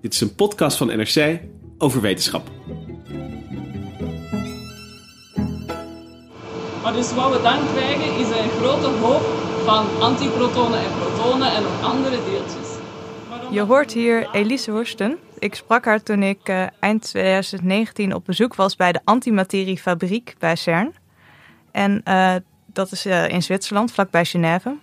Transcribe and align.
Dit 0.00 0.14
is 0.14 0.20
een 0.20 0.34
podcast 0.34 0.76
van 0.76 0.86
NRC 0.86 1.40
over 1.78 2.00
wetenschap. 2.00 2.50
Maar 6.82 6.92
dus 6.92 7.14
wat 7.14 7.32
we 7.32 7.40
dan 7.42 7.58
krijgen 7.74 8.18
is 8.18 8.28
een 8.28 8.50
grote 8.50 8.86
hoop 8.86 9.22
van 9.64 10.00
antiprotonen 10.00 10.78
en 10.78 10.90
protonen 10.98 11.52
en 11.54 11.62
nog 11.62 11.82
andere 11.82 12.16
deeltjes. 12.30 12.68
Je 13.50 13.60
hoort 13.60 13.92
hier 13.92 14.28
Elise 14.32 14.70
Horsten. 14.70 15.18
Ik 15.38 15.54
sprak 15.54 15.84
haar 15.84 16.02
toen 16.02 16.22
ik 16.22 16.40
eh, 16.42 16.66
eind 16.78 17.02
2019 17.02 18.14
op 18.14 18.24
bezoek 18.24 18.54
was 18.54 18.76
bij 18.76 18.92
de 18.92 19.00
antimateriefabriek 19.04 20.34
bij 20.38 20.56
CERN. 20.56 20.94
En 21.72 22.00
eh, 22.04 22.34
dat 22.66 22.92
is 22.92 23.06
eh, 23.06 23.28
in 23.28 23.42
Zwitserland, 23.42 23.92
vlakbij 23.92 24.24
Genève. 24.24 24.76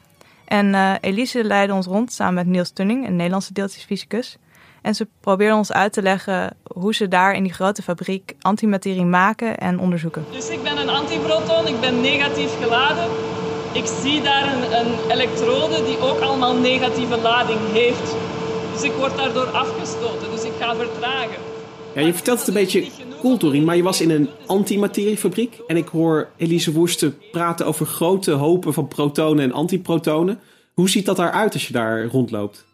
En 0.47 0.75
eh, 0.75 0.93
Elise 1.01 1.43
leidde 1.43 1.73
ons 1.73 1.85
rond 1.85 2.13
samen 2.13 2.33
met 2.33 2.45
Niels 2.45 2.71
Tunning, 2.71 3.07
een 3.07 3.15
Nederlandse 3.15 3.53
deeltjesfysicus. 3.53 4.37
En 4.87 4.95
ze 4.95 5.07
probeerde 5.19 5.55
ons 5.55 5.71
uit 5.71 5.93
te 5.93 6.01
leggen 6.01 6.55
hoe 6.73 6.95
ze 6.95 7.07
daar 7.07 7.35
in 7.35 7.43
die 7.43 7.53
grote 7.53 7.81
fabriek 7.81 8.35
antimaterie 8.41 9.05
maken 9.05 9.57
en 9.57 9.79
onderzoeken. 9.79 10.25
Dus 10.31 10.49
ik 10.49 10.63
ben 10.63 10.77
een 10.77 10.89
antiproton, 10.89 11.67
ik 11.67 11.79
ben 11.79 12.01
negatief 12.01 12.51
geladen. 12.61 13.09
Ik 13.73 13.85
zie 14.01 14.21
daar 14.21 14.53
een, 14.53 14.79
een 14.79 15.11
elektrode 15.11 15.83
die 15.85 15.99
ook 15.99 16.19
allemaal 16.19 16.55
negatieve 16.55 17.17
lading 17.17 17.59
heeft. 17.73 18.15
Dus 18.73 18.81
ik 18.81 18.91
word 18.91 19.17
daardoor 19.17 19.45
afgestoten, 19.45 20.31
dus 20.31 20.43
ik 20.43 20.53
ga 20.59 20.75
vertragen. 20.75 21.39
Ja, 21.95 22.01
je 22.01 22.13
vertelt 22.13 22.39
het 22.39 22.47
een 22.47 22.53
beetje 22.53 22.87
cool, 23.19 23.61
maar 23.61 23.75
je 23.75 23.83
was 23.83 24.01
in 24.01 24.09
een 24.09 24.29
antimateriefabriek. 24.45 25.59
En 25.67 25.77
ik 25.77 25.87
hoor 25.87 26.29
Elise 26.37 26.71
Woersten 26.71 27.17
praten 27.31 27.65
over 27.65 27.85
grote 27.85 28.31
hopen 28.31 28.73
van 28.73 28.87
protonen 28.87 29.43
en 29.43 29.51
antiprotonen. 29.51 30.39
Hoe 30.73 30.89
ziet 30.89 31.05
dat 31.05 31.19
eruit 31.19 31.53
als 31.53 31.67
je 31.67 31.73
daar 31.73 32.05
rondloopt? 32.05 32.66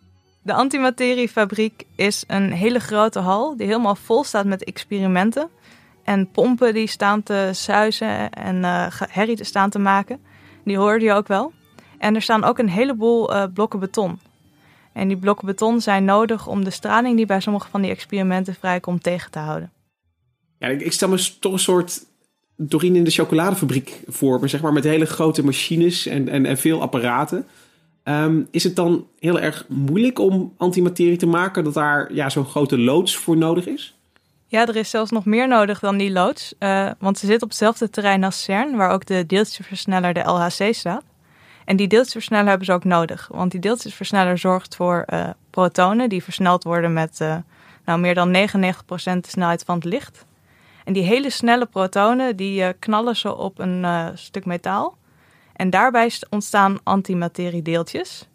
De 0.44 0.54
antimateriefabriek 0.54 1.86
is 1.96 2.24
een 2.28 2.52
hele 2.52 2.80
grote 2.80 3.20
hal 3.20 3.58
die 3.58 3.68
helemaal 3.68 3.96
vol 3.96 4.24
staat 4.24 4.46
met 4.46 4.64
experimenten. 4.64 5.50
En 6.04 6.32
pompen 6.32 6.74
die 6.74 6.88
staan 6.88 7.24
te 7.24 7.50
suizen 7.54 8.30
en 8.30 8.92
ge- 8.92 9.08
herrie 9.10 9.36
te 9.36 9.44
staan 9.44 9.70
te 9.70 9.80
maken. 9.80 10.20
Die 10.64 10.78
hoorde 10.78 11.06
je 11.06 11.14
ook 11.14 11.28
wel. 11.28 11.52
En 11.98 12.16
er 12.16 12.22
staan 12.22 12.44
ook 12.44 12.58
een 12.58 12.70
heleboel 12.70 13.34
eh, 13.34 13.44
blokken 13.54 13.80
beton. 13.80 14.20
En 14.94 15.08
die 15.08 15.18
blokken 15.18 15.46
beton 15.46 15.82
zijn 15.82 16.06
nodig 16.06 16.48
om 16.48 16.64
de 16.64 16.70
straling 16.70 17.18
die 17.18 17.26
bij 17.26 17.40
sommige 17.40 17.70
van 17.70 17.82
die 17.82 17.92
experimenten 17.92 18.56
vrijkomt 18.56 19.04
tegen 19.04 19.32
te 19.32 19.40
houden. 19.40 19.72
Ja, 20.58 20.68
ik, 20.68 20.82
ik 20.82 20.92
stel 20.92 21.10
me 21.10 21.38
toch 21.40 21.54
een 21.54 21.60
soort 21.60 22.06
Dorien 22.56 22.96
in 22.96 23.04
de 23.04 23.12
chocoladefabriek 23.12 24.00
voor 24.08 24.40
me, 24.40 24.48
zeg 24.48 24.62
maar, 24.62 24.74
met 24.74 24.84
hele 24.84 25.06
grote 25.06 25.44
machines 25.44 26.06
en, 26.06 26.30
en, 26.30 26.46
en 26.46 26.58
veel 26.58 26.82
apparaten. 26.82 27.46
Ehm, 28.04 28.42
is 28.52 28.64
het 28.64 28.76
dan 28.76 29.08
heel 29.20 29.40
erg 29.40 29.66
moeilijk 29.68 30.20
om 30.20 30.54
antimaterie 30.58 31.18
te 31.18 31.26
maken, 31.26 31.64
dat 31.64 31.74
daar 31.74 32.14
ja, 32.14 32.30
zo'n 32.30 32.46
grote 32.46 32.78
loods 32.80 33.16
voor 33.16 33.38
nodig 33.38 33.68
is? 33.68 33.96
Ja, 34.48 34.68
er 34.68 34.76
is 34.76 34.90
zelfs 34.90 35.12
nog 35.12 35.26
meer 35.26 35.48
nodig 35.48 35.80
dan 35.80 35.98
die 35.98 36.12
loods. 36.12 36.54
eh, 36.60 36.90
want 37.00 37.18
ze 37.18 37.26
zit 37.26 37.42
op 37.42 37.50
hetzelfde 37.50 37.90
terrein 37.90 38.24
als 38.24 38.44
CERN, 38.44 38.76
waar 38.76 38.92
ook 38.92 39.06
de 39.06 39.26
deeltjesversneller, 39.26 40.14
de 40.14 40.20
LHC, 40.20 40.74
staat. 40.74 41.04
En 41.66 41.76
die 41.76 41.88
deeltjesversneller 41.88 42.48
hebben 42.48 42.66
ze 42.66 42.74
ook 42.74 42.84
nodig. 42.84 43.30
Want 43.32 43.52
die 43.52 43.60
deeltjesversneller 43.60 44.38
zorgt 44.38 44.76
voor 44.76 45.04
eh, 45.06 45.30
protonen 45.50 46.10
die 46.10 46.24
versneld 46.24 46.64
worden 46.64 46.94
met 46.94 47.22
eh, 47.22 47.36
nou, 47.86 48.00
meer 48.00 48.14
dan 48.14 48.36
99% 48.36 49.22
de 49.22 49.30
snelheid 49.30 49.64
van 49.64 49.76
het 49.76 49.86
licht. 49.86 50.26
En 50.86 50.94
die 50.94 51.04
hele 51.04 51.30
snelle 51.30 51.66
protonen, 51.66 52.36
die 52.36 52.74
knallen 52.74 53.16
ze 53.16 53.36
op 53.36 53.60
een 53.60 54.12
stuk 54.18 54.46
metaal. 54.46 54.98
En 55.54 55.70
daarbij 55.70 56.10
st- 56.10 56.28
ontstaan 56.30 56.80
antimateriedeeltjes. 56.84 58.28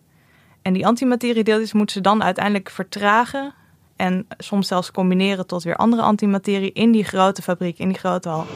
En 0.62 0.72
die 0.72 0.86
antimateriedeeltjes 0.86 1.72
moeten 1.72 1.94
ze 1.94 2.00
dan 2.00 2.22
uiteindelijk 2.22 2.70
vertragen 2.70 3.54
en 3.96 4.26
soms 4.38 4.68
zelfs 4.68 4.90
combineren 4.90 5.46
tot 5.46 5.62
weer 5.62 5.76
andere 5.76 6.02
antimaterie 6.02 6.72
in 6.72 6.92
die 6.92 7.04
grote 7.04 7.42
fabriek, 7.42 7.78
in 7.78 7.88
die 7.88 7.98
grote 7.98 8.28
hal. 8.28 8.46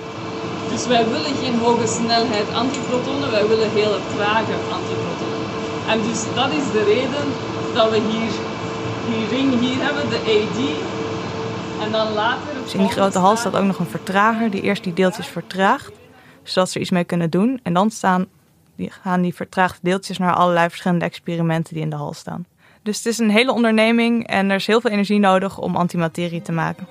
Dus 0.70 0.86
wij 0.86 1.08
willen 1.08 1.34
geen 1.34 1.58
hoge 1.58 1.86
snelheid 1.86 2.54
antiprotonen, 2.54 3.30
wij 3.30 3.46
willen 3.48 3.70
hele 3.70 3.98
trage 4.16 4.52
antiprotonen. 4.72 5.46
En 5.88 6.02
dus 6.02 6.34
dat 6.34 6.52
is 6.52 6.72
de 6.72 6.84
reden 6.84 7.26
dat 7.74 7.90
we 7.90 7.96
hier 7.96 8.32
die 9.08 9.28
ring 9.28 9.60
hier 9.60 9.84
hebben, 9.84 10.10
de 10.10 10.18
AD. 10.18 10.60
En 11.84 11.92
dan 11.92 12.12
later... 12.12 12.62
Dus 12.62 12.74
in 12.74 12.80
die 12.80 12.88
grote 12.88 13.18
hal 13.18 13.36
staat 13.36 13.56
ook 13.56 13.64
nog 13.64 13.78
een 13.78 13.86
vertrager 13.86 14.50
die 14.50 14.62
eerst 14.62 14.84
die 14.84 14.92
deeltjes 14.92 15.26
vertraagt, 15.26 15.92
zodat 16.42 16.68
ze 16.70 16.74
er 16.74 16.80
iets 16.80 16.90
mee 16.90 17.04
kunnen 17.04 17.30
doen. 17.30 17.60
En 17.62 17.72
dan 17.74 17.90
staan, 17.90 18.26
die, 18.82 18.90
gaan 18.90 19.22
die 19.22 19.34
vertraagde 19.34 19.78
deeltjes 19.82 20.18
naar 20.18 20.34
allerlei 20.34 20.68
verschillende 20.68 21.04
experimenten 21.04 21.74
die 21.74 21.82
in 21.82 21.90
de 21.90 21.96
hal 21.96 22.12
staan. 22.12 22.46
Dus 22.82 22.96
het 22.96 23.06
is 23.06 23.18
een 23.18 23.30
hele 23.30 23.52
onderneming 23.52 24.26
en 24.26 24.50
er 24.50 24.56
is 24.56 24.66
heel 24.66 24.80
veel 24.80 24.90
energie 24.90 25.18
nodig 25.18 25.58
om 25.58 25.76
antimaterie 25.76 26.42
te 26.42 26.52
maken. 26.52 26.86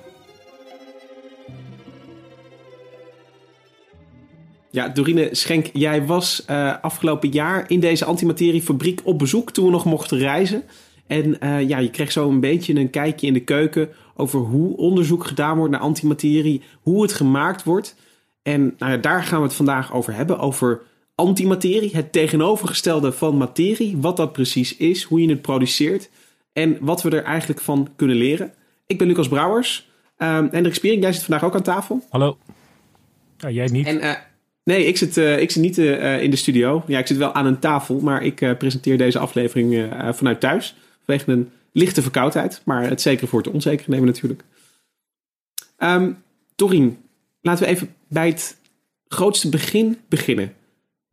Ja, 4.70 4.88
Dorine 4.88 5.28
Schenk, 5.32 5.70
jij 5.72 6.06
was 6.06 6.44
eh, 6.44 6.74
afgelopen 6.80 7.28
jaar 7.28 7.70
in 7.70 7.80
deze 7.80 8.04
antimateriefabriek 8.04 9.00
op 9.04 9.18
bezoek 9.18 9.50
toen 9.50 9.64
we 9.64 9.70
nog 9.70 9.84
mochten 9.84 10.18
reizen. 10.18 10.62
En 11.06 11.40
eh, 11.40 11.68
ja, 11.68 11.78
je 11.78 11.90
kreeg 11.90 12.12
zo 12.12 12.28
een 12.28 12.40
beetje 12.40 12.74
een 12.74 12.90
kijkje 12.90 13.26
in 13.26 13.32
de 13.32 13.44
keuken 13.44 13.88
over 14.16 14.40
hoe 14.40 14.76
onderzoek 14.76 15.26
gedaan 15.26 15.56
wordt 15.56 15.72
naar 15.72 15.80
antimaterie, 15.80 16.62
hoe 16.82 17.02
het 17.02 17.12
gemaakt 17.12 17.62
wordt. 17.62 17.96
En 18.42 18.74
nou 18.78 19.00
daar 19.00 19.24
gaan 19.24 19.38
we 19.38 19.46
het 19.46 19.54
vandaag 19.54 19.92
over 19.92 20.14
hebben, 20.14 20.38
over 20.38 20.80
antimaterie, 21.14 21.96
het 21.96 22.12
tegenovergestelde 22.12 23.12
van 23.12 23.36
materie, 23.36 23.96
wat 23.96 24.16
dat 24.16 24.32
precies 24.32 24.76
is, 24.76 25.02
hoe 25.02 25.20
je 25.20 25.28
het 25.28 25.42
produceert 25.42 26.10
en 26.52 26.78
wat 26.80 27.02
we 27.02 27.10
er 27.10 27.24
eigenlijk 27.24 27.60
van 27.60 27.88
kunnen 27.96 28.16
leren. 28.16 28.52
Ik 28.86 28.98
ben 28.98 29.06
Lucas 29.06 29.28
Brouwers. 29.28 29.90
Um, 30.18 30.48
Hendrik 30.50 30.74
Spiering, 30.74 31.02
jij 31.02 31.12
zit 31.12 31.22
vandaag 31.22 31.44
ook 31.44 31.54
aan 31.54 31.62
tafel. 31.62 32.06
Hallo. 32.10 32.38
Ja, 33.36 33.50
jij 33.50 33.66
niet. 33.66 33.86
En 33.86 34.00
eh, 34.00 34.14
nee, 34.64 34.86
ik 34.86 34.96
zit, 34.96 35.16
eh, 35.16 35.40
ik 35.40 35.50
zit 35.50 35.62
niet 35.62 35.78
eh, 35.78 36.22
in 36.22 36.30
de 36.30 36.36
studio. 36.36 36.82
Ja, 36.86 36.98
ik 36.98 37.06
zit 37.06 37.16
wel 37.16 37.32
aan 37.32 37.46
een 37.46 37.58
tafel, 37.58 38.00
maar 38.00 38.22
ik 38.22 38.58
presenteer 38.58 38.98
deze 38.98 39.18
aflevering 39.18 39.88
vanuit 40.10 40.40
thuis. 40.40 40.76
Vanwege 41.04 41.32
een 41.32 41.50
lichte 41.72 42.02
verkoudheid, 42.02 42.62
maar 42.64 42.88
het 42.88 43.00
zekere 43.00 43.26
voor 43.26 43.42
het 43.42 43.52
onzekere 43.52 43.90
nemen 43.90 44.06
natuurlijk. 44.06 44.42
Um, 45.78 46.22
Dorien, 46.56 46.98
laten 47.40 47.64
we 47.64 47.70
even 47.70 47.94
bij 48.08 48.28
het 48.28 48.56
grootste 49.08 49.48
begin 49.48 49.98
beginnen. 50.08 50.54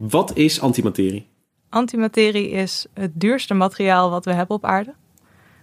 Wat 0.07 0.35
is 0.35 0.61
antimaterie? 0.61 1.27
Antimaterie 1.69 2.49
is 2.49 2.85
het 2.93 3.11
duurste 3.13 3.53
materiaal 3.53 4.09
wat 4.09 4.25
we 4.25 4.33
hebben 4.33 4.55
op 4.55 4.65
aarde. 4.65 4.93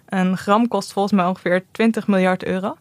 Een 0.07 0.37
gram 0.37 0.69
kost 0.69 0.93
volgens 0.93 1.15
mij 1.15 1.27
ongeveer 1.27 1.65
20 1.71 2.07
miljard 2.07 2.45
euro. 2.45 2.77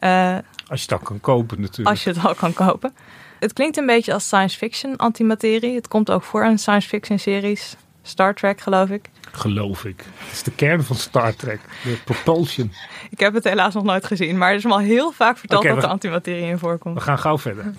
Uh, 0.00 0.38
als 0.68 0.82
je 0.82 0.86
het 0.88 0.92
al 0.92 0.98
kan 0.98 1.20
kopen 1.20 1.60
natuurlijk. 1.60 1.88
Als 1.88 2.04
je 2.04 2.10
het 2.10 2.24
al 2.24 2.34
kan 2.34 2.52
kopen. 2.52 2.94
Het 3.40 3.52
klinkt 3.52 3.76
een 3.76 3.86
beetje 3.86 4.12
als 4.12 4.24
science 4.24 4.56
fiction 4.58 4.96
antimaterie. 4.96 5.74
Het 5.74 5.88
komt 5.88 6.10
ook 6.10 6.22
voor 6.22 6.44
in 6.44 6.58
science 6.58 6.88
fiction 6.88 7.18
series. 7.18 7.76
Star 8.02 8.34
Trek 8.34 8.60
geloof 8.60 8.88
ik. 8.88 9.10
Geloof 9.32 9.84
ik. 9.84 10.04
Het 10.16 10.32
is 10.32 10.42
de 10.42 10.54
kern 10.54 10.82
van 10.82 10.96
Star 10.96 11.36
Trek. 11.36 11.60
De 11.84 11.98
propulsion. 12.04 12.72
Ik 13.10 13.20
heb 13.20 13.34
het 13.34 13.44
helaas 13.44 13.74
nog 13.74 13.84
nooit 13.84 14.04
gezien. 14.04 14.38
Maar 14.38 14.50
er 14.50 14.56
is 14.56 14.64
me 14.64 14.70
al 14.70 14.78
heel 14.78 15.12
vaak 15.12 15.38
verteld 15.38 15.62
okay, 15.62 15.74
dat 15.74 15.84
er 15.84 15.90
antimaterie 15.90 16.46
in 16.46 16.58
voorkomt. 16.58 16.94
We 16.94 17.00
gaan 17.00 17.18
gauw 17.18 17.38
verder. 17.38 17.74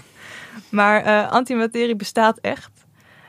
Maar 0.70 1.06
uh, 1.06 1.32
antimaterie 1.32 1.96
bestaat 1.96 2.38
echt. 2.38 2.85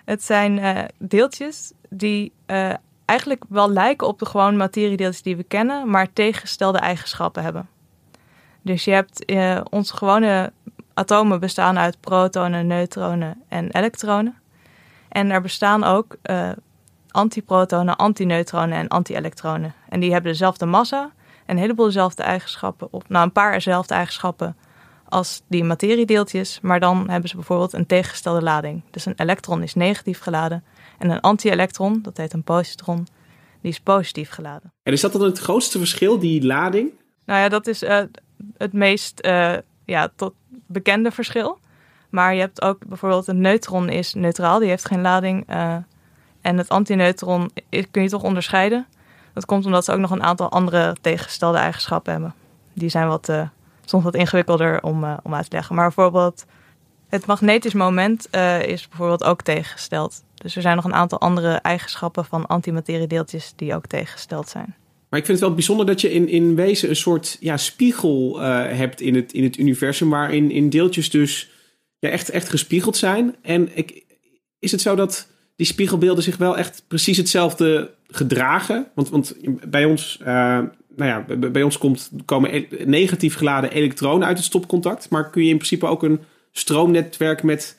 Het 0.07 0.25
zijn 0.25 0.59
uh, 0.59 0.79
deeltjes 0.99 1.73
die 1.89 2.33
uh, 2.47 2.73
eigenlijk 3.05 3.45
wel 3.49 3.71
lijken 3.71 4.07
op 4.07 4.19
de 4.19 4.27
gewone 4.27 4.57
materiedeeltjes 4.57 5.23
die 5.23 5.37
we 5.37 5.43
kennen, 5.43 5.91
maar 5.91 6.13
tegengestelde 6.13 6.79
eigenschappen 6.79 7.43
hebben. 7.43 7.69
Dus 8.63 8.85
je 8.85 8.91
hebt 8.91 9.25
eh, 9.25 9.61
onze 9.71 9.97
gewone 9.97 10.53
atomen 10.95 11.41
bestaan 11.41 11.79
uit 11.79 12.01
protonen, 12.01 12.67
neutronen 12.67 13.43
en 13.49 13.71
elektronen. 13.71 14.35
En 15.09 15.31
er 15.31 15.43
bestaan 15.43 15.85
ook 15.85 16.17
antiprotonen, 17.11 17.97
antineutronen 17.97 18.79
en 18.79 18.89
anti-elektronen. 18.89 19.75
En 19.89 20.01
die 20.01 20.13
hebben 20.13 20.31
dezelfde 20.31 20.67
massa 20.67 21.11
en 21.47 21.57
heleboel 21.57 21.87
dezelfde 21.87 22.23
eigenschappen, 22.23 22.89
op, 22.91 23.09
nou 23.09 23.25
een 23.25 23.33
paar 23.33 23.53
dezelfde 23.53 23.95
eigenschappen 23.95 24.57
als 25.09 25.43
die 25.49 25.65
materiedeeltjes, 25.65 26.59
maar 26.63 26.81
dan 26.81 27.11
hebben 27.11 27.29
ze 27.29 27.37
bijvoorbeeld 27.37 27.73
een 27.73 27.87
tegengestelde 27.87 28.43
lading. 28.43 28.83
Dus 28.91 29.07
een 29.07 29.15
elektron 29.17 29.63
is 29.63 29.75
negatief 29.75 30.19
geladen 30.19 30.65
en 30.99 31.11
een 31.11 31.21
anti-elektron, 31.21 32.03
dat 32.03 32.17
heet 32.17 32.33
een 32.33 32.43
positron, 32.43 33.07
die 33.61 33.71
is 33.71 33.81
positief 33.81 34.31
geladen. 34.31 34.73
En 34.83 34.93
is 34.93 35.01
dat 35.01 35.13
dan 35.13 35.23
het 35.23 35.39
grootste 35.39 35.79
verschil, 35.79 36.19
die 36.19 36.45
lading? 36.45 36.91
Nou 37.25 37.41
ja, 37.41 37.49
dat 37.49 37.67
is 37.67 37.83
uh, 37.83 38.01
het 38.57 38.73
meest 38.73 39.27
uh, 39.27 39.57
ja, 39.85 40.09
tot 40.17 40.35
bekende 40.67 41.11
verschil. 41.11 41.59
Maar 42.11 42.35
je 42.35 42.41
hebt 42.41 42.63
ook 42.63 42.87
bijvoorbeeld 42.87 43.27
een 43.27 43.41
neutron 43.41 43.89
is 43.89 44.15
neutraal, 44.15 44.59
die 44.59 44.69
heeft 44.69 44.87
geen 44.87 45.01
lading. 45.01 45.51
Uh, 45.51 45.77
en 46.41 46.59
het 46.59 46.69
antineutron 46.69 47.51
kun 47.91 48.03
je 48.03 48.09
toch 48.09 48.23
onderscheiden. 48.23 48.87
Dat 49.33 49.45
komt 49.45 49.67
omdat 49.67 49.85
ze 49.85 49.93
ook 49.93 49.99
nog 49.99 50.11
een 50.11 50.23
aantal 50.23 50.51
andere 50.51 50.97
tegengestelde 51.01 51.59
eigenschappen 51.59 52.13
hebben. 52.13 52.35
Die 52.73 52.89
zijn 52.89 53.09
wat, 53.09 53.31
soms 53.87 54.05
wat 54.05 54.15
ingewikkelder 54.15 54.83
om, 54.83 55.05
uh, 55.05 55.17
om 55.23 55.35
uit 55.35 55.51
te 55.51 55.57
leggen. 55.57 55.75
Maar 55.75 55.85
bijvoorbeeld 55.85 56.45
het 57.09 57.27
magnetisch 57.27 57.75
moment 57.75 58.29
is 58.67 58.89
bijvoorbeeld 58.89 59.25
ook 59.25 59.43
tegengesteld. 59.43 60.25
Dus 60.35 60.57
er 60.57 60.63
zijn 60.63 60.77
nog 60.77 60.85
een 60.85 60.95
aantal 60.95 61.21
andere 61.21 61.53
eigenschappen 61.53 62.25
van 62.25 62.47
antimateriedeeltjes 62.47 63.53
die 63.57 63.75
ook 63.75 63.87
tegengesteld 63.87 64.49
zijn. 64.49 64.75
Maar 65.09 65.19
ik 65.19 65.27
vind 65.27 65.39
het 65.39 65.47
wel 65.47 65.57
bijzonder 65.57 65.87
dat 65.87 66.01
je 66.01 66.13
in, 66.13 66.29
in 66.29 66.55
wezen 66.55 66.89
een 66.89 66.97
soort 66.97 67.37
ja, 67.41 67.57
spiegel 67.57 68.41
uh, 68.41 68.47
hebt 68.67 69.01
in 69.01 69.15
het, 69.15 69.33
in 69.33 69.43
het 69.43 69.59
universum, 69.59 70.11
waarin 70.11 70.51
in 70.51 70.71
deeltjes 70.71 71.11
dus 71.11 71.51
ja, 71.99 72.09
echt, 72.09 72.31
echt 72.31 72.49
gespiegeld 72.49 72.97
zijn. 72.97 73.37
En 73.43 73.77
ik, 73.77 74.05
is 74.59 74.73
het 74.73 74.81
zo 74.81 74.95
dat 74.95 75.29
die 75.57 75.67
spiegelbeelden 75.67 76.23
zich 76.23 76.37
wel 76.37 76.57
echt 76.57 76.85
precies 76.89 77.17
hetzelfde 77.17 77.95
gedragen? 78.09 78.87
Want, 78.95 79.09
want 79.09 79.35
bij 79.69 79.85
ons, 79.85 80.21
nou 80.97 81.11
ja, 81.11 81.37
bij, 81.37 81.63
ons 81.63 81.79
komt, 81.79 82.11
komen 82.25 82.67
negatief 82.85 83.37
geladen 83.37 83.71
elektronen 83.71 84.27
uit 84.27 84.37
het 84.37 84.47
stopcontact, 84.47 85.11
maar 85.11 85.31
kun 85.31 85.43
je 85.43 85.51
in 85.51 85.57
principe 85.57 85.87
ook 85.87 86.03
een 86.03 86.21
stroomnetwerk 86.53 87.43
met 87.43 87.77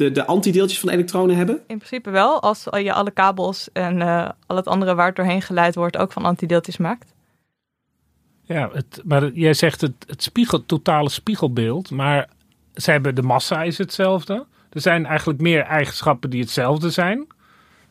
de, 0.00 0.10
de 0.10 0.26
antideeltjes 0.26 0.80
van 0.80 0.88
elektronen 0.88 1.36
hebben? 1.36 1.60
In 1.66 1.76
principe 1.76 2.10
wel, 2.10 2.42
als 2.42 2.66
je 2.70 2.92
alle 2.92 3.10
kabels 3.10 3.68
en 3.72 4.00
uh, 4.00 4.28
al 4.46 4.56
het 4.56 4.66
andere 4.66 4.94
waar 4.94 5.06
het 5.06 5.16
doorheen 5.16 5.42
geleid 5.42 5.74
wordt 5.74 5.96
ook 5.96 6.12
van 6.12 6.24
antideeltjes 6.24 6.76
maakt. 6.76 7.14
Ja, 8.42 8.70
het, 8.72 9.02
maar 9.04 9.30
jij 9.32 9.54
zegt 9.54 9.80
het, 9.80 9.94
het 10.06 10.22
spiegel, 10.22 10.66
totale 10.66 11.08
spiegelbeeld, 11.08 11.90
maar 11.90 12.28
ze 12.74 12.90
hebben 12.90 13.14
de 13.14 13.22
massa 13.22 13.62
is 13.62 13.78
hetzelfde. 13.78 14.46
Er 14.70 14.80
zijn 14.80 15.06
eigenlijk 15.06 15.40
meer 15.40 15.62
eigenschappen 15.62 16.30
die 16.30 16.40
hetzelfde 16.40 16.90
zijn 16.90 17.26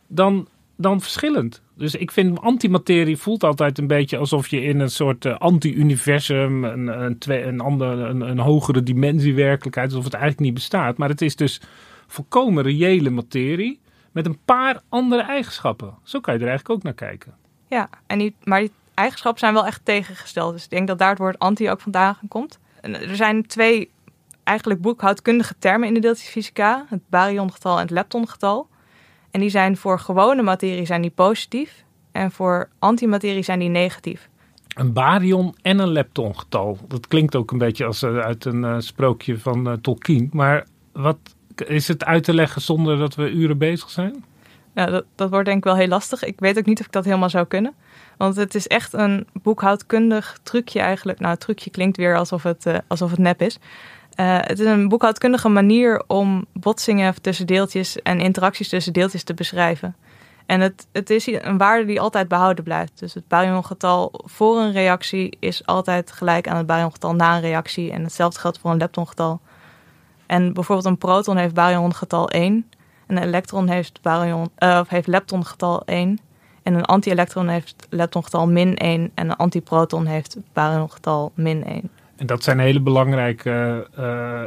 dan, 0.07 0.47
dan 0.75 1.01
verschillend. 1.01 1.61
Dus 1.79 1.95
ik 1.95 2.11
vind 2.11 2.39
antimaterie 2.39 3.17
voelt 3.17 3.43
altijd 3.43 3.77
een 3.77 3.87
beetje 3.87 4.17
alsof 4.17 4.47
je 4.47 4.61
in 4.61 4.79
een 4.79 4.89
soort 4.89 5.25
uh, 5.25 5.37
anti-universum, 5.37 6.63
een, 6.63 6.87
een, 6.87 7.17
een, 7.47 7.59
andere, 7.59 8.07
een, 8.07 8.21
een 8.21 8.39
hogere 8.39 8.83
dimensie 8.83 9.35
werkelijkheid, 9.35 9.89
alsof 9.89 10.03
het 10.03 10.13
eigenlijk 10.13 10.43
niet 10.43 10.53
bestaat. 10.53 10.97
Maar 10.97 11.09
het 11.09 11.21
is 11.21 11.35
dus 11.35 11.61
volkomen 12.07 12.63
reële 12.63 13.09
materie 13.09 13.79
met 14.11 14.25
een 14.25 14.37
paar 14.45 14.81
andere 14.89 15.21
eigenschappen. 15.21 15.93
Zo 16.03 16.19
kan 16.19 16.33
je 16.33 16.39
er 16.39 16.47
eigenlijk 16.47 16.77
ook 16.77 16.83
naar 16.83 17.09
kijken. 17.09 17.33
Ja, 17.67 17.89
en 18.07 18.19
die, 18.19 18.35
maar 18.43 18.59
die 18.59 18.71
eigenschappen 18.93 19.39
zijn 19.39 19.53
wel 19.53 19.65
echt 19.65 19.85
tegengesteld. 19.85 20.53
Dus 20.53 20.63
ik 20.63 20.69
denk 20.69 20.87
dat 20.87 20.99
daar 20.99 21.09
het 21.09 21.19
woord 21.19 21.39
anti 21.39 21.69
ook 21.69 21.81
vandaan 21.81 22.17
komt. 22.27 22.59
En 22.81 23.09
er 23.09 23.15
zijn 23.15 23.45
twee 23.45 23.89
eigenlijk 24.43 24.81
boekhoudkundige 24.81 25.55
termen 25.59 25.87
in 25.87 25.93
de 25.93 25.99
deeltjesfysica. 25.99 26.85
Het 26.89 27.01
baryongetal 27.09 27.75
en 27.75 27.81
het 27.81 27.91
leptongetal. 27.91 28.69
En 29.31 29.39
die 29.39 29.49
zijn 29.49 29.77
voor 29.77 29.99
gewone 29.99 30.41
materie 30.41 30.85
zijn 30.85 31.01
die 31.01 31.11
positief. 31.11 31.83
En 32.11 32.31
voor 32.31 32.69
antimaterie 32.79 33.43
zijn 33.43 33.59
die 33.59 33.69
negatief. 33.69 34.29
Een 34.75 34.93
baryon 34.93 35.55
en 35.61 35.79
een 35.79 35.91
leptongetal. 35.91 36.77
Dat 36.87 37.07
klinkt 37.07 37.35
ook 37.35 37.51
een 37.51 37.57
beetje 37.57 37.85
als 37.85 38.03
uh, 38.03 38.17
uit 38.17 38.45
een 38.45 38.63
uh, 38.63 38.75
sprookje 38.79 39.39
van 39.39 39.67
uh, 39.67 39.73
Tolkien. 39.73 40.29
Maar 40.31 40.65
wat 40.91 41.17
is 41.67 41.87
het 41.87 42.05
uit 42.05 42.23
te 42.23 42.33
leggen 42.33 42.61
zonder 42.61 42.97
dat 42.97 43.15
we 43.15 43.29
uren 43.29 43.57
bezig 43.57 43.89
zijn? 43.89 44.23
Ja, 44.73 44.85
dat, 44.85 45.05
dat 45.15 45.29
wordt 45.29 45.45
denk 45.45 45.57
ik 45.57 45.63
wel 45.63 45.75
heel 45.75 45.87
lastig. 45.87 46.23
Ik 46.23 46.39
weet 46.39 46.57
ook 46.57 46.65
niet 46.65 46.79
of 46.79 46.85
ik 46.85 46.91
dat 46.91 47.05
helemaal 47.05 47.29
zou 47.29 47.45
kunnen. 47.45 47.73
Want 48.17 48.35
het 48.35 48.55
is 48.55 48.67
echt 48.67 48.93
een 48.93 49.27
boekhoudkundig 49.33 50.39
trucje 50.43 50.79
eigenlijk. 50.79 51.19
Nou, 51.19 51.31
het 51.31 51.39
trucje 51.39 51.69
klinkt 51.69 51.97
weer 51.97 52.17
alsof 52.17 52.43
het, 52.43 52.65
uh, 52.65 52.77
alsof 52.87 53.09
het 53.09 53.19
nep 53.19 53.41
is. 53.41 53.59
Uh, 54.19 54.38
het 54.42 54.60
is 54.60 54.66
een 54.66 54.88
boekhoudkundige 54.88 55.50
manier 55.50 56.04
om 56.07 56.45
botsingen 56.54 57.21
tussen 57.21 57.48
deeltjes 57.48 58.01
en 58.01 58.19
interacties 58.19 58.69
tussen 58.69 58.94
deeltjes 58.94 59.24
te 59.24 59.33
beschrijven. 59.33 59.95
En 60.45 60.62
het, 60.62 60.88
het 60.92 61.10
is 61.10 61.27
een 61.27 61.57
waarde 61.57 61.86
die 61.86 62.01
altijd 62.01 62.27
behouden 62.27 62.63
blijft. 62.63 63.00
Dus 63.00 63.13
het 63.13 63.27
baryongetal 63.27 64.12
voor 64.25 64.57
een 64.57 64.71
reactie 64.71 65.38
is 65.39 65.66
altijd 65.66 66.12
gelijk 66.12 66.48
aan 66.48 66.57
het 66.57 66.66
baryongetal 66.66 67.16
na 67.16 67.36
een 67.36 67.42
reactie. 67.42 67.92
En 67.92 68.04
hetzelfde 68.04 68.39
geldt 68.39 68.60
voor 68.60 68.71
een 68.71 68.77
leptongetal. 68.77 69.39
En 70.25 70.54
bijvoorbeeld 70.54 70.88
een 70.88 70.98
proton 70.98 71.38
heeft 71.38 71.54
baryongetal 71.54 72.30
1. 72.30 72.69
En 73.07 73.18
een 73.18 73.24
elektron 73.24 73.68
heeft, 73.68 74.01
baryon, 74.01 74.50
uh, 74.60 74.81
heeft 74.88 75.07
leptongetal 75.07 75.86
1. 75.86 76.19
En 76.63 76.74
een 76.74 76.86
anti-elektron 76.86 77.48
heeft 77.48 77.88
leptongetal 77.89 78.48
min 78.48 78.75
1. 78.75 79.12
En 79.13 79.30
een 79.30 79.36
antiproton 79.36 80.06
heeft 80.06 80.38
baryongetal 80.54 81.31
min 81.36 81.66
1. 81.66 81.89
En 82.19 82.25
dat 82.25 82.44
zijn 82.44 82.60
hele 82.60 82.80
belangrijke 82.80 83.88
uh, 84.00 84.42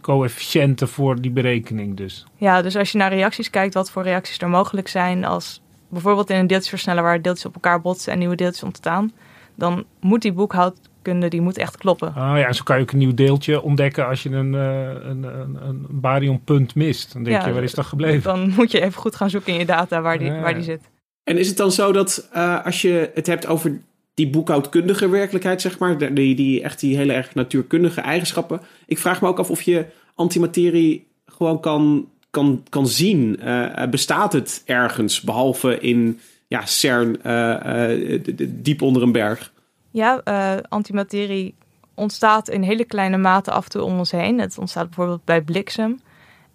coëfficiënten 0.00 0.88
voor 0.88 1.20
die 1.20 1.30
berekening 1.30 1.96
dus. 1.96 2.26
Ja, 2.36 2.62
dus 2.62 2.76
als 2.76 2.92
je 2.92 2.98
naar 2.98 3.14
reacties 3.14 3.50
kijkt, 3.50 3.74
wat 3.74 3.90
voor 3.90 4.02
reacties 4.02 4.38
er 4.38 4.48
mogelijk 4.48 4.88
zijn... 4.88 5.24
als 5.24 5.60
bijvoorbeeld 5.88 6.30
in 6.30 6.36
een 6.36 6.46
deeltjesversneller 6.46 7.02
waar 7.02 7.22
deeltjes 7.22 7.46
op 7.46 7.54
elkaar 7.54 7.80
botsen 7.80 8.12
en 8.12 8.18
nieuwe 8.18 8.36
deeltjes 8.36 8.62
ontstaan... 8.62 9.12
dan 9.54 9.84
moet 10.00 10.22
die 10.22 10.32
boekhoudkunde 10.32 11.28
die 11.28 11.40
moet 11.40 11.58
echt 11.58 11.76
kloppen. 11.76 12.14
Ah 12.14 12.38
ja, 12.38 12.46
en 12.46 12.54
zo 12.54 12.62
kan 12.62 12.76
je 12.76 12.82
ook 12.82 12.90
een 12.90 12.98
nieuw 12.98 13.14
deeltje 13.14 13.62
ontdekken 13.62 14.06
als 14.06 14.22
je 14.22 14.30
een, 14.30 14.52
uh, 14.52 14.88
een, 14.88 15.22
een, 15.22 15.58
een 15.62 15.86
baryonpunt 15.90 16.74
mist. 16.74 17.12
Dan 17.12 17.22
denk 17.22 17.40
ja, 17.40 17.46
je, 17.46 17.52
waar 17.52 17.62
is 17.62 17.74
dat 17.74 17.86
gebleven? 17.86 18.22
Dan 18.22 18.52
moet 18.56 18.70
je 18.70 18.80
even 18.80 19.00
goed 19.00 19.16
gaan 19.16 19.30
zoeken 19.30 19.52
in 19.52 19.58
je 19.58 19.66
data 19.66 20.00
waar 20.00 20.18
die, 20.18 20.32
ja. 20.32 20.40
waar 20.40 20.54
die 20.54 20.62
zit. 20.62 20.90
En 21.24 21.38
is 21.38 21.48
het 21.48 21.56
dan 21.56 21.72
zo 21.72 21.92
dat 21.92 22.28
uh, 22.36 22.64
als 22.64 22.82
je 22.82 23.10
het 23.14 23.26
hebt 23.26 23.46
over 23.46 23.80
die 24.14 24.30
boekhoudkundige 24.30 25.08
werkelijkheid, 25.08 25.60
zeg 25.60 25.78
maar, 25.78 26.14
die, 26.14 26.34
die 26.34 26.62
echt 26.62 26.80
die 26.80 26.96
hele 26.96 27.12
erg 27.12 27.34
natuurkundige 27.34 28.00
eigenschappen. 28.00 28.60
Ik 28.86 28.98
vraag 28.98 29.20
me 29.20 29.28
ook 29.28 29.38
af 29.38 29.50
of 29.50 29.62
je 29.62 29.86
antimaterie 30.14 31.06
gewoon 31.26 31.60
kan, 31.60 32.08
kan, 32.30 32.64
kan 32.68 32.86
zien. 32.86 33.40
Uh, 33.42 33.86
bestaat 33.90 34.32
het 34.32 34.62
ergens, 34.64 35.20
behalve 35.20 35.80
in 35.80 36.20
ja, 36.48 36.66
CERN, 36.66 37.18
uh, 37.26 38.20
diep 38.48 38.82
onder 38.82 39.02
een 39.02 39.12
berg? 39.12 39.52
Ja, 39.90 40.22
antimaterie 40.68 41.54
ontstaat 41.94 42.48
in 42.48 42.62
hele 42.62 42.84
kleine 42.84 43.16
mate 43.16 43.50
af 43.50 43.64
en 43.64 43.70
toe 43.70 43.82
om 43.82 43.98
ons 43.98 44.10
heen. 44.10 44.40
Het 44.40 44.58
ontstaat 44.58 44.86
bijvoorbeeld 44.86 45.24
bij 45.24 45.42
bliksem 45.42 46.00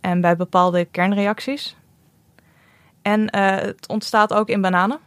en 0.02 0.22
bij 0.22 0.36
bepaalde 0.36 0.86
kernreacties. 0.86 1.76
En 3.02 3.36
het 3.36 3.88
ontstaat 3.88 4.34
ook 4.34 4.50
in 4.50 4.62
bananen. 4.62 5.00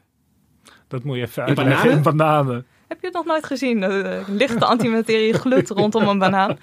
Dat 0.91 1.05
moet 1.05 1.17
je 1.17 1.23
even 1.23 1.45
uitleggen. 1.45 1.91
In 1.91 2.03
bananen? 2.03 2.67
Heb 2.89 3.01
je 3.01 3.07
het 3.07 3.15
nog 3.15 3.25
nooit 3.25 3.47
gezien? 3.47 3.81
De 3.81 4.23
lichte 4.29 4.65
antimaterie 4.65 5.33
glut 5.33 5.71
rondom 5.81 6.09
een 6.09 6.19
banaan. 6.19 6.59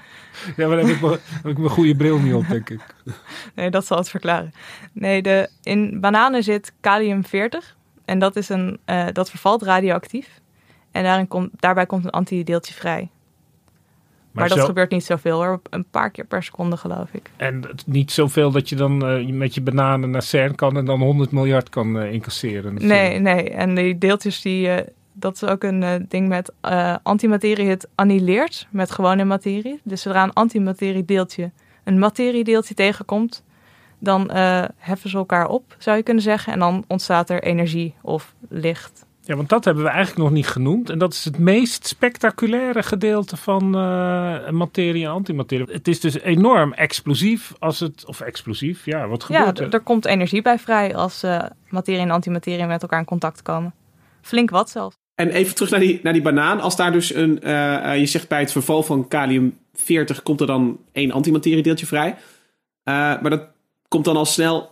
Ja, 0.56 0.68
maar 0.68 0.78
dan 0.78 0.86
heb 0.86 0.96
ik, 0.96 1.02
mijn, 1.02 1.20
heb 1.30 1.52
ik 1.52 1.58
mijn 1.58 1.70
goede 1.70 1.96
bril 1.96 2.20
niet 2.20 2.34
op, 2.34 2.48
denk 2.48 2.70
ik. 2.70 2.82
Nee, 3.56 3.70
dat 3.70 3.86
zal 3.86 3.98
het 3.98 4.10
verklaren. 4.10 4.54
Nee, 4.92 5.22
de, 5.22 5.50
in 5.64 6.00
bananen 6.00 6.44
zit 6.44 6.74
kalium-40. 6.82 7.76
En 8.06 8.20
dat, 8.20 8.36
is 8.36 8.50
een, 8.50 8.80
uh, 8.86 9.06
dat 9.14 9.30
vervalt 9.30 9.62
radioactief. 9.62 10.42
En 10.92 11.04
daarin 11.04 11.28
kom, 11.28 11.50
daarbij 11.54 11.86
komt 11.86 12.06
een 12.06 12.10
antideeltje 12.10 12.74
vrij. 12.74 13.10
Maar, 14.40 14.50
dat 14.50 14.58
zo... 14.58 14.66
gebeurt 14.66 14.92
niet 14.92 15.04
zoveel 15.04 15.44
hoor. 15.44 15.62
Een 15.70 15.86
paar 15.92 16.10
keer 16.12 16.26
per 16.26 16.44
seconde 16.44 16.78
geloof 16.78 17.10
ik. 17.12 17.30
En 17.36 17.64
niet 17.86 18.12
zoveel 18.12 18.52
dat 18.52 18.70
je 18.70 18.76
dan 18.76 19.20
uh, 19.20 19.34
met 19.34 19.54
je 19.54 19.62
bananen 19.62 20.10
naar 20.10 20.22
CERN 20.22 20.56
kan 20.56 20.78
en 20.78 20.86
dan 20.86 21.02
100 21.02 21.32
miljard 21.32 21.70
kan 21.70 21.98
uh, 21.98 22.14
incasseren. 22.14 22.74
Nee, 22.74 23.20
nee. 23.20 23.50
En 23.50 23.76
die 23.76 23.98
deeltjes 23.98 24.42
die... 24.42 24.68
Uh, 24.68 24.76
dat 25.14 25.36
is 25.36 25.44
ook 25.44 25.64
een 25.64 26.06
ding 26.10 26.28
met 26.28 26.52
antimaterie. 27.04 27.70
Het 27.70 27.88
annihileert 27.96 28.68
met 28.70 28.92
gewone 28.92 29.24
materie. 29.24 29.80
Dus 29.84 30.02
zodra 30.02 30.24
een 30.24 30.34
antimaterie 30.34 31.06
deeltje 31.06 31.52
een 31.84 32.00
materiedeeltje 32.00 32.74
tegenkomt... 32.74 33.44
dan 34.00 34.32
heffen 34.78 35.10
ze 35.10 35.18
elkaar 35.18 35.48
op, 35.48 35.76
zou 35.78 35.98
je 35.98 36.04
kunnen 36.04 36.24
zeggen. 36.24 36.54
En 36.54 36.60
dan 36.60 36.84
ontstaat 36.88 37.30
er 37.30 37.44
energie 37.44 37.94
of 38.02 38.34
licht. 38.50 39.06
Ja, 39.28 39.36
want 39.36 39.50
dat 39.50 39.66
hebben 39.66 39.84
we 39.84 39.90
eigenlijk 39.90 40.20
nog 40.20 40.32
niet 40.32 40.48
genoemd. 40.48 40.90
En 40.90 40.98
dat 40.98 41.14
is 41.14 41.26
het 41.26 41.40
meest 41.40 41.88
spectaculaire 41.88 42.84
gedeelte 42.84 43.38
van 43.38 43.66
uh, 43.66 44.50
materie 44.50 45.06
en 45.06 45.12
antimaterie. 45.12 45.66
Het 45.72 45.88
is 45.88 46.00
dus 46.00 46.20
enorm 46.20 46.74
explosief 46.74 47.54
als 47.60 47.80
het... 47.80 48.06
Of 48.06 48.22
explosief, 48.22 48.86
ja, 48.86 49.08
wat 49.08 49.24
gebeurt 49.24 49.58
ja, 49.58 49.64
er? 49.64 49.74
er 49.74 49.80
komt 49.80 50.06
energie 50.06 50.42
bij 50.42 50.60
vrij 50.60 50.96
als 50.96 51.24
uh, 51.24 51.44
materie 51.70 52.02
en 52.02 52.12
antimaterie 52.12 52.66
met 52.66 52.82
elkaar 52.82 53.00
in 53.00 53.06
contact 53.06 53.42
komen. 53.42 53.74
Flink 54.22 54.50
wat 54.50 54.70
zelfs. 54.70 54.96
En 55.18 55.30
even 55.30 55.56
terug 55.56 55.70
naar 55.70 55.80
die, 55.80 56.00
naar 56.04 56.14
die 56.14 56.22
banaan. 56.22 56.60
Als 56.60 56.76
daar 56.76 56.92
dus 56.92 57.14
een, 57.14 57.42
eh, 57.42 57.92
eh, 57.92 58.00
je 58.00 58.06
zegt 58.06 58.28
bij 58.28 58.40
het 58.40 58.52
verval 58.52 58.84
van 58.84 59.08
kalium 59.08 59.58
40 59.74 60.24
komt 60.24 60.42
er 60.42 60.48
dan 60.48 60.80
één 60.92 61.12
antimateriedeeltje 61.12 61.86
vrij. 61.86 62.16
Eh, 62.84 62.94
maar 62.94 63.30
dat 63.30 63.48
komt 63.88 64.06
dan 64.06 64.18
al 64.18 64.26
snel 64.26 64.72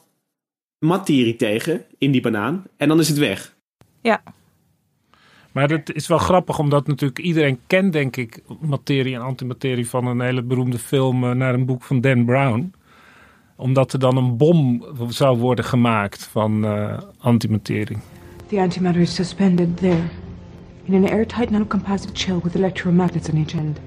materie 0.79 1.35
tegen 1.35 1.85
in 1.97 2.11
die 2.11 2.21
banaan. 2.21 2.63
En 2.77 2.87
dan 2.87 2.99
is 2.99 3.07
het 3.07 3.17
weg. 3.17 3.55
Ja, 4.01 4.23
Maar 5.55 5.67
dat 5.67 5.93
is 5.93 6.07
wel 6.07 6.17
grappig, 6.17 6.59
omdat 6.59 6.87
natuurlijk 6.87 7.19
iedereen 7.19 7.59
kent, 7.67 7.93
denk 7.93 8.15
ik, 8.15 8.41
materie 8.61 9.15
en 9.15 9.21
antimaterie 9.21 9.89
van 9.89 10.07
een 10.07 10.21
hele 10.21 10.41
beroemde 10.41 10.79
film 10.79 11.23
eh, 11.23 11.31
naar 11.31 11.53
een 11.53 11.65
boek 11.65 11.83
van 11.83 12.01
Dan 12.01 12.25
Brown. 12.25 12.73
Omdat 13.55 13.93
er 13.93 13.99
dan 13.99 14.17
een 14.17 14.37
bom 14.37 14.85
zou 15.09 15.37
worden 15.37 15.65
gemaakt 15.65 16.23
van 16.23 16.65
eh, 16.65 16.97
antimaterie. 17.17 17.97
The 18.47 18.59
antimatter 18.59 19.01
is 19.01 19.15
suspended 19.15 19.77
there, 19.77 20.03
in 20.83 20.93
an 20.93 21.09
airtight 21.09 21.49
nanocomposite 21.49 22.19
shell 22.19 22.39
with 22.43 22.55
electromagnets 22.55 23.29
on 23.29 23.37
each 23.37 23.53
end. 23.53 23.79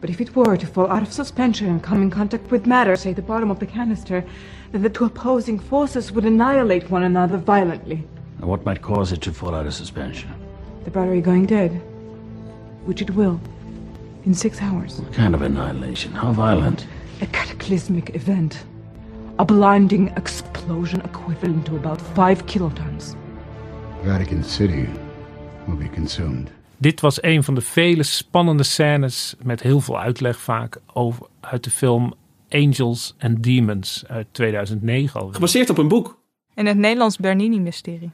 But 0.00 0.10
if 0.10 0.18
it 0.20 0.32
were 0.32 0.56
to 0.56 0.66
fall 0.66 0.86
out 0.86 1.02
of 1.02 1.12
suspension 1.12 1.68
and 1.68 1.86
come 1.86 2.02
in 2.02 2.10
contact 2.10 2.50
with 2.50 2.66
matter, 2.66 2.96
say 2.96 3.14
the 3.14 3.22
bottom 3.22 3.50
of 3.50 3.58
the 3.58 3.66
canister, 3.66 4.24
then 4.70 4.82
the 4.82 4.90
two 4.90 5.04
opposing 5.04 5.62
forces 5.62 6.10
would 6.10 6.26
annihilate 6.26 6.90
one 6.90 7.04
another 7.04 7.38
violently. 7.44 8.04
And 8.40 8.48
what 8.48 8.64
might 8.64 8.80
cause 8.80 9.14
it 9.14 9.20
to 9.20 9.32
fall 9.32 9.54
out 9.54 9.66
of 9.66 9.72
suspension? 9.72 10.41
The 10.84 10.90
battery 10.90 11.20
going 11.20 11.46
dead, 11.46 11.70
which 12.86 13.00
it 13.00 13.10
will, 13.10 13.38
in 14.24 14.34
six 14.34 14.60
hours. 14.60 14.96
What 14.98 15.12
kind 15.12 15.34
of 15.34 15.42
annihilation? 15.42 16.12
How 16.12 16.32
violent? 16.34 16.86
A 17.22 17.26
cataclysmic 17.26 18.14
event. 18.14 18.64
A 19.38 19.44
blinding 19.44 20.10
explosion 20.16 21.00
equivalent 21.00 21.64
to 21.66 21.76
about 21.76 22.00
five 22.00 22.44
kilotons. 22.46 23.14
Vatican 24.04 24.44
City 24.44 24.86
will 25.66 25.76
be 25.76 25.88
consumed. 25.94 26.50
Dit 26.76 27.00
was 27.00 27.22
een 27.22 27.44
van 27.44 27.54
de 27.54 27.60
vele 27.60 28.02
spannende 28.02 28.62
scènes 28.62 29.34
met 29.42 29.62
heel 29.62 29.80
veel 29.80 30.00
uitleg 30.00 30.40
vaak 30.40 30.78
over, 30.92 31.26
uit 31.40 31.64
de 31.64 31.70
film 31.70 32.14
Angels 32.50 33.14
and 33.20 33.42
Demons 33.42 34.04
uit 34.08 34.26
2009 34.30 35.20
al. 35.20 35.28
Gebaseerd 35.32 35.70
op 35.70 35.78
een 35.78 35.88
boek. 35.88 36.18
in 36.54 36.66
het 36.66 36.76
Nederlands 36.76 37.16
Bernini-mysterie. 37.16 38.10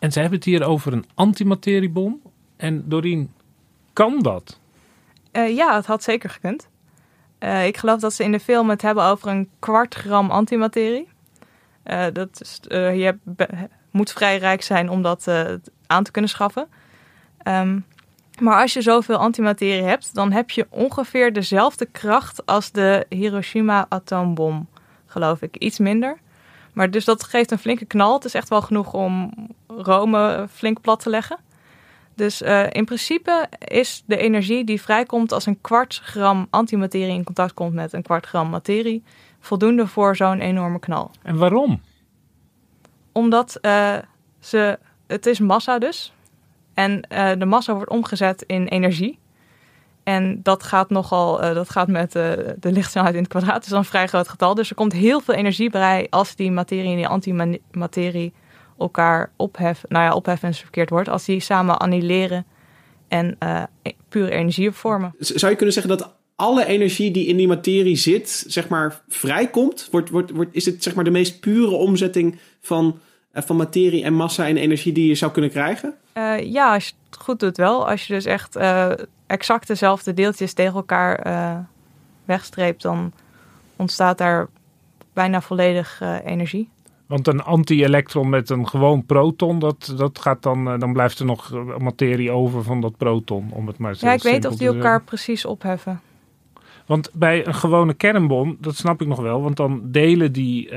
En 0.00 0.12
ze 0.12 0.20
hebben 0.20 0.38
het 0.38 0.46
hier 0.46 0.64
over 0.64 0.92
een 0.92 1.04
antimateriebom. 1.14 2.20
En 2.56 2.88
Doreen, 2.88 3.32
kan 3.92 4.22
dat? 4.22 4.58
Eh, 5.30 5.56
ja, 5.56 5.74
het 5.74 5.86
had 5.86 6.02
zeker 6.02 6.30
gekund. 6.30 6.68
Eh, 7.38 7.66
ik 7.66 7.76
geloof 7.76 8.00
dat 8.00 8.12
ze 8.12 8.24
in 8.24 8.32
de 8.32 8.40
film 8.40 8.70
het 8.70 8.82
hebben 8.82 9.04
over 9.04 9.28
een 9.28 9.48
kwart 9.58 9.94
gram 9.94 10.30
antimaterie. 10.30 11.08
Eh, 11.82 12.06
dat 12.12 12.40
is, 12.40 12.60
je 12.68 13.16
moet 13.90 14.12
vrij 14.12 14.38
rijk 14.38 14.62
zijn 14.62 14.90
om 14.90 15.02
dat 15.02 15.28
aan 15.86 16.04
te 16.04 16.10
kunnen 16.10 16.30
schaffen. 16.30 16.68
Ehm, 17.42 17.78
maar 18.38 18.60
als 18.60 18.72
je 18.72 18.82
zoveel 18.82 19.16
antimaterie 19.16 19.82
hebt, 19.82 20.14
dan 20.14 20.32
heb 20.32 20.50
je 20.50 20.66
ongeveer 20.70 21.32
dezelfde 21.32 21.86
kracht 21.86 22.46
als 22.46 22.70
de 22.70 23.06
Hiroshima-atoombom, 23.08 24.68
geloof 25.06 25.42
ik. 25.42 25.56
Iets 25.56 25.78
minder. 25.78 26.18
Maar 26.72 26.90
dus 26.90 27.04
dat 27.04 27.24
geeft 27.24 27.50
een 27.50 27.58
flinke 27.58 27.84
knal. 27.84 28.14
Het 28.14 28.24
is 28.24 28.34
echt 28.34 28.48
wel 28.48 28.62
genoeg 28.62 28.92
om 28.92 29.32
Rome 29.66 30.46
flink 30.52 30.80
plat 30.80 31.00
te 31.00 31.10
leggen. 31.10 31.38
Dus 32.14 32.42
eh, 32.42 32.66
in 32.70 32.84
principe 32.84 33.48
is 33.58 34.02
de 34.06 34.16
energie 34.16 34.64
die 34.64 34.82
vrijkomt 34.82 35.32
als 35.32 35.46
een 35.46 35.60
kwart 35.60 36.00
gram 36.04 36.46
antimaterie 36.50 37.14
in 37.14 37.24
contact 37.24 37.54
komt 37.54 37.74
met 37.74 37.92
een 37.92 38.02
kwart 38.02 38.26
gram 38.26 38.50
materie 38.50 39.02
voldoende 39.40 39.86
voor 39.86 40.16
zo'n 40.16 40.40
enorme 40.40 40.78
knal. 40.78 41.10
En 41.22 41.36
waarom? 41.36 41.80
Omdat 43.12 43.56
eh, 43.56 43.96
ze, 44.40 44.78
het 45.06 45.26
is 45.26 45.38
massa 45.38 45.78
dus. 45.78 46.12
En 46.74 47.02
eh, 47.02 47.30
de 47.38 47.44
massa 47.44 47.74
wordt 47.74 47.90
omgezet 47.90 48.42
in 48.42 48.66
energie. 48.66 49.18
En 50.10 50.40
dat 50.42 50.62
gaat 50.62 50.90
nogal, 50.90 51.42
eh, 51.42 51.54
dat 51.54 51.70
gaat 51.70 51.88
met 51.88 52.14
eh, 52.14 52.32
de 52.60 52.72
lichtsnelheid 52.72 53.14
in 53.14 53.20
het 53.20 53.30
kwadraat. 53.30 53.62
is 53.62 53.68
dan 53.68 53.78
een 53.78 53.84
vrij 53.84 54.06
groot 54.06 54.28
getal. 54.28 54.54
Dus 54.54 54.70
er 54.70 54.74
komt 54.74 54.92
heel 54.92 55.20
veel 55.20 55.34
energie 55.34 55.70
bij 55.70 56.06
als 56.10 56.36
die 56.36 56.50
materie 56.50 56.90
en 56.90 56.96
die 56.96 57.06
antimaterie 57.06 58.32
elkaar 58.78 59.32
opheffen. 59.36 59.88
Nou 59.88 60.04
ja, 60.04 60.14
opheffen 60.14 60.48
is 60.48 60.60
verkeerd 60.60 60.90
woord. 60.90 61.08
Als 61.08 61.24
die 61.24 61.40
samen 61.40 61.78
annihileren 61.78 62.46
en 63.08 63.36
eh, 63.38 63.62
pure 64.08 64.30
energie 64.30 64.70
vormen. 64.70 65.14
Zou 65.18 65.50
je 65.50 65.56
kunnen 65.56 65.74
zeggen 65.74 65.98
dat 65.98 66.14
alle 66.36 66.66
energie 66.66 67.10
die 67.10 67.26
in 67.26 67.36
die 67.36 67.48
materie 67.48 67.96
zit, 67.96 68.44
zeg 68.46 68.68
maar, 68.68 69.02
vrijkomt? 69.08 69.88
Wordt, 69.90 70.10
wordt, 70.10 70.30
wordt, 70.30 70.54
is 70.54 70.64
het 70.64 70.82
zeg 70.82 70.94
maar 70.94 71.04
de 71.04 71.10
meest 71.10 71.40
pure 71.40 71.74
omzetting 71.74 72.38
van, 72.60 72.98
van 73.32 73.56
materie 73.56 74.04
en 74.04 74.14
massa 74.14 74.46
en 74.46 74.56
energie 74.56 74.92
die 74.92 75.08
je 75.08 75.14
zou 75.14 75.32
kunnen 75.32 75.50
krijgen? 75.50 75.94
Ja, 76.42 76.74
als 76.74 76.86
je 76.86 76.92
het 77.10 77.20
goed 77.20 77.40
doet 77.40 77.56
wel. 77.56 77.88
Als 77.88 78.06
je 78.06 78.12
dus 78.12 78.24
echt 78.24 78.56
exact 79.30 79.66
dezelfde 79.66 80.14
deeltjes 80.14 80.52
tegen 80.52 80.74
elkaar 80.74 81.18
eh, 81.18 81.58
wegstreept, 82.24 82.82
dan 82.82 83.12
ontstaat 83.76 84.18
daar 84.18 84.48
bijna 85.12 85.40
volledig 85.40 86.00
eh, 86.00 86.16
energie. 86.24 86.68
Want 87.06 87.26
een 87.26 87.42
anti-elektron 87.42 88.28
met 88.28 88.50
een 88.50 88.68
gewoon 88.68 89.06
proton, 89.06 89.58
dat, 89.58 89.94
dat 89.96 90.18
gaat 90.18 90.42
dan, 90.42 90.70
eh, 90.70 90.78
dan 90.78 90.92
blijft 90.92 91.18
er 91.18 91.24
nog 91.24 91.52
materie 91.78 92.30
over 92.30 92.62
van 92.62 92.80
dat 92.80 92.96
proton, 92.96 93.50
om 93.52 93.66
het 93.66 93.78
maar 93.78 93.94
zo 93.94 94.06
Ja, 94.06 94.12
ik 94.12 94.22
weet 94.22 94.44
of 94.44 94.52
te 94.52 94.58
die 94.58 94.66
elkaar 94.66 95.02
precies 95.02 95.44
opheffen. 95.44 96.00
Want 96.86 97.10
bij 97.12 97.46
een 97.46 97.54
gewone 97.54 97.94
kernbom, 97.94 98.56
dat 98.60 98.76
snap 98.76 99.00
ik 99.00 99.08
nog 99.08 99.20
wel, 99.20 99.42
want 99.42 99.56
dan 99.56 99.80
delen 99.84 100.32
die, 100.32 100.70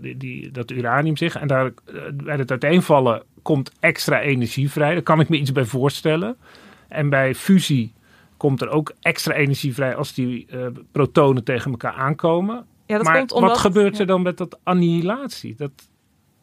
die, 0.00 0.16
die, 0.16 0.50
dat 0.50 0.70
uranium 0.70 1.16
zich 1.16 1.36
en 1.36 1.48
daar, 1.48 1.72
bij 2.14 2.36
het 2.36 2.50
uiteenvallen 2.50 3.22
komt 3.42 3.72
extra 3.80 4.20
energie 4.20 4.70
vrij. 4.70 4.92
Daar 4.92 5.02
kan 5.02 5.20
ik 5.20 5.28
me 5.28 5.36
iets 5.36 5.52
bij 5.52 5.64
voorstellen. 5.64 6.36
En 6.88 7.08
bij 7.08 7.34
fusie 7.34 7.92
komt 8.36 8.60
er 8.60 8.68
ook 8.68 8.92
extra 9.00 9.34
energie 9.34 9.74
vrij 9.74 9.94
als 9.94 10.14
die 10.14 10.46
eh, 10.50 10.66
protonen 10.92 11.44
tegen 11.44 11.70
elkaar 11.70 11.92
aankomen. 11.94 12.66
Ja, 12.86 12.96
dat 12.96 13.06
maar 13.06 13.18
komt 13.18 13.32
omdat- 13.32 13.50
wat 13.50 13.58
gebeurt 13.58 13.94
er 13.94 14.00
ja. 14.00 14.06
dan 14.06 14.22
met 14.22 14.36
dat 14.36 14.58
annihilatie? 14.62 15.54
Dat, 15.56 15.70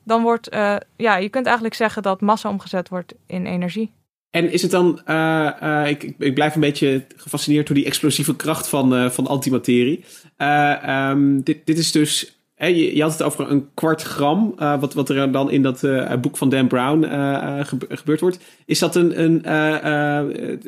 Dan 0.03 0.21
wordt, 0.21 0.49
eh, 0.49 0.75
ja, 0.95 1.17
je 1.17 1.29
kunt 1.29 1.45
eigenlijk 1.45 1.75
zeggen 1.75 2.01
dat 2.03 2.21
massa 2.21 2.49
omgezet 2.49 2.89
wordt 2.89 3.13
in 3.25 3.45
energie. 3.45 3.91
En 4.29 4.51
is 4.51 4.61
het 4.61 4.71
dan, 4.71 5.01
eh, 5.05 5.61
eh, 5.81 5.89
ik, 5.89 6.13
ik, 6.17 6.33
blijf 6.33 6.55
een 6.55 6.61
beetje 6.61 7.05
gefascineerd 7.15 7.67
door 7.67 7.75
die 7.75 7.85
explosieve 7.85 8.35
kracht 8.35 8.67
van, 8.67 8.95
eh, 8.95 9.09
van 9.09 9.27
antimaterie. 9.27 10.03
Eh, 10.37 10.83
ehm, 10.83 11.39
dit, 11.39 11.65
dit 11.65 11.77
is 11.77 11.91
dus, 11.91 12.39
je, 12.55 12.95
je 12.95 13.01
had 13.01 13.11
het 13.11 13.21
over 13.23 13.51
een 13.51 13.69
kwart 13.73 14.01
gram, 14.01 14.53
eh, 14.57 14.79
wat, 14.79 14.93
wat 14.93 15.09
er 15.09 15.31
dan 15.31 15.51
in 15.51 15.61
dat 15.61 15.83
eh, 15.83 16.13
boek 16.15 16.37
van 16.37 16.49
Dan 16.49 16.67
Brown 16.67 17.03
eh, 17.03 17.59
eh, 17.59 17.65
gebe- 17.67 17.95
gebeurd 17.95 18.19
wordt. 18.21 18.39
Is 18.65 18.79
dat 18.79 18.95
een, 18.95 19.21
een 19.23 19.43
eh, 19.43 20.19
eh, 20.19 20.59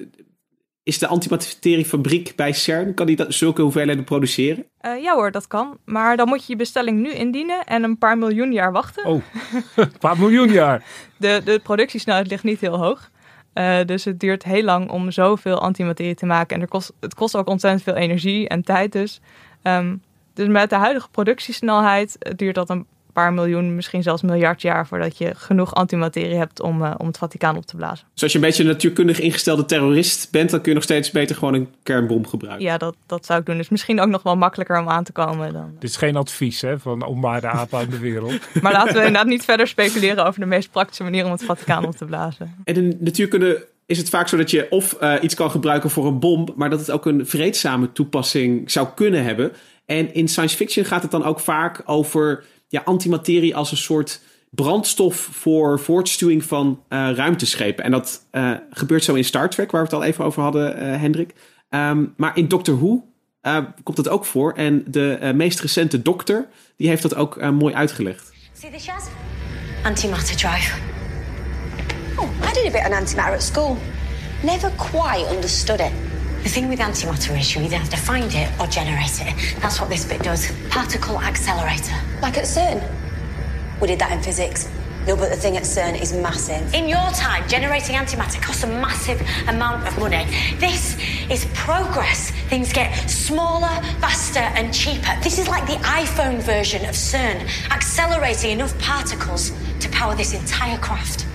is 0.83 0.99
de 0.99 1.07
antimateriefabriek 1.07 2.33
bij 2.35 2.53
CERN, 2.53 2.93
kan 2.93 3.05
die 3.05 3.15
dat, 3.15 3.33
zulke 3.33 3.61
hoeveelheden 3.61 4.03
produceren? 4.03 4.65
Eh, 4.77 5.01
ja 5.01 5.13
hoor, 5.13 5.31
dat 5.31 5.47
kan. 5.47 5.77
Maar 5.85 6.17
dan 6.17 6.27
moet 6.27 6.39
je 6.45 6.51
je 6.51 6.57
bestelling 6.57 6.99
nu 6.99 7.11
indienen 7.11 7.65
en 7.65 7.83
een 7.83 7.97
paar 7.97 8.17
miljoen 8.17 8.51
jaar 8.51 8.71
wachten. 8.71 9.05
Oh, 9.05 9.21
een 9.75 9.91
paar 9.99 10.19
miljoen 10.19 10.49
jaar. 10.51 10.83
De, 11.17 11.41
de 11.45 11.59
productiesnelheid 11.63 12.27
ligt 12.27 12.43
niet 12.43 12.59
heel 12.59 12.77
hoog. 12.77 13.09
Eh, 13.53 13.77
dus 13.85 14.05
het 14.05 14.19
duurt 14.19 14.43
heel 14.43 14.63
lang 14.63 14.89
om 14.89 15.11
zoveel 15.11 15.59
antimaterie 15.59 16.15
te 16.15 16.25
maken. 16.25 16.55
En 16.55 16.61
er 16.61 16.67
kost, 16.67 16.93
het 16.99 17.13
kost 17.13 17.35
ook 17.35 17.47
ontzettend 17.47 17.83
veel 17.83 17.95
energie 17.95 18.47
en 18.47 18.61
tijd 18.63 18.91
dus. 18.91 19.21
Ehm, 19.61 19.95
dus 20.37 20.47
met 20.47 20.69
de 20.69 20.75
huidige 20.75 21.09
productiesnelheid 21.09 22.17
eh, 22.17 22.33
duurt 22.35 22.55
dat 22.55 22.69
een 22.69 22.85
paar 23.13 23.33
miljoen, 23.33 23.75
misschien 23.75 24.03
zelfs 24.03 24.21
miljard 24.21 24.61
jaar... 24.61 24.87
voordat 24.87 25.17
je 25.17 25.35
genoeg 25.35 25.73
antimaterie 25.73 26.35
hebt 26.35 26.61
om, 26.61 26.83
eh, 26.83 26.93
om 26.97 27.07
het 27.07 27.17
Vaticaan 27.17 27.57
op 27.57 27.65
te 27.65 27.75
blazen. 27.75 28.07
Dus 28.13 28.23
als 28.23 28.31
je 28.31 28.37
een 28.37 28.43
beetje 28.43 28.63
een 28.63 28.69
natuurkundig 28.69 29.19
ingestelde 29.19 29.65
terrorist 29.65 30.31
bent, 30.31 30.49
dan 30.49 30.59
kun 30.59 30.69
je 30.69 30.75
nog 30.75 30.83
steeds 30.83 31.11
beter 31.11 31.35
gewoon 31.35 31.53
een 31.53 31.69
kernbom 31.83 32.27
gebruiken. 32.27 32.65
Ja, 32.65 32.77
dat, 32.77 32.95
dat 33.05 33.25
zou 33.25 33.39
ik 33.39 33.45
doen. 33.45 33.57
Dus 33.57 33.69
misschien 33.69 33.99
ook 33.99 34.07
nog 34.07 34.23
wel 34.23 34.35
makkelijker 34.35 34.79
om 34.79 34.89
aan 34.89 35.03
te 35.03 35.11
komen 35.11 35.53
dan... 35.53 35.75
Dit 35.79 35.89
is 35.89 35.95
geen 35.95 36.15
advies 36.15 36.61
hè, 36.61 36.79
van 36.79 37.05
ombare 37.05 37.47
apen 37.47 37.77
uit 37.77 37.91
de 37.91 37.99
wereld. 37.99 38.33
Maar 38.61 38.71
laten 38.71 38.93
we 38.93 38.99
inderdaad 38.99 39.25
niet 39.25 39.45
verder 39.45 39.67
speculeren 39.67 40.25
over 40.25 40.39
de 40.39 40.45
meest 40.45 40.71
praktische 40.71 41.03
manier 41.03 41.25
om 41.25 41.31
het 41.31 41.43
Vaticaan 41.43 41.85
op 41.85 41.95
te 41.95 42.05
blazen. 42.05 42.55
En 42.63 42.75
in 42.75 42.97
natuurkunde 42.99 43.67
is 43.85 43.97
het 43.97 44.09
vaak 44.09 44.27
zo 44.27 44.37
dat 44.37 44.51
je 44.51 44.67
of 44.69 44.93
eh, 44.93 45.13
iets 45.21 45.35
kan 45.35 45.51
gebruiken 45.51 45.89
voor 45.89 46.05
een 46.05 46.19
bom, 46.19 46.47
maar 46.55 46.69
dat 46.69 46.79
het 46.79 46.91
ook 46.91 47.05
een 47.05 47.25
vreedzame 47.25 47.91
toepassing 47.91 48.71
zou 48.71 48.87
kunnen 48.95 49.23
hebben. 49.23 49.51
En 49.87 50.13
in 50.13 50.27
science 50.27 50.55
fiction 50.55 50.85
gaat 50.85 51.01
het 51.01 51.11
dan 51.11 51.23
ook 51.23 51.39
vaak 51.39 51.81
over 51.85 52.45
ja, 52.67 52.81
antimaterie 52.85 53.55
als 53.55 53.71
een 53.71 53.77
soort 53.77 54.21
brandstof 54.49 55.15
voor 55.15 55.79
voortstuwing 55.79 56.43
van 56.43 56.83
eh, 56.87 57.09
ruimteschepen. 57.15 57.83
En 57.83 57.91
dat 57.91 58.25
eh, 58.31 58.51
gebeurt 58.71 59.03
zo 59.03 59.13
in 59.13 59.23
Star 59.23 59.49
Trek, 59.49 59.71
waar 59.71 59.81
we 59.81 59.87
het 59.87 59.97
al 59.97 60.03
even 60.03 60.25
over 60.25 60.41
hadden, 60.41 60.77
eh, 60.77 60.99
Hendrik. 60.99 61.33
Ehm, 61.69 62.05
maar 62.17 62.37
in 62.37 62.47
Doctor 62.47 62.77
Who 62.79 63.05
komt 63.83 63.97
dat 63.97 64.09
ook 64.09 64.25
voor. 64.25 64.53
En 64.53 64.83
de 64.87 65.31
meest 65.35 65.59
recente 65.59 66.01
dokter, 66.01 66.47
die 66.75 66.87
heeft 66.87 67.01
dat 67.01 67.15
ook 67.15 67.51
mooi 67.51 67.73
uitgelegd. 67.73 68.33
See 68.53 68.71
this, 68.71 68.83
Shaz? 68.83 69.05
Antimatter 69.83 70.35
drive. 70.35 70.79
Oh, 72.17 72.29
I 72.49 72.53
did 72.53 72.65
a 72.65 72.71
bit 72.71 72.91
on 72.91 72.97
antimatter 72.97 73.33
at 73.33 73.43
school. 73.43 73.77
Never 74.43 74.71
quite 74.71 75.35
understood 75.35 75.79
it. 75.79 76.16
The 76.47 76.53
thing 76.53 76.69
with 76.69 76.79
antimatter 76.79 77.37
is 77.37 77.53
you 77.53 77.61
either 77.61 77.75
have 77.75 77.89
to 77.89 77.97
find 77.97 78.33
it 78.33 78.49
or 78.57 78.67
generate 78.67 79.19
it. 79.19 79.59
That's 79.59 79.81
what 79.81 79.89
this 79.89 80.05
bit 80.05 80.23
does. 80.23 80.49
Particle 80.69 81.19
accelerator. 81.19 81.93
Like 82.21 82.37
at 82.37 82.45
CERN. 82.45 82.81
We 83.81 83.87
did 83.87 83.99
that 83.99 84.13
in 84.13 84.23
physics. 84.23 84.69
No, 85.05 85.17
but 85.17 85.29
the 85.29 85.35
thing 85.35 85.57
at 85.57 85.63
CERN 85.63 86.01
is 86.01 86.13
massive. 86.13 86.73
In 86.73 86.87
your 86.87 87.05
time, 87.11 87.45
generating 87.49 87.97
antimatter 87.97 88.41
costs 88.41 88.63
a 88.63 88.67
massive 88.67 89.21
amount 89.49 89.85
of 89.89 89.99
money. 89.99 90.25
This 90.57 90.97
is 91.29 91.45
progress. 91.53 92.31
Things 92.47 92.71
get 92.71 92.93
smaller, 93.09 93.83
faster, 93.99 94.39
and 94.39 94.73
cheaper. 94.73 95.19
This 95.21 95.39
is 95.39 95.49
like 95.49 95.67
the 95.67 95.83
iPhone 95.83 96.39
version 96.39 96.85
of 96.85 96.95
CERN, 96.95 97.45
accelerating 97.71 98.51
enough 98.51 98.79
particles 98.79 99.51
to 99.81 99.89
power 99.89 100.15
this 100.15 100.33
entire 100.33 100.77
craft. 100.77 101.25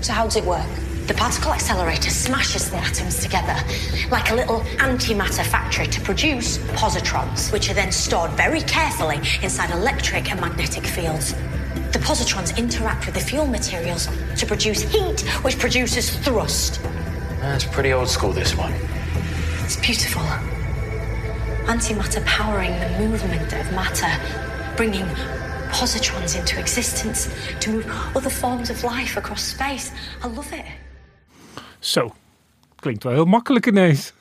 So, 0.00 0.14
how 0.14 0.24
does 0.24 0.36
it 0.36 0.44
work? 0.46 0.87
The 1.08 1.14
particle 1.14 1.54
accelerator 1.54 2.10
smashes 2.10 2.70
the 2.70 2.76
atoms 2.76 3.22
together 3.22 3.56
like 4.10 4.30
a 4.30 4.34
little 4.34 4.60
antimatter 4.76 5.42
factory 5.42 5.86
to 5.86 6.02
produce 6.02 6.58
positrons, 6.76 7.50
which 7.50 7.70
are 7.70 7.74
then 7.74 7.90
stored 7.90 8.30
very 8.32 8.60
carefully 8.60 9.16
inside 9.42 9.70
electric 9.70 10.30
and 10.30 10.38
magnetic 10.38 10.84
fields. 10.84 11.32
The 11.92 11.98
positrons 11.98 12.54
interact 12.58 13.06
with 13.06 13.14
the 13.14 13.22
fuel 13.22 13.46
materials 13.46 14.06
to 14.36 14.44
produce 14.44 14.82
heat, 14.82 15.20
which 15.42 15.58
produces 15.58 16.14
thrust. 16.18 16.78
That's 17.40 17.64
pretty 17.64 17.94
old 17.94 18.10
school, 18.10 18.32
this 18.32 18.54
one. 18.54 18.74
It's 19.64 19.76
beautiful. 19.76 20.20
Antimatter 21.64 22.22
powering 22.26 22.78
the 22.80 22.98
movement 22.98 23.50
of 23.54 23.72
matter, 23.72 24.12
bringing 24.76 25.06
positrons 25.70 26.38
into 26.38 26.60
existence 26.60 27.30
to 27.60 27.70
move 27.70 27.86
other 28.14 28.28
forms 28.28 28.68
of 28.68 28.84
life 28.84 29.16
across 29.16 29.42
space. 29.42 29.90
I 30.22 30.26
love 30.26 30.52
it. 30.52 30.66
Zo, 31.88 32.14
klinkt 32.76 33.02
wel 33.02 33.12
heel 33.12 33.24
makkelijk 33.24 33.66
ineens. 33.66 34.12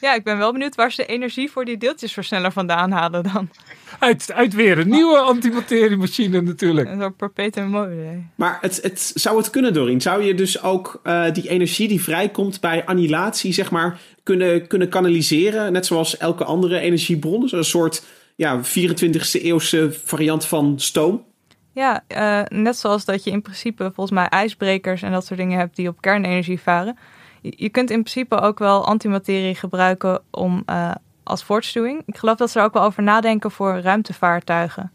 Ja, 0.00 0.14
ik 0.14 0.24
ben 0.24 0.38
wel 0.38 0.52
benieuwd 0.52 0.74
waar 0.74 0.92
ze 0.92 1.02
de 1.02 1.06
energie 1.06 1.50
voor 1.50 1.64
die 1.64 1.76
deeltjesversneller 1.76 2.52
vandaan 2.52 2.90
halen 2.90 3.22
dan. 3.22 3.50
Uit, 3.98 4.32
uit 4.32 4.54
weer 4.54 4.78
een 4.78 4.88
nieuwe 4.88 5.18
antimateriemachine 5.18 6.40
natuurlijk. 6.40 6.88
En 6.88 7.00
zo 7.00 7.10
perpetuum 7.10 7.68
mobile. 7.68 8.22
Maar 8.34 8.58
het, 8.60 8.82
het, 8.82 9.12
zou 9.14 9.36
het 9.36 9.50
kunnen, 9.50 9.72
Dorien? 9.72 10.00
Zou 10.00 10.22
je 10.22 10.34
dus 10.34 10.62
ook 10.62 11.00
uh, 11.04 11.32
die 11.32 11.48
energie 11.48 11.88
die 11.88 12.02
vrijkomt 12.02 12.60
bij 12.60 12.84
annihilatie, 12.84 13.52
zeg 13.52 13.70
maar, 13.70 14.00
kunnen, 14.22 14.66
kunnen 14.66 14.88
kanaliseren? 14.88 15.72
Net 15.72 15.86
zoals 15.86 16.16
elke 16.16 16.44
andere 16.44 16.78
energiebron? 16.78 17.48
Een 17.50 17.64
soort 17.64 18.04
ja, 18.36 18.60
24e 18.64 19.42
eeuwse 19.42 19.92
variant 20.04 20.46
van 20.46 20.74
stoom? 20.80 21.24
Ja, 21.72 22.02
uh, 22.08 22.42
net 22.48 22.76
zoals 22.76 23.04
dat 23.04 23.24
je 23.24 23.30
in 23.30 23.42
principe 23.42 23.84
volgens 23.84 24.10
mij 24.10 24.28
ijsbrekers 24.28 25.02
en 25.02 25.12
dat 25.12 25.26
soort 25.26 25.38
dingen 25.38 25.58
hebt 25.58 25.76
die 25.76 25.88
op 25.88 26.00
kernenergie 26.00 26.60
varen. 26.60 26.98
Je, 27.40 27.68
kunt 27.68 27.90
in 27.90 28.02
principe 28.02 28.40
ook 28.40 28.58
wel 28.58 28.86
antimaterie 28.86 29.54
gebruiken 29.54 30.22
om, 30.30 30.62
uh, 30.66 30.94
als 31.22 31.44
voortstuwing. 31.44 32.02
Ik 32.06 32.16
geloof 32.16 32.36
dat 32.36 32.50
ze 32.50 32.58
er 32.58 32.64
ook 32.64 32.72
wel 32.72 32.82
over 32.82 33.02
nadenken 33.02 33.50
voor 33.50 33.78
ruimtevaartuigen. 33.78 34.90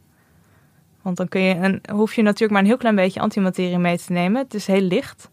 Want 1.01 1.17
dan 1.17 1.27
kun 1.27 1.41
je, 1.41 1.53
en 1.53 1.81
hoef 1.91 2.13
je 2.13 2.21
natuurlijk 2.21 2.51
maar 2.51 2.61
een 2.61 2.67
heel 2.67 2.77
klein 2.77 2.95
beetje 2.95 3.19
antimaterie 3.19 3.77
mee 3.77 3.97
te 3.97 4.11
nemen. 4.11 4.41
Het 4.41 4.53
is 4.53 4.67
heel 4.67 4.81
licht. 4.81 5.29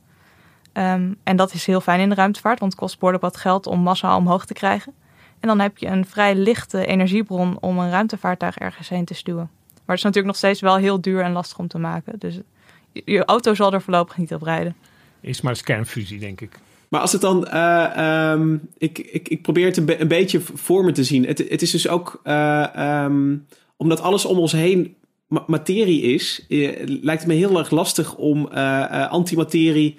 Um, 0.72 1.16
en 1.24 1.36
dat 1.36 1.52
is 1.52 1.66
heel 1.66 1.80
fijn 1.80 2.00
in 2.00 2.08
de 2.08 2.14
ruimtevaart, 2.14 2.60
want 2.60 2.72
het 2.72 2.80
kost 2.80 2.94
behoorlijk 2.94 3.24
wat 3.24 3.36
geld 3.36 3.66
om 3.66 3.80
massa 3.80 4.16
omhoog 4.16 4.46
te 4.46 4.54
krijgen. 4.54 4.94
En 5.40 5.48
dan 5.48 5.60
heb 5.60 5.78
je 5.78 5.86
een 5.86 6.06
vrij 6.06 6.34
lichte 6.34 6.86
energiebron 6.86 7.56
om 7.60 7.78
een 7.78 7.90
ruimtevaartuig 7.90 8.58
ergens 8.58 8.88
heen 8.88 9.04
te 9.04 9.14
stuwen. 9.14 9.50
Maar 9.84 9.96
het 9.96 9.96
is 9.96 10.02
natuurlijk 10.02 10.26
nog 10.26 10.36
steeds 10.36 10.60
wel 10.60 10.76
heel 10.76 11.00
duur 11.00 11.20
en 11.20 11.32
lastig 11.32 11.58
om 11.58 11.68
te 11.68 11.78
maken. 11.78 12.18
Dus 12.18 12.38
je, 12.92 13.02
je 13.04 13.24
auto 13.24 13.54
zal 13.54 13.72
er 13.72 13.82
voorlopig 13.82 14.16
niet 14.16 14.34
op 14.34 14.42
rijden. 14.42 14.76
Is 15.20 15.40
maar 15.40 15.62
kernfusie, 15.62 16.18
denk 16.18 16.40
ik. 16.40 16.58
Maar 16.88 17.00
als 17.00 17.12
het 17.12 17.20
dan. 17.20 17.48
Uh, 17.52 18.32
um, 18.32 18.68
ik, 18.78 18.98
ik, 18.98 19.28
ik 19.28 19.42
probeer 19.42 19.66
het 19.66 19.76
een, 19.76 19.84
be 19.84 20.00
een, 20.00 20.08
beetje 20.08 20.40
voor 20.40 20.84
me 20.84 20.92
te 20.92 21.04
zien. 21.04 21.26
Het, 21.26 21.38
het 21.48 21.62
is 21.62 21.70
dus 21.70 21.88
ook. 21.88 22.20
Uh, 22.24 23.02
um, 23.04 23.46
omdat 23.76 24.00
alles 24.00 24.24
om 24.24 24.38
ons 24.38 24.52
heen 24.52 24.96
ma 25.26 25.44
materie 25.46 26.02
is, 26.02 26.44
uh, 26.48 26.72
lijkt 26.84 27.22
het 27.22 27.30
me 27.30 27.34
heel 27.34 27.58
erg 27.58 27.70
lastig 27.70 28.14
om 28.14 28.46
antimaterie. 28.46 29.98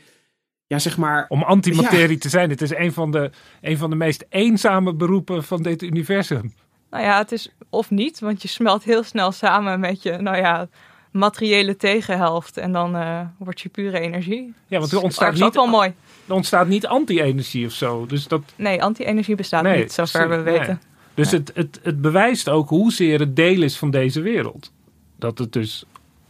Ja, 0.67 0.79
zeg 0.79 0.97
maar. 0.97 1.25
Om 1.27 1.43
antimaterie 1.43 2.13
ja. 2.13 2.17
te 2.17 2.29
zijn. 2.29 2.49
Het 2.49 2.61
is 2.61 2.75
een 2.75 2.93
van, 2.93 3.11
de, 3.11 3.31
een 3.61 3.77
van 3.77 3.89
de 3.89 3.95
meest 3.95 4.25
eenzame 4.29 4.93
beroepen 4.93 5.43
van 5.43 5.63
dit 5.63 5.81
universum. 5.81 6.53
Nou 6.93 7.05
ja, 7.05 7.17
het 7.17 7.31
is 7.31 7.49
of 7.69 7.89
niet, 7.89 8.19
want 8.19 8.41
je 8.41 8.47
smelt 8.47 8.83
heel 8.83 9.03
snel 9.03 9.31
samen 9.31 9.79
met 9.79 10.03
je, 10.03 10.17
nou 10.17 10.37
ja, 10.37 10.67
materiële 11.11 11.75
tegenhelft. 11.75 12.57
En 12.57 12.71
dan 12.71 12.95
uh, 12.95 13.19
wordt 13.37 13.61
je 13.61 13.69
pure 13.69 13.99
energie. 13.99 14.53
Ja, 14.67 14.79
want 14.79 14.91
er 14.91 15.01
ontstaat, 15.01 15.33
niet, 15.33 15.55
wel 15.55 15.67
mooi. 15.67 15.93
er 16.27 16.33
ontstaat 16.33 16.67
niet 16.67 16.87
anti-energie 16.87 17.65
of 17.65 17.71
zo. 17.71 18.05
Dus 18.05 18.27
dat... 18.27 18.41
Nee, 18.55 18.83
anti-energie 18.83 19.35
bestaat 19.35 19.63
nee, 19.63 19.77
niet, 19.77 19.91
zover 19.91 20.29
we 20.29 20.41
weten. 20.41 20.67
Nee. 20.67 20.77
Dus 21.13 21.31
nee. 21.31 21.39
het, 21.39 21.51
het, 21.55 21.79
het 21.83 22.01
bewijst 22.01 22.49
ook 22.49 22.69
hoezeer 22.69 23.19
het 23.19 23.35
deel 23.35 23.61
is 23.61 23.77
van 23.77 23.91
deze 23.91 24.21
wereld. 24.21 24.71
Dat 25.15 25.37
het 25.37 25.53
dus 25.53 25.85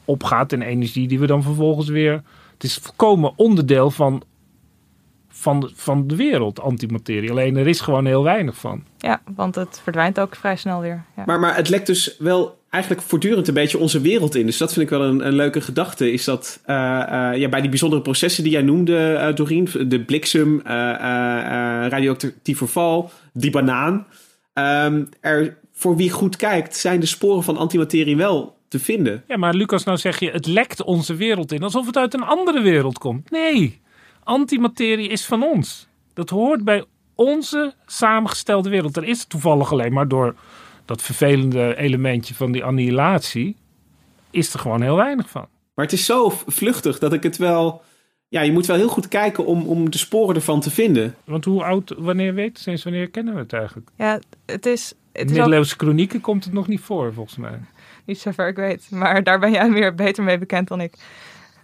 opgaat 0.05 0.51
in 0.51 0.61
energie 0.61 1.07
die 1.07 1.19
we 1.19 1.27
dan 1.27 1.43
vervolgens 1.43 1.89
weer... 1.89 2.23
Het 2.53 2.63
is 2.63 2.77
volkomen 2.77 3.33
onderdeel 3.35 3.91
van 3.91 4.23
van 5.43 5.59
de, 5.59 5.71
van 5.75 6.07
de 6.07 6.15
wereld, 6.15 6.59
antimaterie. 6.59 7.29
Alleen 7.29 7.57
er 7.57 7.67
is 7.67 7.81
gewoon 7.81 8.05
heel 8.05 8.23
weinig 8.23 8.55
van. 8.55 8.83
Ja, 8.97 9.21
want 9.35 9.55
het 9.55 9.79
verdwijnt 9.83 10.19
ook 10.19 10.35
vrij 10.35 10.55
snel 10.55 10.81
weer. 10.81 11.03
Ja. 11.15 11.23
Maar, 11.25 11.39
maar 11.39 11.55
het 11.55 11.69
lekt 11.69 11.87
dus 11.87 12.15
wel 12.19 12.61
eigenlijk 12.69 13.03
voortdurend 13.03 13.47
een 13.47 13.53
beetje 13.53 13.77
onze 13.77 14.01
wereld 14.01 14.35
in. 14.35 14.45
Dus 14.45 14.57
dat 14.57 14.73
vind 14.73 14.85
ik 14.85 14.97
wel 14.97 15.07
een, 15.07 15.27
een 15.27 15.35
leuke 15.35 15.61
gedachte. 15.61 16.11
Is 16.11 16.23
dat 16.23 16.61
uh, 16.65 16.75
uh, 16.75 17.31
ja, 17.35 17.49
bij 17.49 17.61
die 17.61 17.69
bijzondere 17.69 18.01
processen 18.01 18.43
die 18.43 18.51
jij 18.51 18.61
noemde, 18.61 19.27
uh, 19.29 19.35
Doreen, 19.35 19.69
de 19.87 20.03
bliksem, 20.03 20.61
radioactief 21.89 22.57
verval, 22.57 23.11
die 23.33 23.51
banaan. 23.51 24.07
Um, 24.53 25.09
er, 25.21 25.57
voor 25.71 25.95
wie 25.95 26.11
goed 26.11 26.35
kijkt, 26.35 26.75
zijn 26.75 26.99
de 26.99 27.05
sporen 27.05 27.43
van 27.43 27.57
antimaterie 27.57 28.17
wel 28.17 28.57
te 28.67 28.79
vinden. 28.79 29.23
Ja, 29.27 29.37
maar 29.37 29.53
Lucas, 29.53 29.83
nou 29.83 29.97
zeg 29.97 30.19
je, 30.19 30.31
het 30.31 30.45
lekt 30.45 30.83
onze 30.83 31.15
wereld 31.15 31.51
in. 31.51 31.63
Alsof 31.63 31.85
het 31.85 31.97
uit 31.97 32.13
een 32.13 32.23
andere 32.23 32.61
wereld 32.61 32.97
komt. 32.97 33.31
Nee, 33.31 33.81
antimaterie 34.23 35.09
is 35.09 35.25
van 35.25 35.43
ons. 35.43 35.87
Dat 36.13 36.29
hoort 36.29 36.63
bij 36.63 36.85
onze 37.15 37.73
samengestelde 37.85 38.69
wereld. 38.69 38.97
Er 38.97 39.03
is 39.03 39.25
toevallig 39.25 39.71
alleen 39.71 39.93
maar 39.93 40.07
door 40.07 40.35
dat 40.85 41.01
vervelende 41.01 41.75
elementje 41.77 42.33
van 42.33 42.51
die 42.51 42.63
annihilatie, 42.63 43.55
is 44.31 44.53
er 44.53 44.59
gewoon 44.59 44.81
heel 44.81 44.95
weinig 44.95 45.29
van. 45.29 45.47
Maar 45.73 45.85
het 45.85 45.93
is 45.93 46.05
zo 46.05 46.29
vluchtig 46.45 46.99
dat 46.99 47.13
ik 47.13 47.23
het 47.23 47.37
wel. 47.37 47.81
Ja, 48.27 48.41
je 48.41 48.51
moet 48.51 48.65
wel 48.65 48.75
heel 48.75 48.87
goed 48.87 49.07
kijken 49.07 49.45
om, 49.45 49.67
om 49.67 49.91
de 49.91 49.97
sporen 49.97 50.35
ervan 50.35 50.59
te 50.59 50.71
vinden. 50.71 51.15
Want 51.23 51.45
hoe 51.45 51.63
oud, 51.63 51.93
wanneer 51.97 52.33
weet 52.33 52.59
sinds 52.59 52.83
wanneer 52.83 53.09
kennen 53.09 53.33
we 53.33 53.39
het 53.39 53.53
eigenlijk? 53.53 53.89
Ja, 53.97 54.19
het 54.45 54.65
is. 54.65 54.93
Het 55.11 55.29
In 55.29 55.33
middeleeuwse 55.33 55.75
kronieken 55.75 56.21
komt 56.21 56.43
het 56.43 56.53
nog 56.53 56.67
niet 56.67 56.79
voor, 56.79 57.13
volgens 57.13 57.37
mij. 57.37 57.59
Niet 58.05 58.19
zover 58.19 58.47
ik 58.47 58.55
weet, 58.55 58.87
maar 58.89 59.23
daar 59.23 59.39
ben 59.39 59.51
jij 59.51 59.71
weer 59.71 59.95
beter 59.95 60.23
mee 60.23 60.37
bekend 60.37 60.67
dan 60.67 60.81
ik. 60.81 60.93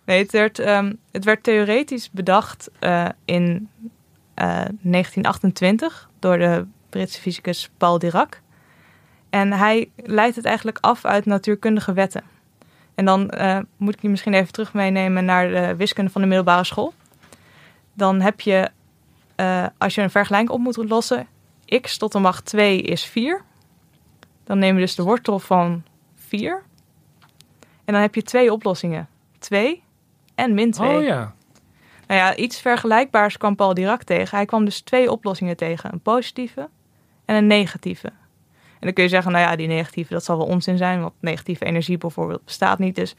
Nee, 0.09 0.21
het 0.21 0.31
werd, 0.31 0.59
um, 0.59 0.99
het 1.11 1.25
werd 1.25 1.43
theoretisch 1.43 2.11
bedacht 2.11 2.69
uh, 2.79 3.09
in 3.25 3.69
uh, 3.85 3.85
1928 4.35 6.09
door 6.19 6.37
de 6.37 6.65
Britse 6.89 7.21
fysicus 7.21 7.69
Paul 7.77 7.99
Dirac. 7.99 8.41
En 9.29 9.53
hij 9.53 9.89
leidt 9.95 10.35
het 10.35 10.45
eigenlijk 10.45 10.77
af 10.81 11.05
uit 11.05 11.25
natuurkundige 11.25 11.93
wetten. 11.93 12.23
En 12.95 13.05
dan 13.05 13.33
uh, 13.37 13.59
moet 13.77 13.93
ik 13.93 14.01
je 14.01 14.09
misschien 14.09 14.33
even 14.33 14.51
terug 14.51 14.73
meenemen 14.73 15.25
naar 15.25 15.49
de 15.49 15.75
wiskunde 15.75 16.11
van 16.11 16.21
de 16.21 16.27
middelbare 16.27 16.63
school. 16.63 16.93
Dan 17.93 18.21
heb 18.21 18.41
je, 18.41 18.69
als 19.77 19.95
je 19.95 20.01
een 20.01 20.09
vergelijking 20.09 20.51
op 20.51 20.59
moet 20.59 20.89
lossen, 20.89 21.27
x 21.81 21.97
tot 21.97 22.11
de 22.11 22.19
macht 22.19 22.45
2 22.45 22.81
is 22.81 23.05
4. 23.05 23.41
Dan 24.43 24.59
neem 24.59 24.75
je 24.75 24.81
dus 24.81 24.95
de 24.95 25.03
wortel 25.03 25.39
van 25.39 25.83
4. 26.15 26.63
En 27.85 27.93
dan 27.93 28.01
heb 28.01 28.15
je 28.15 28.21
twee 28.21 28.53
oplossingen. 28.53 29.07
2 29.39 29.83
en 30.39 30.53
min 30.53 30.71
2. 30.71 30.97
Oh 30.97 31.03
ja. 31.03 31.33
Nou 32.07 32.21
ja, 32.21 32.35
iets 32.35 32.61
vergelijkbaars 32.61 33.37
kwam 33.37 33.55
Paul 33.55 33.73
Dirac 33.73 34.03
tegen. 34.03 34.37
Hij 34.37 34.45
kwam 34.45 34.65
dus 34.65 34.81
twee 34.81 35.11
oplossingen 35.11 35.57
tegen. 35.57 35.93
Een 35.93 36.01
positieve 36.01 36.69
en 37.25 37.35
een 37.35 37.47
negatieve. 37.47 38.07
En 38.07 38.85
dan 38.85 38.93
kun 38.93 39.03
je 39.03 39.09
zeggen, 39.09 39.31
nou 39.31 39.43
ja, 39.43 39.55
die 39.55 39.67
negatieve, 39.67 40.13
dat 40.13 40.23
zal 40.23 40.37
wel 40.37 40.45
onzin 40.45 40.77
zijn. 40.77 41.01
Want 41.01 41.13
negatieve 41.19 41.65
energie 41.65 41.97
bijvoorbeeld 41.97 42.45
bestaat 42.45 42.79
niet. 42.79 42.95
Dus. 42.95 43.15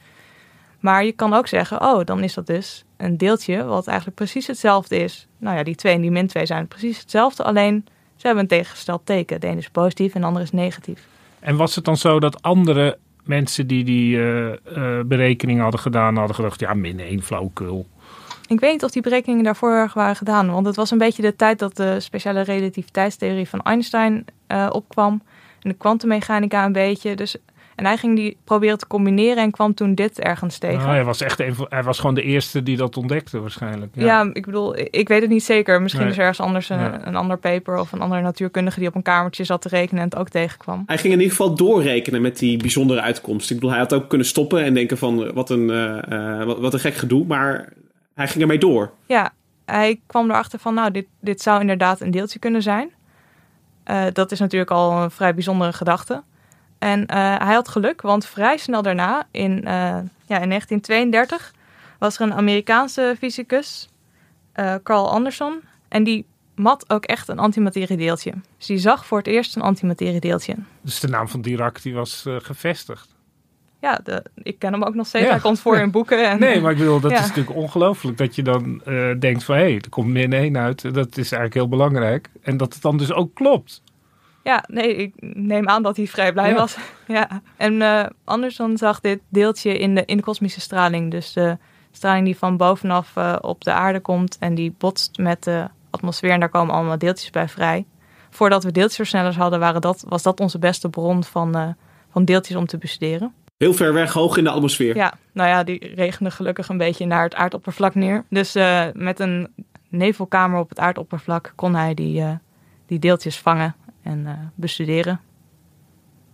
Maar 0.79 1.05
je 1.05 1.11
kan 1.11 1.33
ook 1.33 1.47
zeggen, 1.47 1.81
oh, 1.81 2.05
dan 2.05 2.23
is 2.23 2.33
dat 2.33 2.47
dus 2.47 2.83
een 2.97 3.17
deeltje 3.17 3.63
wat 3.63 3.87
eigenlijk 3.87 4.17
precies 4.17 4.47
hetzelfde 4.47 4.97
is. 4.97 5.27
Nou 5.37 5.57
ja, 5.57 5.63
die 5.63 5.75
2 5.75 5.93
en 5.93 6.01
die 6.01 6.11
min 6.11 6.27
2 6.27 6.45
zijn 6.45 6.67
precies 6.67 6.99
hetzelfde. 6.99 7.43
Alleen 7.43 7.85
ze 8.15 8.25
hebben 8.25 8.43
een 8.43 8.49
tegengesteld 8.49 9.05
teken. 9.05 9.39
De 9.39 9.47
ene 9.47 9.57
is 9.57 9.69
positief 9.69 10.13
en 10.13 10.21
de 10.21 10.27
andere 10.27 10.45
is 10.45 10.51
negatief. 10.51 11.07
En 11.39 11.55
was 11.55 11.75
het 11.75 11.85
dan 11.85 11.97
zo 11.97 12.19
dat 12.19 12.41
andere 12.41 12.97
mensen 13.23 13.67
die 13.67 13.83
die 13.83 14.17
uh, 14.17 14.47
uh, 14.47 14.55
berekening 15.05 15.59
hadden 15.59 15.79
gedaan, 15.79 16.17
hadden 16.17 16.35
gedacht, 16.35 16.59
ja, 16.59 16.73
min 16.73 16.99
1 16.99 17.21
flauwekul. 17.21 17.87
Ik 18.47 18.59
weet 18.59 18.71
niet 18.71 18.83
of 18.83 18.91
die 18.91 19.01
berekeningen 19.01 19.43
daarvoor 19.43 19.91
waren 19.93 20.15
gedaan. 20.15 20.51
Want 20.51 20.65
het 20.65 20.75
was 20.75 20.91
een 20.91 20.97
beetje 20.97 21.21
de 21.21 21.35
tijd 21.35 21.59
dat 21.59 21.75
de 21.75 21.99
speciale 21.99 22.41
relativiteitstheorie 22.41 23.49
van 23.49 23.61
Einstein 23.61 24.25
uh, 24.47 24.69
opkwam. 24.71 25.21
En 25.61 25.69
de 25.69 25.75
kwantummechanica 25.75 26.65
een 26.65 26.71
beetje. 26.71 27.15
Dus, 27.15 27.35
en 27.81 27.87
hij 27.87 27.97
ging 27.97 28.15
die 28.15 28.37
proberen 28.43 28.77
te 28.77 28.87
combineren 28.87 29.43
en 29.43 29.51
kwam 29.51 29.73
toen 29.73 29.95
dit 29.95 30.19
ergens 30.19 30.57
tegen. 30.57 30.77
Nou, 30.77 30.89
hij, 30.89 31.03
was 31.03 31.21
echt 31.21 31.39
een, 31.39 31.55
hij 31.69 31.83
was 31.83 31.99
gewoon 31.99 32.15
de 32.15 32.21
eerste 32.21 32.63
die 32.63 32.77
dat 32.77 32.97
ontdekte 32.97 33.39
waarschijnlijk. 33.39 33.91
Ja, 33.95 34.29
ik 34.33 34.45
bedoel, 34.45 34.77
ik- 34.77 35.07
weet 35.07 35.21
het 35.21 35.29
niet 35.29 35.43
zeker. 35.43 35.81
Misschien 35.81 36.03
Nee. 36.03 36.11
is 36.11 36.17
er 36.17 36.23
ergens 36.25 36.45
anders 36.47 36.69
een, 36.69 36.79
Ja. 36.79 37.07
een 37.07 37.15
ander 37.15 37.37
paper 37.37 37.79
of 37.79 37.91
een 37.91 38.01
andere 38.01 38.21
natuurkundige 38.21 38.79
die 38.79 38.87
op 38.87 38.95
een 38.95 39.01
kamertje 39.01 39.43
zat 39.43 39.61
te 39.61 39.67
rekenen 39.67 40.03
en 40.03 40.09
het 40.09 40.17
ook 40.17 40.29
tegenkwam. 40.29 40.83
Hij 40.85 40.97
ging 40.97 41.13
in 41.13 41.19
ieder 41.19 41.35
geval 41.35 41.55
doorrekenen 41.55 42.21
met 42.21 42.37
die 42.39 42.57
bijzondere 42.57 43.01
uitkomst. 43.01 43.49
Ik 43.49 43.55
bedoel, 43.55 43.69
hij 43.71 43.79
had 43.79 43.93
ook 43.93 44.09
kunnen 44.09 44.27
stoppen 44.27 44.63
en 44.63 44.73
denken 44.73 44.97
van 44.97 45.33
wat 45.33 45.49
een, 45.49 45.69
eh, 45.69 46.39
eh, 46.39 46.45
wat, 46.45 46.59
wat 46.59 46.73
een 46.73 46.79
gek 46.79 46.95
gedoe. 46.95 47.25
Maar 47.25 47.73
hij 48.15 48.27
ging 48.27 48.41
ermee 48.41 48.57
door. 48.57 48.91
Ja, 49.05 49.31
hij 49.65 49.99
kwam 50.07 50.29
erachter 50.29 50.59
van, 50.59 50.73
nou, 50.73 50.91
dit, 50.91 51.05
dit 51.21 51.41
zou 51.41 51.61
inderdaad 51.61 52.01
een 52.01 52.11
deeltje 52.11 52.39
kunnen 52.39 52.61
zijn. 52.61 52.89
Eh, 53.83 54.03
dat 54.13 54.31
is 54.31 54.39
natuurlijk 54.39 54.71
al 54.71 54.91
een 55.03 55.11
vrij 55.11 55.33
bijzondere 55.33 55.73
gedachte. 55.73 56.23
En 56.81 57.05
eh, 57.05 57.17
hij 57.37 57.53
had 57.53 57.67
geluk, 57.67 58.01
want 58.01 58.25
vrij 58.25 58.57
snel 58.57 58.81
daarna, 58.81 59.27
in, 59.31 59.65
eh, 59.65 59.73
ja, 60.25 60.39
in 60.39 60.49
1932, 60.49 61.53
was 61.99 62.15
er 62.15 62.21
een 62.21 62.33
Amerikaanse 62.33 63.15
fysicus, 63.17 63.89
eh, 64.51 64.75
Carl 64.83 65.11
Anderson. 65.11 65.61
En 65.87 66.03
die 66.03 66.25
mat 66.55 66.85
ook 66.87 67.05
echt 67.05 67.27
een 67.27 67.39
antimateriedeeltje. 67.39 68.33
Dus 68.57 68.65
die 68.67 68.77
zag 68.77 69.05
voor 69.05 69.17
het 69.17 69.27
eerst 69.27 69.55
een 69.55 69.61
antimateriedeeltje. 69.61 70.55
Dus 70.81 70.99
de 70.99 71.07
naam 71.07 71.27
van 71.27 71.41
Dirac 71.41 71.81
die 71.81 71.93
was 71.93 72.25
gevestigd. 72.27 73.15
Ja, 73.79 73.99
de, 74.03 74.23
ik 74.35 74.59
ken 74.59 74.73
hem 74.73 74.83
ook 74.83 74.95
nog 74.95 75.07
steeds. 75.07 75.25
Ja. 75.25 75.31
Hij 75.31 75.39
komt 75.39 75.59
voor 75.59 75.77
in 75.77 75.91
boeken. 75.91 76.29
En, 76.29 76.39
Nee, 76.39 76.61
maar 76.61 76.71
ik 76.71 76.77
bedoel, 76.77 76.99
dat 76.99 77.11
Ja. 77.15 77.17
is 77.17 77.27
natuurlijk 77.27 77.55
ongelooflijk 77.55 78.17
dat 78.17 78.35
je 78.35 78.43
dan 78.43 78.81
denkt 79.19 79.43
van 79.43 79.55
hé, 79.55 79.61
hey, 79.61 79.75
er 79.75 79.89
komt 79.89 80.07
min 80.07 80.33
1 80.33 80.57
uit. 80.57 80.81
Dat 80.81 81.09
is 81.17 81.31
eigenlijk 81.31 81.53
heel 81.53 81.67
belangrijk. 81.67 82.29
En 82.41 82.57
dat 82.57 82.73
het 82.73 82.81
dan 82.81 82.97
dus 82.97 83.11
ook 83.11 83.35
klopt. 83.35 83.81
Ja, 84.43 84.63
nee, 84.67 84.95
ik 84.95 85.13
neem 85.19 85.67
aan 85.69 85.83
dat 85.83 85.97
hij 85.97 86.07
vrij 86.07 86.33
blij 86.33 86.49
Ja. 86.49 86.55
was. 86.55 86.77
ja. 87.07 87.41
En 87.57 87.81
eh 87.81 88.05
Anderson 88.23 88.77
zag 88.77 88.99
dit 88.99 89.19
deeltje 89.29 89.77
in 89.77 89.95
de, 89.95 90.05
in 90.05 90.17
de 90.17 90.23
kosmische 90.23 90.59
straling. 90.61 91.11
Dus 91.11 91.33
de 91.33 91.57
straling 91.91 92.25
die 92.25 92.37
van 92.37 92.57
bovenaf 92.57 93.11
eh, 93.15 93.35
op 93.41 93.63
de 93.63 93.71
aarde 93.71 93.99
komt 93.99 94.37
en 94.39 94.55
die 94.55 94.75
botst 94.77 95.17
met 95.17 95.43
de 95.43 95.67
atmosfeer. 95.89 96.31
En 96.31 96.39
daar 96.39 96.49
komen 96.49 96.75
allemaal 96.75 96.97
deeltjes 96.97 97.29
bij 97.29 97.47
vrij. 97.47 97.85
Voordat 98.29 98.63
we 98.63 98.71
deeltjesversnellers 98.71 99.35
hadden, 99.35 99.59
waren 99.59 99.81
dat, 99.81 100.03
was 100.07 100.23
dat 100.23 100.39
onze 100.39 100.59
beste 100.59 100.89
bron 100.89 101.23
van, 101.23 101.55
eh, 101.55 101.67
van 102.11 102.25
deeltjes 102.25 102.57
om 102.57 102.65
te 102.65 102.77
bestuderen. 102.77 103.33
Heel 103.57 103.73
ver 103.73 103.93
weg, 103.93 104.13
hoog 104.13 104.37
in 104.37 104.43
de 104.43 104.49
atmosfeer. 104.49 104.95
Ja, 104.95 105.13
nou 105.31 105.49
ja, 105.49 105.63
die 105.63 105.93
regende 105.95 106.31
gelukkig 106.31 106.69
een 106.69 106.77
beetje 106.77 107.05
naar 107.05 107.23
het 107.23 107.35
aardoppervlak 107.35 107.95
neer. 107.95 108.25
Dus 108.29 108.53
met 108.93 109.19
een 109.19 109.53
nevelkamer 109.89 110.59
op 110.59 110.69
het 110.69 110.79
aardoppervlak 110.79 111.53
kon 111.55 111.75
hij 111.75 111.93
die, 111.93 112.23
die 112.85 112.99
deeltjes 112.99 113.39
vangen 113.39 113.75
en 114.03 114.27
eh, 114.27 114.33
bestuderen. 114.55 115.19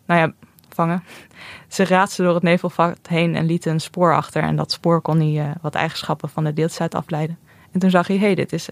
Nou 0.05 0.19
ja, 0.19 0.33
vangen. 0.69 1.03
Ze 1.67 1.85
raadsten 1.85 2.25
door 2.25 2.33
het 2.33 2.43
nevelvak 2.43 2.97
heen 3.07 3.35
en 3.35 3.45
lieten 3.45 3.71
een 3.71 3.81
spoor 3.81 4.15
achter. 4.15 4.43
En 4.43 4.55
dat 4.55 4.71
spoor 4.71 5.01
kon 5.01 5.19
hij 5.19 5.45
eh, 5.45 5.55
wat 5.61 5.75
eigenschappen 5.75 6.29
van 6.29 6.43
de 6.43 6.53
deeltjes 6.53 6.81
uit 6.81 6.95
afleiden. 6.95 7.37
En 7.71 7.79
toen 7.79 7.89
zag 7.89 8.07
hij, 8.07 8.17
hé, 8.17 8.25
hey, 8.25 8.35
dit 8.35 8.53
is 8.53 8.69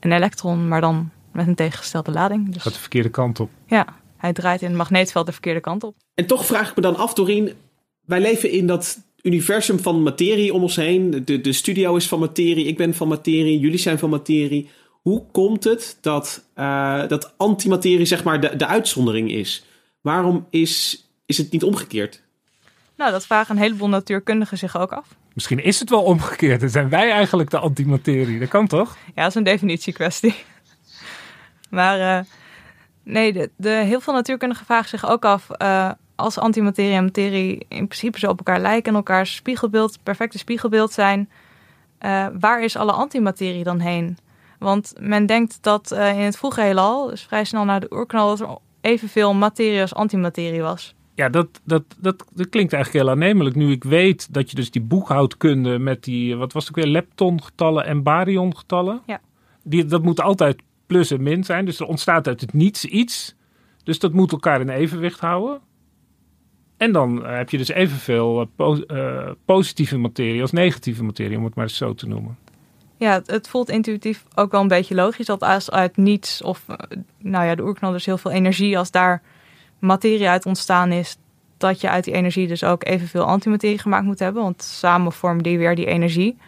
een 0.00 0.12
elektron, 0.12 0.68
maar 0.68 0.80
dan 0.80 1.10
met 1.32 1.46
een 1.46 1.54
tegengestelde 1.54 2.10
lading. 2.10 2.52
Dus 2.52 2.62
Gaat 2.62 2.72
de 2.72 2.78
verkeerde 2.78 3.08
kant 3.10 3.40
op. 3.40 3.50
ja, 3.66 3.86
hij 4.16 4.32
draait 4.32 4.62
in 4.62 4.68
het 4.68 4.76
magneetveld 4.76 5.26
de 5.26 5.32
verkeerde 5.32 5.60
kant 5.60 5.84
op. 5.84 5.94
En 6.14 6.26
toch 6.26 6.46
vraag 6.46 6.70
ik 6.70 6.76
me 6.76 6.82
dan 6.82 6.96
af, 6.96 7.14
Doreen. 7.14 7.52
Wij 8.06 8.20
leven 8.20 8.50
in 8.50 8.66
dat 8.66 8.98
universum 9.22 9.78
van 9.78 10.02
materie 10.02 10.54
om 10.54 10.62
ons 10.62 10.76
heen. 10.76 11.24
De, 11.24 11.40
de 11.40 11.52
studio 11.52 11.96
is 11.96 12.08
van 12.08 12.18
materie, 12.18 12.66
ik 12.66 12.76
ben 12.76 12.94
van 12.94 13.08
materie, 13.08 13.58
jullie 13.58 13.78
zijn 13.78 13.98
van 13.98 14.10
materie. 14.10 14.70
Hoe 15.00 15.24
komt 15.32 15.64
het 15.64 15.98
dat, 16.00 16.44
eh, 16.54 17.08
dat 17.08 17.34
antimaterie 17.36 18.06
zeg 18.06 18.24
maar 18.24 18.40
de, 18.40 18.56
de 18.56 18.66
uitzondering 18.66 19.30
is? 19.30 19.64
Waarom 20.00 20.46
is, 20.50 21.04
is 21.26 21.38
het 21.38 21.50
niet 21.50 21.64
omgekeerd? 21.64 22.22
Nou, 22.96 23.10
dat 23.12 23.26
vragen 23.26 23.56
een 23.56 23.62
heleboel 23.62 23.88
natuurkundigen 23.88 24.58
zich 24.58 24.78
ook 24.78 24.92
af. 24.92 25.06
Misschien 25.34 25.64
is 25.64 25.80
het 25.80 25.90
wel 25.90 26.02
omgekeerd. 26.02 26.60
Dan 26.60 26.68
zijn 26.68 26.88
wij 26.88 27.10
eigenlijk 27.10 27.50
de 27.50 27.58
antimaterie. 27.58 28.38
Dat 28.38 28.48
kan 28.48 28.66
toch? 28.66 28.96
Ja, 29.06 29.22
dat 29.22 29.28
is 29.28 29.34
een 29.34 29.42
definitiekwestie. 29.42 30.34
maar 31.70 32.18
eh, 32.18 32.24
nee, 33.02 33.32
de, 33.32 33.50
de, 33.56 33.68
heel 33.68 34.00
veel 34.00 34.14
natuurkundigen 34.14 34.66
vragen 34.66 34.88
zich 34.88 35.08
ook 35.10 35.24
af... 35.24 35.50
eh, 35.50 35.90
als 36.16 36.38
antimaterie 36.38 36.94
en 36.94 37.04
materie 37.04 37.66
in 37.68 37.86
principe 37.86 38.18
zo 38.18 38.30
op 38.30 38.38
elkaar 38.38 38.60
lijken... 38.60 38.90
en 38.90 38.98
elkaars 38.98 39.34
spiegelbeeld, 39.34 39.98
perfecte 40.02 40.38
spiegelbeeld 40.38 40.92
zijn... 40.92 41.30
eh, 41.98 42.26
waar 42.40 42.62
is 42.62 42.76
alle 42.76 42.92
antimaterie 42.92 43.64
dan 43.64 43.78
heen? 43.78 44.18
Want 44.60 44.92
men 44.98 45.26
denkt 45.26 45.62
dat 45.62 45.90
eh, 45.90 46.18
in 46.18 46.24
het 46.24 46.36
vroege 46.36 46.60
heelal, 46.60 47.06
dus 47.06 47.22
vrij 47.22 47.44
snel 47.44 47.64
na 47.64 47.78
de 47.78 47.92
oerknal... 47.92 48.28
dat 48.28 48.40
er 48.40 48.56
evenveel 48.80 49.34
materie 49.34 49.80
als 49.80 49.94
antimaterie 49.94 50.62
was. 50.62 50.94
Ja, 51.14 51.28
dat, 51.28 51.60
dat, 51.64 51.82
dat, 51.98 52.24
dat 52.32 52.48
klinkt 52.48 52.72
eigenlijk 52.72 53.04
heel 53.04 53.12
aannemelijk. 53.12 53.56
Nu 53.56 53.70
ik 53.70 53.84
weet 53.84 54.34
dat 54.34 54.50
je 54.50 54.56
dus 54.56 54.70
die 54.70 54.82
boekhoudkunde 54.82 55.78
met 55.78 56.04
die, 56.04 56.36
wat 56.36 56.52
was 56.52 56.66
het 56.66 56.76
ook 56.76 56.84
weer, 56.84 56.92
leptongetallen 56.92 57.84
en 57.84 58.02
baryongetallen. 58.02 59.02
Ja. 59.06 59.20
Die, 59.62 59.84
dat 59.84 60.02
moet 60.02 60.20
altijd 60.20 60.62
plus 60.86 61.10
en 61.10 61.22
min 61.22 61.44
zijn. 61.44 61.64
Dus 61.64 61.80
er 61.80 61.86
ontstaat 61.86 62.26
uit 62.26 62.40
het 62.40 62.52
niets 62.52 62.84
iets. 62.84 63.34
Dus 63.82 63.98
dat 63.98 64.12
moet 64.12 64.32
elkaar 64.32 64.60
in 64.60 64.68
evenwicht 64.68 65.20
houden. 65.20 65.60
En 66.76 66.92
dan 66.92 67.24
eh, 67.24 67.36
heb 67.36 67.50
je 67.50 67.58
dus 67.58 67.68
evenveel 67.68 68.40
eh, 68.40 68.46
po- 68.56 68.82
eh, 68.82 69.30
positieve 69.44 69.98
materie 69.98 70.40
als 70.40 70.52
negatieve 70.52 71.04
materie, 71.04 71.36
om 71.36 71.44
het 71.44 71.54
maar 71.54 71.64
eens 71.64 71.76
zo 71.76 71.94
te 71.94 72.06
noemen. 72.06 72.38
Ja, 73.00 73.22
het, 73.26 73.48
voelt 73.48 73.68
intuïtief 73.68 74.24
ook 74.34 74.50
wel 74.50 74.60
een 74.60 74.68
beetje 74.68 74.94
logisch 74.94 75.26
dat 75.26 75.42
als 75.42 75.70
uit 75.70 75.96
niets 75.96 76.42
of 76.42 76.64
eh, 76.66 76.76
nou 77.18 77.44
ja, 77.44 77.54
de 77.54 77.62
oerknal 77.62 77.92
dus 77.92 78.06
heel 78.06 78.18
veel 78.18 78.30
energie, 78.30 78.78
als 78.78 78.90
daar 78.90 79.22
materie 79.78 80.28
uit 80.28 80.46
ontstaan 80.46 80.92
is, 80.92 81.16
dat 81.56 81.80
je 81.80 81.88
uit 81.88 82.04
die 82.04 82.14
energie 82.14 82.46
dus 82.46 82.64
ook 82.64 82.84
evenveel 82.84 83.24
antimaterie 83.24 83.78
gemaakt 83.78 84.04
moet 84.04 84.18
hebben, 84.18 84.42
want 84.42 84.62
samen 84.62 85.12
vormen 85.12 85.42
die 85.42 85.58
weer 85.58 85.74
die 85.74 85.86
energie. 85.86 86.38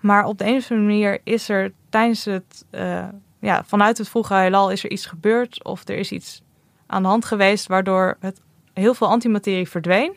Maar 0.00 0.24
op 0.24 0.38
de 0.38 0.46
een 0.46 0.56
of 0.56 0.70
andere 0.70 0.88
manier 0.88 1.20
is 1.24 1.48
er 1.48 1.72
tijdens 1.88 2.24
het, 2.24 2.64
eh, 2.70 3.08
ja, 3.40 3.64
vanuit 3.64 3.98
het 3.98 4.08
vroege 4.08 4.34
heelal 4.34 4.70
is 4.70 4.84
er 4.84 4.90
iets 4.90 5.06
gebeurd 5.06 5.64
of 5.64 5.88
er 5.88 5.96
is 5.96 6.12
iets 6.12 6.42
aan 6.86 7.02
de 7.02 7.08
hand 7.08 7.24
geweest 7.24 7.66
waardoor 7.66 8.16
het 8.20 8.40
heel 8.72 8.94
veel 8.94 9.08
antimaterie 9.08 9.68
verdween 9.68 10.16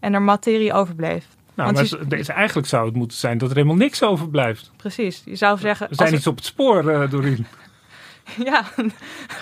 en 0.00 0.14
er 0.14 0.22
materie 0.22 0.72
overbleef. 0.72 1.37
Nou, 1.58 1.72
Want 1.72 1.90
maar 2.10 2.18
je- 2.18 2.32
eigenlijk 2.32 2.68
zou 2.68 2.86
het 2.86 2.96
moeten 2.96 3.18
zijn 3.18 3.38
dat 3.38 3.50
er 3.50 3.56
helemaal 3.56 3.76
niks 3.76 4.02
overblijft. 4.02 4.70
Precies, 4.76 5.22
je 5.24 5.36
zou 5.36 5.58
zeggen. 5.58 5.88
We 5.88 5.94
zijn 5.94 6.14
iets 6.14 6.26
op 6.26 6.36
het 6.36 6.44
spoor, 6.44 6.88
eh 6.88 7.10
Doreen. 7.10 7.46
Ja, 8.44 8.64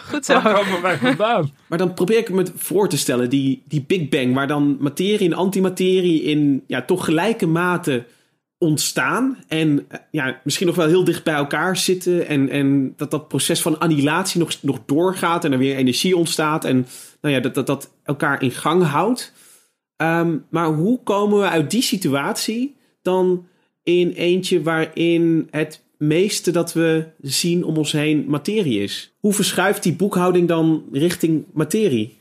goed 0.08 0.24
zo. 0.24 0.40
Waar 0.40 0.54
komen 0.54 0.82
wij 0.82 0.96
vandaan? 0.98 1.52
Maar 1.66 1.78
dan 1.78 1.94
probeer 1.94 2.18
ik 2.18 2.30
me 2.30 2.46
voor 2.56 2.88
te 2.88 2.98
stellen, 2.98 3.30
die, 3.30 3.62
die 3.68 3.84
Big 3.86 4.08
Bang, 4.08 4.34
waar 4.34 4.46
dan 4.46 4.76
materie 4.80 5.28
en 5.28 5.36
antimaterie 5.36 6.22
in 6.22 6.64
ja, 6.66 6.82
toch 6.82 7.04
gelijke 7.04 7.46
mate 7.46 8.04
ontstaan. 8.58 9.38
En 9.48 9.84
eh, 9.88 9.98
ja, 10.10 10.40
misschien 10.44 10.66
nog 10.66 10.76
wel 10.76 10.86
heel 10.86 11.04
dicht 11.04 11.24
bij 11.24 11.34
elkaar 11.34 11.76
zitten. 11.76 12.26
En, 12.26 12.48
en 12.48 12.92
dat 12.96 13.10
dat 13.10 13.28
proces 13.28 13.62
van 13.62 13.78
annihilatie 13.78 14.40
nog, 14.40 14.52
nog 14.62 14.78
doorgaat 14.86 15.44
en 15.44 15.52
er 15.52 15.58
weer 15.58 15.76
energie 15.76 16.16
ontstaat. 16.16 16.64
En 16.64 16.86
nou 17.20 17.34
ja, 17.34 17.40
dat 17.40 17.54
dat, 17.54 17.66
dat 17.66 17.90
elkaar 18.04 18.42
in 18.42 18.50
gang 18.50 18.82
houdt. 18.82 19.32
Ehm, 19.96 20.36
maar 20.48 20.66
hoe 20.66 21.00
komen 21.02 21.38
we 21.38 21.48
uit 21.48 21.70
die 21.70 21.82
situatie 21.82 22.76
dan 23.02 23.46
in 23.82 24.10
eentje 24.10 24.62
waarin 24.62 25.48
het 25.50 25.84
meeste 25.96 26.50
dat 26.50 26.72
we 26.72 27.06
zien 27.20 27.64
om 27.64 27.76
ons 27.76 27.92
heen 27.92 28.24
materie 28.28 28.82
is? 28.82 29.14
Hoe 29.20 29.32
verschuift 29.32 29.82
die 29.82 29.96
boekhouding 29.96 30.48
dan 30.48 30.84
richting 30.92 31.44
materie? 31.52 32.18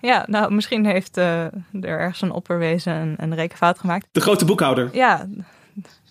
Ja, 0.00 0.24
nou, 0.28 0.54
misschien 0.54 0.86
heeft 0.86 1.16
eh, 1.16 1.44
er 1.44 1.98
ergens 1.98 2.22
een 2.22 2.30
opperwezen 2.30 2.94
een, 2.94 3.14
een 3.18 3.34
rekenfout 3.34 3.78
gemaakt. 3.78 4.08
De 4.12 4.20
grote 4.20 4.44
boekhouder. 4.44 4.90
Ja, 4.92 5.28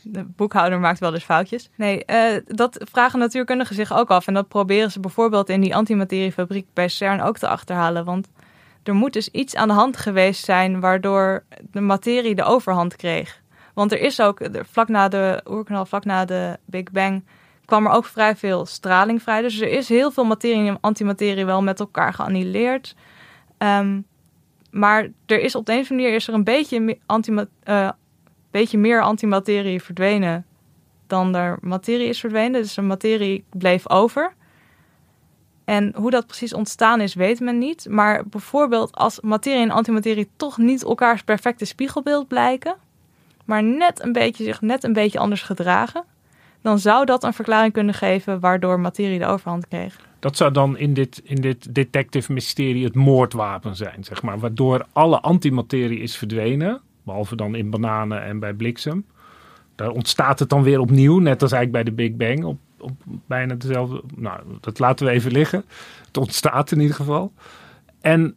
de 0.03 0.23
boekhouder 0.23 0.79
maakt 0.79 0.99
wel 0.99 1.13
eens 1.13 1.23
foutjes. 1.23 1.69
Nee, 1.75 2.05
eh, 2.05 2.41
dat 2.45 2.77
vragen 2.91 3.19
natuurkundigen 3.19 3.75
zich 3.75 3.93
ook 3.93 4.09
af. 4.09 4.27
En 4.27 4.33
dat 4.33 4.47
proberen 4.47 4.91
ze 4.91 4.99
bijvoorbeeld 4.99 5.49
in 5.49 5.61
die 5.61 5.75
antimateriefabriek 5.75 6.67
bij 6.73 6.87
CERN 6.87 7.21
ook 7.21 7.37
te 7.37 7.47
achterhalen. 7.47 8.05
Want 8.05 8.27
er 8.83 8.93
moet 8.93 9.13
dus 9.13 9.29
iets 9.29 9.55
aan 9.55 9.67
de 9.67 9.73
hand 9.73 9.97
geweest 9.97 10.45
zijn 10.45 10.79
waardoor 10.79 11.43
de 11.71 11.81
materie 11.81 12.35
de 12.35 12.43
overhand 12.43 12.95
kreeg. 12.95 13.41
Want 13.73 13.91
er 13.91 13.99
is 13.99 14.21
ook, 14.21 14.39
vlak 14.71 14.87
na 14.87 15.07
de 15.07 15.41
oerknal, 15.45 15.85
vlak 15.85 16.05
na 16.05 16.25
de 16.25 16.57
Big 16.65 16.91
Bang, 16.91 17.23
kwam 17.65 17.85
er 17.85 17.91
ook 17.91 18.05
vrij 18.05 18.35
veel 18.35 18.65
straling 18.65 19.21
vrij. 19.21 19.41
Dus 19.41 19.59
er 19.59 19.69
is 19.69 19.89
heel 19.89 20.11
veel 20.11 20.25
materie 20.25 20.67
en 20.67 20.77
antimaterie 20.81 21.45
wel 21.45 21.61
met 21.61 21.79
elkaar 21.79 22.13
geannihileerd. 22.13 22.95
Ehm, 23.57 24.01
maar 24.71 25.07
er 25.25 25.41
is 25.41 25.55
op 25.55 25.65
de 25.65 25.71
een 25.71 25.79
of 25.79 25.89
andere 25.89 26.01
manier 26.01 26.15
is 26.19 26.27
er 26.27 26.33
een 26.33 26.43
beetje, 26.43 26.97
antima- 27.05 27.47
eh, 27.63 27.89
beetje 28.51 28.77
meer 28.77 29.01
antimaterie 29.01 29.83
verdwenen 29.83 30.45
dan 31.07 31.35
er 31.35 31.57
materie 31.61 32.07
is 32.07 32.19
verdwenen. 32.19 32.61
Dus 32.61 32.73
de 32.73 32.81
materie 32.81 33.45
bleef 33.49 33.89
over. 33.89 34.33
En 35.65 35.93
hoe 35.95 36.11
dat 36.11 36.27
precies 36.27 36.53
ontstaan 36.53 37.01
is, 37.01 37.13
weet 37.13 37.39
men 37.39 37.57
niet. 37.57 37.87
Maar 37.89 38.27
bijvoorbeeld 38.27 38.95
als 38.95 39.21
materie 39.21 39.61
en 39.61 39.71
antimaterie 39.71 40.29
toch 40.35 40.57
niet 40.57 40.83
elkaars 40.83 41.21
perfecte 41.21 41.65
spiegelbeeld 41.65 42.27
blijken, 42.27 42.75
maar 43.45 43.63
net 43.63 44.03
een 44.03 44.13
beetje, 44.13 44.43
zich 44.43 44.61
net 44.61 44.83
een 44.83 44.93
beetje 44.93 45.19
anders 45.19 45.41
gedragen, 45.41 46.03
dan 46.61 46.79
zou 46.79 47.05
dat 47.05 47.23
een 47.23 47.33
verklaring 47.33 47.73
kunnen 47.73 47.93
geven 47.93 48.39
waardoor 48.39 48.79
materie 48.79 49.19
de 49.19 49.25
overhand 49.25 49.67
kreeg. 49.67 49.99
Dat 50.19 50.37
zou 50.37 50.51
dan 50.51 50.77
in 50.77 50.93
dit, 50.93 51.21
in 51.23 51.41
dit 51.41 51.75
detective 51.75 52.33
mysterie 52.33 52.83
het 52.83 52.95
moordwapen 52.95 53.75
zijn, 53.75 54.03
zeg 54.03 54.21
maar. 54.21 54.39
Waardoor 54.39 54.85
alle 54.93 55.19
antimaterie 55.19 55.99
is 55.99 56.15
verdwenen. 56.15 56.81
Behalve 57.03 57.35
dan 57.35 57.55
in 57.55 57.69
bananen 57.69 58.23
en 58.23 58.39
bij 58.39 58.53
bliksem. 58.53 59.05
Daar 59.75 59.89
ontstaat 59.89 60.39
het 60.39 60.49
dan 60.49 60.63
weer 60.63 60.79
opnieuw, 60.79 61.19
net 61.19 61.41
als 61.41 61.51
eigenlijk 61.51 61.83
bij 61.83 61.95
de 61.95 62.01
Big 62.01 62.15
Bang. 62.17 62.57
Bijna 63.27 63.55
dezelfde. 63.55 64.01
Nou, 64.15 64.39
dat 64.61 64.79
laten 64.79 65.05
we 65.05 65.11
even 65.11 65.31
liggen. 65.31 65.65
Het 66.07 66.17
ontstaat 66.17 66.71
in 66.71 66.79
ieder 66.79 66.95
geval. 66.95 67.33
En 68.01 68.35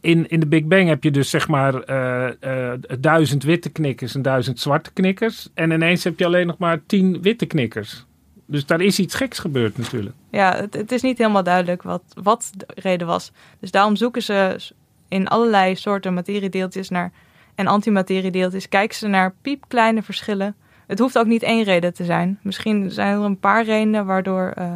in, 0.00 0.28
in 0.28 0.40
de 0.40 0.46
Big 0.46 0.64
Bang 0.64 0.88
heb 0.88 1.04
je 1.04 1.10
dus 1.10 1.30
zeg 1.30 1.48
maar 1.48 1.82
eh, 1.82 2.72
eh, 2.72 2.80
duizend 3.00 3.42
witte 3.42 3.70
knikkers 3.70 4.14
en 4.14 4.22
duizend 4.22 4.60
zwarte 4.60 4.92
knikkers. 4.92 5.48
En 5.54 5.70
ineens 5.70 6.04
heb 6.04 6.18
je 6.18 6.24
alleen 6.26 6.46
nog 6.46 6.58
maar 6.58 6.86
tien 6.86 7.22
witte 7.22 7.46
knikkers. 7.46 8.04
Dus 8.46 8.66
daar 8.66 8.80
is 8.80 8.98
iets 8.98 9.14
geks 9.14 9.38
gebeurd 9.38 9.78
natuurlijk. 9.78 10.14
Ja, 10.30 10.56
het, 10.56 10.74
het 10.74 10.92
is 10.92 11.02
niet 11.02 11.18
helemaal 11.18 11.42
duidelijk 11.42 11.82
wat, 11.82 12.02
wat 12.22 12.50
de 12.56 12.66
reden 12.74 13.06
was. 13.06 13.32
Dus 13.60 13.70
daarom 13.70 13.96
zoeken 13.96 14.22
ze 14.22 14.60
in 15.08 15.28
allerlei 15.28 15.76
soorten 15.76 16.14
materiedeeltjes 16.14 16.88
naar 16.88 17.12
en 17.54 17.66
antimateriedeeltjes. 17.66 18.68
Kijken 18.68 18.96
ze 18.96 19.06
naar 19.06 19.34
piepkleine 19.42 20.02
verschillen. 20.02 20.56
Het 20.86 20.98
hoeft 20.98 21.18
ook 21.18 21.26
niet 21.26 21.42
één 21.42 21.64
reden 21.64 21.94
te 21.94 22.04
zijn. 22.04 22.38
Misschien 22.42 22.90
zijn 22.90 23.18
er 23.18 23.24
een 23.24 23.38
paar 23.38 23.64
redenen 23.64 24.06
waardoor 24.06 24.54
uh, 24.58 24.72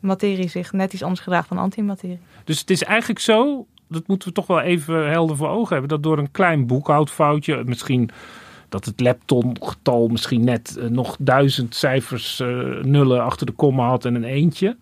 materie 0.00 0.48
zich 0.48 0.72
net 0.72 0.92
iets 0.92 1.02
anders 1.02 1.20
gedraagt 1.20 1.48
dan 1.48 1.58
antimaterie. 1.58 2.18
Dus 2.44 2.60
het 2.60 2.70
is 2.70 2.82
eigenlijk 2.82 3.20
zo, 3.20 3.66
dat 3.88 4.06
moeten 4.06 4.28
we 4.28 4.34
toch 4.34 4.46
wel 4.46 4.60
even 4.60 5.10
helder 5.10 5.36
voor 5.36 5.48
ogen 5.48 5.72
hebben, 5.72 5.88
dat 5.88 6.02
door 6.02 6.18
een 6.18 6.30
klein 6.30 6.66
boekhoudfoutje, 6.66 7.62
misschien 7.64 8.10
dat 8.68 8.84
het 8.84 9.00
leptongetal 9.00 10.08
misschien 10.08 10.44
net 10.44 10.76
uh, 10.78 10.84
nog 10.84 11.16
duizend 11.18 11.74
cijfers 11.74 12.40
uh, 12.40 12.82
nullen 12.82 13.22
achter 13.22 13.46
de 13.46 13.52
komma 13.52 13.88
had 13.88 14.04
en 14.04 14.14
een 14.14 14.24
eentje. 14.24 14.76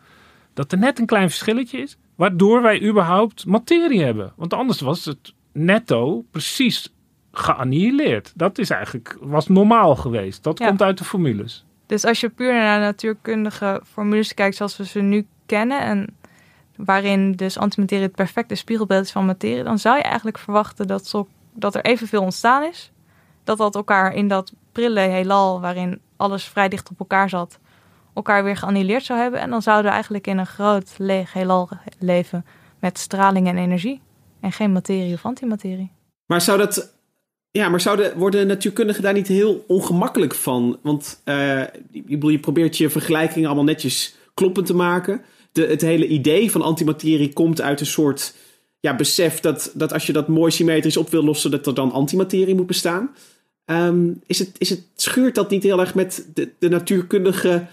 Dat 0.54 0.72
er 0.72 0.78
net 0.78 0.98
een 0.98 1.06
klein 1.06 1.28
verschilletje 1.28 1.78
is, 1.78 1.96
waardoor 2.14 2.62
wij 2.62 2.82
überhaupt 2.82 3.46
materie 3.46 4.02
hebben. 4.02 4.32
Want 4.36 4.54
anders 4.54 4.80
was 4.80 5.04
het 5.04 5.32
netto 5.52 6.24
precies 6.30 6.92
geannihileerd. 7.32 8.32
Dat 8.34 8.58
is 8.58 8.70
eigenlijk, 8.70 9.16
was 9.20 9.48
normaal 9.48 9.96
geweest. 9.96 10.42
Dat 10.42 10.58
Ja. 10.58 10.66
komt 10.66 10.82
uit 10.82 10.98
de 10.98 11.04
formules. 11.04 11.64
Dus 11.86 12.04
als 12.04 12.20
je 12.20 12.28
puur 12.28 12.52
naar 12.52 12.80
natuurkundige 12.80 13.80
formules 13.92 14.34
kijkt 14.34 14.56
zoals 14.56 14.76
we 14.76 14.84
ze 14.84 15.00
nu 15.00 15.26
kennen 15.46 15.80
en 15.80 16.16
waarin 16.76 17.32
dus 17.32 17.58
antimaterie 17.58 18.04
het 18.04 18.14
perfecte 18.14 18.54
spiegelbeeld 18.54 19.04
is 19.04 19.12
van 19.12 19.26
materie, 19.26 19.62
dan 19.64 19.78
zou 19.78 19.96
je 19.96 20.02
eigenlijk 20.02 20.38
verwachten 20.38 20.86
dat, 20.86 21.06
zo, 21.06 21.28
dat 21.54 21.74
er 21.74 21.84
evenveel 21.84 22.22
ontstaan 22.22 22.62
is. 22.62 22.90
Dat 23.44 23.58
dat 23.58 23.74
elkaar 23.74 24.14
in 24.14 24.28
dat 24.28 24.52
prille 24.72 25.00
heelal 25.00 25.60
waarin 25.60 26.00
alles 26.16 26.44
vrij 26.44 26.68
dicht 26.68 26.90
op 26.90 26.98
elkaar 26.98 27.28
zat, 27.28 27.58
elkaar 28.14 28.44
weer 28.44 28.56
geannihileerd 28.56 29.04
zou 29.04 29.20
hebben. 29.20 29.40
En 29.40 29.50
dan 29.50 29.62
zouden 29.62 29.86
we 29.86 29.92
eigenlijk 29.92 30.26
in 30.26 30.38
een 30.38 30.46
groot 30.46 30.94
leeg 30.98 31.32
heelal 31.32 31.68
leven 31.98 32.44
met 32.78 32.98
straling 32.98 33.48
en 33.48 33.58
energie. 33.58 34.00
En 34.40 34.52
geen 34.52 34.72
materie 34.72 35.14
of 35.14 35.24
antimaterie. 35.24 35.92
Maar 36.26 36.40
zou 36.40 36.58
dat. 36.58 36.91
Ja, 37.52 37.68
maar 37.68 37.80
zouden, 37.80 38.18
worden 38.18 38.46
natuurkundigen 38.46 39.02
daar 39.02 39.12
niet 39.12 39.28
heel 39.28 39.64
ongemakkelijk 39.66 40.34
van? 40.34 40.78
Want 40.82 41.20
eh, 41.24 41.62
je 42.06 42.38
probeert 42.40 42.76
je 42.76 42.90
vergelijkingen 42.90 43.46
allemaal 43.46 43.64
netjes 43.64 44.14
kloppend 44.34 44.66
te 44.66 44.74
maken. 44.74 45.22
De, 45.52 45.66
het 45.66 45.80
hele 45.80 46.06
idee 46.06 46.50
van 46.50 46.62
antimaterie 46.62 47.32
komt 47.32 47.60
uit 47.60 47.80
een 47.80 47.86
soort 47.86 48.34
ja, 48.80 48.96
besef 48.96 49.40
dat, 49.40 49.72
dat 49.74 49.92
als 49.92 50.06
je 50.06 50.12
dat 50.12 50.28
mooi 50.28 50.50
symmetrisch 50.50 50.96
op 50.96 51.10
wil 51.10 51.24
lossen, 51.24 51.50
dat 51.50 51.66
er 51.66 51.74
dan 51.74 51.92
antimaterie 51.92 52.54
moet 52.54 52.66
bestaan. 52.66 53.10
Ehm, 53.64 54.10
is 54.26 54.38
het, 54.38 54.50
is 54.58 54.70
het, 54.70 54.82
schuurt 54.96 55.34
dat 55.34 55.50
niet 55.50 55.62
heel 55.62 55.80
erg 55.80 55.94
met 55.94 56.28
de, 56.34 56.48
de 56.58 56.68
natuurkundige 56.68 57.66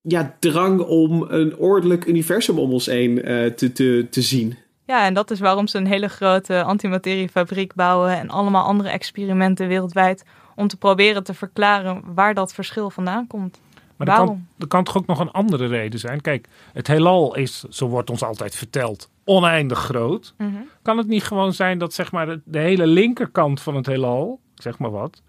ja, 0.00 0.36
drang 0.38 0.80
om 0.80 1.26
een 1.28 1.56
ordelijk 1.56 2.06
universum 2.06 2.58
om 2.58 2.72
ons 2.72 2.86
heen 2.86 3.22
eh, 3.22 3.46
te, 3.46 3.72
te, 3.72 4.06
te 4.10 4.22
zien? 4.22 4.56
Ja, 4.90 5.04
en 5.04 5.14
dat 5.14 5.30
is 5.30 5.40
waarom 5.40 5.66
ze 5.66 5.78
een 5.78 5.86
hele 5.86 6.08
grote 6.08 6.62
antimateriefabriek 6.62 7.74
bouwen 7.74 8.18
en 8.18 8.30
allemaal 8.30 8.64
andere 8.64 8.88
experimenten 8.88 9.68
wereldwijd 9.68 10.24
om 10.54 10.68
te 10.68 10.76
proberen 10.76 11.24
te 11.24 11.34
verklaren 11.34 12.02
waar 12.14 12.34
dat 12.34 12.54
verschil 12.54 12.90
vandaan 12.90 13.26
komt. 13.26 13.60
Maar 13.96 14.08
er 14.08 14.14
waarom? 14.14 14.26
kan, 14.26 14.46
er 14.58 14.66
kan 14.66 14.84
toch 14.84 14.96
ook 14.96 15.06
nog 15.06 15.18
een 15.18 15.30
andere 15.30 15.66
reden 15.66 16.00
zijn. 16.00 16.20
Kijk, 16.20 16.48
het 16.72 16.86
heelal 16.86 17.36
is, 17.36 17.60
zo 17.60 17.88
wordt 17.88 18.10
ons 18.10 18.22
altijd 18.22 18.56
verteld, 18.56 19.10
oneindig 19.24 19.78
groot. 19.78 20.34
Mhm. 20.38 20.50
Kan 20.82 20.98
het 20.98 21.06
niet 21.06 21.24
gewoon 21.24 21.52
zijn 21.52 21.78
dat 21.78 21.94
zeg 21.94 22.12
maar, 22.12 22.38
de, 22.44 22.58
hele 22.58 22.86
linkerkant 22.86 23.60
van 23.60 23.74
het 23.76 23.86
heelal, 23.86 24.40
zeg 24.54 24.78
maar 24.78 24.90
wat, 24.90 25.22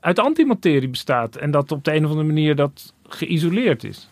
uit 0.00 0.18
antimaterie 0.18 0.88
bestaat 0.88 1.36
en 1.36 1.50
dat 1.50 1.72
op 1.72 1.84
de 1.84 1.94
een 1.94 2.04
of 2.04 2.10
andere 2.10 2.28
manier 2.28 2.56
dat 2.56 2.94
geïsoleerd 3.08 3.84
is? 3.84 4.09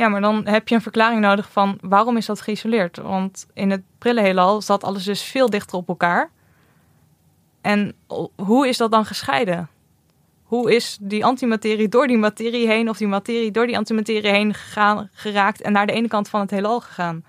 Ja, 0.00 0.08
maar 0.08 0.20
dan 0.20 0.46
heb 0.46 0.68
je 0.68 0.74
een 0.74 0.82
verklaring 0.82 1.20
nodig 1.20 1.50
van 1.52 1.78
waarom 1.80 2.16
is 2.16 2.26
dat 2.26 2.40
geïsoleerd? 2.40 2.96
Want 2.96 3.46
in 3.54 3.70
het 3.70 3.82
prille 3.98 4.20
heelal 4.20 4.62
zat 4.62 4.84
alles 4.84 5.04
dus 5.04 5.22
veel 5.22 5.50
dichter 5.50 5.78
op 5.78 5.88
elkaar. 5.88 6.30
En 7.60 7.94
hoe 8.36 8.68
is 8.68 8.76
dat 8.76 8.90
dan 8.90 9.04
gescheiden? 9.04 9.68
Hoe 10.42 10.74
is 10.74 10.98
die 11.00 11.24
antimaterie 11.24 11.88
door 11.88 12.06
die 12.06 12.18
materie 12.18 12.68
heen 12.68 12.88
of 12.88 12.96
die 12.96 13.06
materie 13.06 13.50
door 13.50 13.66
die 13.66 13.76
antimaterie 13.76 14.30
heen 14.30 14.54
gegaan, 14.54 15.08
geraakt 15.12 15.60
en 15.60 15.72
naar 15.72 15.86
de 15.86 15.92
ene 15.92 16.08
kant 16.08 16.28
van 16.28 16.40
het 16.40 16.50
heelal 16.50 16.80
gegaan? 16.80 17.24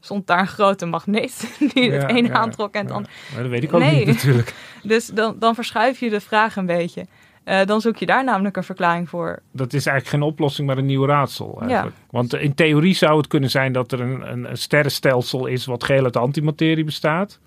Stond 0.00 0.26
daar 0.26 0.40
een 0.40 0.46
grote 0.46 0.86
magneet 0.86 1.56
die 1.74 1.92
het 1.92 2.02
Ja, 2.02 2.08
ene 2.08 2.28
ja, 2.28 2.34
aantrok 2.34 2.74
en 2.74 2.86
het 2.86 3.08
ja. 3.34 3.42
dat 3.42 3.50
weet 3.50 3.62
ik 3.62 3.72
ook 3.72 3.82
niet 3.82 4.06
natuurlijk. 4.06 4.54
Dus 4.82 5.06
dan, 5.06 5.38
dan 5.38 5.54
verschuif 5.54 6.00
je 6.00 6.10
de 6.10 6.20
vraag 6.20 6.56
een 6.56 6.66
beetje. 6.66 7.06
Eh, 7.44 7.64
dan 7.64 7.80
zoek 7.80 7.96
je 7.96 8.06
daar 8.06 8.24
namelijk 8.24 8.56
een 8.56 8.64
verklaring 8.64 9.08
voor. 9.08 9.42
Dat 9.52 9.72
is 9.72 9.86
eigenlijk 9.86 10.16
geen 10.16 10.30
oplossing, 10.32 10.66
maar 10.66 10.78
een 10.78 10.86
nieuw 10.86 11.06
raadsel. 11.06 11.58
Eigenlijk. 11.60 11.96
Want 12.10 12.34
in 12.34 12.54
theorie 12.54 12.94
zou 12.94 13.16
het 13.16 13.26
kunnen 13.26 13.50
zijn 13.50 13.72
dat 13.72 13.92
er 13.92 14.00
een, 14.00 14.32
een, 14.32 14.50
een 14.50 14.56
sterrenstelsel 14.56 15.46
is 15.46 15.66
wat 15.66 15.84
geheel 15.84 16.04
uit 16.04 16.16
antimaterie 16.16 16.84
bestaat. 16.84 17.38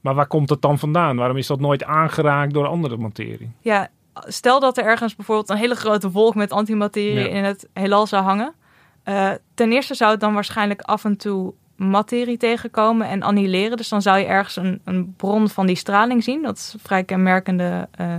Maar 0.00 0.14
waar 0.14 0.26
komt 0.26 0.48
dat 0.48 0.62
dan 0.62 0.78
vandaan? 0.78 1.16
Waarom 1.16 1.36
is 1.36 1.46
dat 1.46 1.60
nooit 1.60 1.84
aangeraakt 1.84 2.52
door 2.52 2.66
andere 2.66 2.96
materie? 2.96 3.50
Ja, 3.60 3.88
stel 4.14 4.60
dat 4.60 4.78
er 4.78 4.84
ergens 4.84 5.16
bijvoorbeeld 5.16 5.50
een 5.50 5.56
hele 5.56 5.74
grote 5.74 6.10
wolk 6.10 6.34
met 6.34 6.52
antimaterie 6.52 7.28
Ja. 7.28 7.36
in 7.36 7.44
het 7.44 7.68
heelal 7.72 8.06
zou 8.06 8.22
hangen. 8.22 8.54
Eh, 9.02 9.30
ten 9.54 9.72
eerste 9.72 9.94
zou 9.94 10.10
het 10.10 10.20
dan 10.20 10.34
waarschijnlijk 10.34 10.80
af 10.80 11.04
en 11.04 11.16
toe 11.16 11.52
materie 11.76 12.36
tegenkomen 12.36 13.08
en 13.08 13.22
annihileren. 13.22 13.76
Dus 13.76 13.88
dan 13.88 14.02
zou 14.02 14.18
je 14.18 14.24
ergens 14.24 14.56
een, 14.56 14.80
een 14.84 15.14
bron 15.16 15.48
van 15.48 15.66
die 15.66 15.76
straling 15.76 16.24
zien. 16.24 16.42
Dat 16.42 16.56
is 16.56 16.74
vrij 16.82 17.04
kenmerkende 17.04 17.88
eh, 17.90 18.14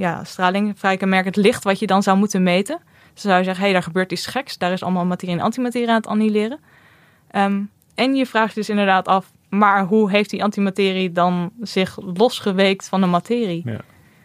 ja, 0.00 0.24
straling, 0.24 0.78
vrij 0.78 0.96
kenmerkend 0.96 1.36
licht 1.36 1.64
wat 1.64 1.78
je 1.78 1.86
dan 1.86 2.02
zou 2.02 2.18
moeten 2.18 2.42
meten. 2.42 2.76
Dus 3.12 3.22
dan 3.22 3.30
zou 3.32 3.36
je 3.38 3.44
zeggen, 3.44 3.62
hé, 3.62 3.64
hey, 3.64 3.72
daar 3.72 3.82
gebeurt 3.82 4.12
iets 4.12 4.26
geks. 4.26 4.58
Daar 4.58 4.72
is 4.72 4.82
allemaal 4.82 5.04
materie 5.04 5.34
en 5.34 5.40
antimaterie 5.40 5.88
aan 5.88 5.94
het 5.94 6.06
annihileren. 6.06 6.58
Ehm, 7.30 7.62
en 7.94 8.14
je 8.14 8.26
vraagt 8.26 8.54
dus 8.54 8.68
inderdaad 8.68 9.08
af, 9.08 9.30
maar 9.48 9.84
hoe 9.84 10.10
heeft 10.10 10.30
die 10.30 10.42
antimaterie 10.42 11.12
dan 11.12 11.50
zich 11.60 11.98
losgeweekt 12.16 12.88
van 12.88 13.00
de 13.00 13.06
materie? 13.06 13.62
Ja. 13.64 13.80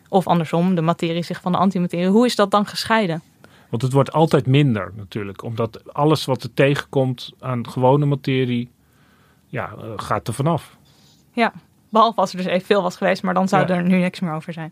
Of 0.09 0.27
andersom, 0.27 0.75
de 0.75 0.81
materie 0.81 1.23
zich 1.23 1.41
van 1.41 1.51
de 1.51 1.57
antimaterie. 1.57 2.07
Hoe 2.07 2.25
is 2.25 2.35
dat 2.35 2.51
dan 2.51 2.65
gescheiden? 2.65 3.21
Want 3.69 3.81
het 3.81 3.91
wordt 3.91 4.11
altijd 4.11 4.45
minder 4.47 4.91
natuurlijk. 4.95 5.43
Omdat 5.43 5.93
alles 5.93 6.25
wat 6.25 6.43
er 6.43 6.53
tegenkomt 6.53 7.31
aan 7.39 7.69
gewone 7.69 8.05
materie, 8.05 8.71
ja, 9.47 9.73
eh, 9.77 9.85
gaat 9.95 10.27
er 10.27 10.33
vanaf. 10.33 10.77
Ja, 11.31 11.53
behalve 11.89 12.19
als 12.19 12.31
er 12.31 12.38
dus 12.38 12.45
even 12.45 12.65
veel 12.65 12.81
was 12.81 12.97
geweest, 12.97 13.23
maar 13.23 13.33
dan 13.33 13.47
zou 13.47 13.67
Ja. 13.67 13.73
er 13.75 13.83
nu 13.83 13.97
niks 13.97 14.19
meer 14.19 14.33
over 14.33 14.53
zijn. 14.53 14.71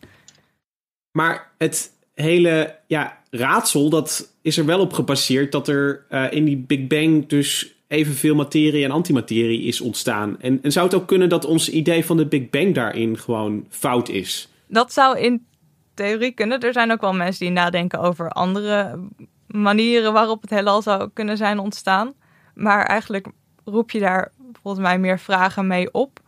Maar 1.14 1.52
het 1.58 1.92
hele 2.14 2.80
ja, 2.88 3.18
raadsel, 3.30 3.90
dat 3.90 4.34
is 4.42 4.58
er 4.58 4.66
wel 4.66 4.80
op 4.80 4.94
gebaseerd 4.94 5.52
dat 5.52 5.68
er 5.68 6.06
eh, 6.10 6.32
in 6.32 6.46
die 6.46 6.58
Big 6.58 6.88
Bang 6.88 7.28
dus 7.28 7.76
evenveel 7.88 8.36
materie 8.36 8.84
en 8.84 8.92
antimaterie 8.92 9.62
is 9.64 9.82
ontstaan. 9.82 10.42
En, 10.42 10.60
en 10.62 10.72
zou 10.72 10.86
het 10.86 10.96
ook 10.96 11.08
kunnen 11.08 11.30
dat 11.30 11.46
ons 11.46 11.70
idee 11.70 12.06
van 12.06 12.18
de 12.18 12.26
Big 12.26 12.50
Bang 12.50 12.74
daarin 12.74 13.18
gewoon 13.18 13.66
fout 13.70 14.10
is? 14.10 14.50
Dat 14.68 14.94
zou 14.94 15.20
in 15.20 15.46
theorie 15.94 16.32
kunnen. 16.32 16.60
Er 16.60 16.74
zijn 16.74 16.92
ook 16.92 17.02
wel 17.02 17.14
mensen 17.14 17.46
die 17.46 17.54
nadenken 17.54 18.00
over 18.00 18.30
andere 18.30 19.00
manieren 19.48 20.14
waarop 20.14 20.42
het 20.42 20.50
heelal 20.50 20.82
zou 20.82 21.10
kunnen 21.14 21.38
zijn 21.38 21.60
ontstaan. 21.60 22.14
Maar 22.54 22.86
eigenlijk 22.86 23.28
roep 23.66 23.92
je 23.92 24.00
daar 24.00 24.32
volgens 24.62 24.84
mij 24.84 25.00
meer 25.00 25.20
vragen 25.20 25.68
mee 25.68 25.94
op 25.94 26.20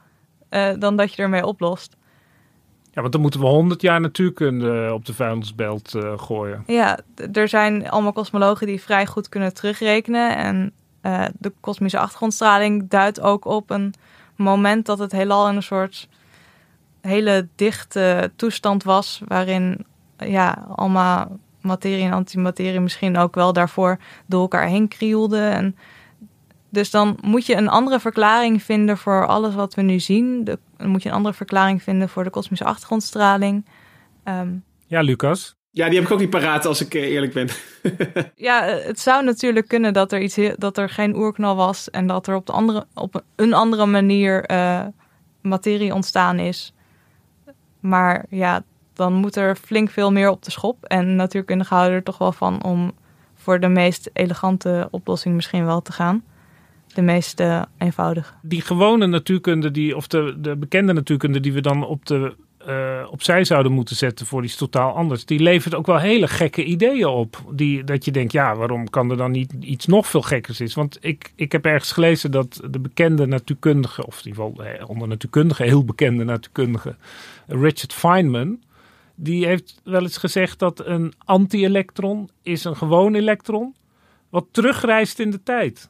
eh, 0.49 0.73
dan 0.79 0.95
dat 0.95 1.13
je 1.13 1.21
ermee 1.21 1.45
oplost. 1.45 1.95
Ja, 2.95 3.01
want 3.01 3.13
dan 3.13 3.21
moeten 3.21 3.39
we 3.39 3.45
100 3.45 3.81
jaar 3.81 4.01
natuurkunde 4.01 4.91
op 4.93 5.05
de 5.05 5.13
vuilnisbelt 5.13 5.95
eh, 5.95 6.19
gooien. 6.19 6.63
Ja, 6.67 6.99
er 7.33 7.47
zijn 7.47 7.89
allemaal 7.89 8.13
kosmologen 8.13 8.67
die 8.67 8.81
vrij 8.81 9.05
goed 9.05 9.29
kunnen 9.29 9.53
terugrekenen. 9.53 10.37
En 10.37 10.71
eh, 11.01 11.25
de 11.39 11.53
kosmische 11.59 11.99
achtergrondstraling 11.99 12.89
duidt 12.89 13.21
ook 13.21 13.45
op 13.45 13.69
een 13.69 13.93
moment 14.35 14.85
dat 14.85 14.99
het 14.99 15.11
heelal 15.11 15.49
in 15.49 15.55
een 15.55 15.63
soort 15.63 16.07
hele 17.01 17.47
dichte 17.55 18.31
toestand 18.35 18.83
was. 18.83 19.21
Waarin 19.27 19.85
ja, 20.17 20.65
allemaal 20.75 21.37
materie 21.61 22.05
en 22.05 22.13
antimaterie 22.13 22.79
misschien 22.79 23.17
ook 23.17 23.35
wel 23.35 23.53
daarvoor 23.53 23.97
door 24.25 24.41
elkaar 24.41 24.67
heen 24.67 24.87
krielden. 24.87 25.51
En 25.51 25.75
dus 26.75 26.91
dan 26.91 27.17
moet 27.21 27.45
je 27.45 27.55
een 27.55 27.69
andere 27.69 27.99
verklaring 27.99 28.63
vinden 28.63 28.97
voor 28.97 29.27
alles 29.27 29.55
wat 29.55 29.73
we 29.73 29.81
nu 29.81 29.99
zien. 29.99 30.43
De, 30.43 30.59
dan 30.77 30.87
moet 30.87 31.03
je 31.03 31.09
een 31.09 31.15
andere 31.15 31.35
verklaring 31.35 31.83
vinden 31.83 32.09
voor 32.09 32.23
de 32.23 32.29
kosmische 32.29 32.65
achtergrondstraling. 32.65 33.65
Ehm, 34.23 34.49
Ja, 34.87 35.01
Lucas. 35.01 35.55
Ja, 35.71 35.85
die 35.85 35.95
heb 35.95 36.05
ik 36.05 36.13
ook 36.13 36.19
niet 36.19 36.29
paraat 36.29 36.65
als 36.65 36.81
ik 36.81 36.93
eh, 36.93 37.01
eerlijk 37.01 37.33
ben. 37.33 37.47
Ja, 38.35 38.67
eh, 38.67 38.85
het 38.85 38.99
zou 38.99 39.23
natuurlijk 39.23 39.67
kunnen 39.67 39.93
dat 39.93 40.11
er, 40.11 40.21
iets, 40.21 40.39
dat 40.57 40.77
er 40.77 40.89
geen 40.89 41.15
oerknal 41.15 41.55
was 41.55 41.89
en 41.89 42.07
dat 42.07 42.27
er 42.27 42.35
op, 42.35 42.45
de 42.45 42.51
andere, 42.51 42.85
op 42.93 43.23
een 43.35 43.53
andere 43.53 43.85
manier 43.85 44.43
eh, 44.43 44.85
materie 45.41 45.93
ontstaan 45.93 46.39
is. 46.39 46.73
Maar 47.79 48.25
ja, 48.29 48.63
dan 48.93 49.13
moet 49.13 49.35
er 49.35 49.55
flink 49.55 49.89
veel 49.89 50.11
meer 50.11 50.29
op 50.29 50.43
de 50.43 50.51
schop. 50.51 50.83
En 50.83 51.15
natuurkundigen 51.15 51.75
houden 51.75 51.97
er 51.97 52.03
toch 52.03 52.17
wel 52.17 52.31
van 52.31 52.63
om 52.63 52.93
voor 53.35 53.59
de 53.59 53.67
meest 53.67 54.09
elegante 54.13 54.87
oplossing 54.91 55.35
misschien 55.35 55.65
wel 55.65 55.81
te 55.81 55.91
gaan. 55.91 56.23
De 56.95 57.01
meest 57.01 57.39
eh, 57.39 57.61
eenvoudige. 57.77 58.33
Die 58.41 58.61
gewone 58.61 59.07
natuurkunde, 59.07 59.71
die, 59.71 59.95
of 59.95 60.07
de, 60.07 60.35
de 60.37 60.55
bekende 60.55 60.93
natuurkunde 60.93 61.39
die 61.39 61.53
we 61.53 61.61
dan 61.61 61.85
op 61.85 62.05
de, 62.05 62.35
eh, 62.65 63.07
opzij 63.11 63.43
zouden 63.43 63.71
moeten 63.71 63.95
zetten 63.95 64.25
voor 64.25 64.43
iets 64.43 64.55
totaal 64.55 64.95
anders, 64.95 65.25
die 65.25 65.39
levert 65.39 65.75
ook 65.75 65.85
wel 65.85 65.97
hele 65.97 66.27
gekke 66.27 66.63
ideeën 66.63 67.05
op. 67.07 67.43
Die, 67.51 67.83
dat 67.83 68.05
je 68.05 68.11
denkt, 68.11 68.31
ja, 68.31 68.55
waarom 68.55 68.89
kan 68.89 69.11
er 69.11 69.17
dan 69.17 69.31
niet 69.31 69.53
iets 69.59 69.85
nog 69.85 70.07
veel 70.07 70.21
gekkers 70.21 70.59
is? 70.61 70.73
Want 70.73 70.97
ik, 71.01 71.31
ik 71.35 71.51
heb 71.51 71.65
ergens 71.65 71.91
gelezen 71.91 72.31
dat 72.31 72.61
de 72.69 72.79
bekende 72.79 73.25
natuurkundige, 73.25 74.05
of 74.05 74.25
in 74.25 74.27
ieder 74.27 74.65
eh, 74.65 74.89
onder 74.89 75.07
natuurkundige, 75.07 75.63
heel 75.63 75.85
bekende 75.85 76.23
natuurkundige, 76.23 76.95
Richard 77.47 77.93
Feynman, 77.93 78.59
die 79.15 79.45
heeft 79.45 79.81
wel 79.83 80.01
eens 80.01 80.17
gezegd 80.17 80.59
dat 80.59 80.85
een 80.85 81.13
anti-elektron 81.25 82.29
is 82.43 82.63
een 82.63 82.75
gewoon 82.75 83.15
elektron 83.15 83.75
wat 84.29 84.45
terugreist 84.51 85.19
in 85.19 85.31
de 85.31 85.43
tijd. 85.43 85.89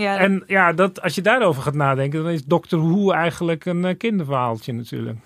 Ja, 0.00 0.18
En 0.18 0.42
ja, 0.46 0.72
dat, 0.72 1.02
als 1.02 1.14
je 1.14 1.22
daarover 1.22 1.62
gaat 1.62 1.74
nadenken, 1.74 2.22
dan 2.22 2.32
is 2.32 2.44
Doctor 2.44 2.80
Who 2.80 3.10
eigenlijk 3.12 3.64
een 3.64 3.84
eh, 3.84 3.96
kinderverhaaltje 3.98 4.72
natuurlijk. 4.72 5.18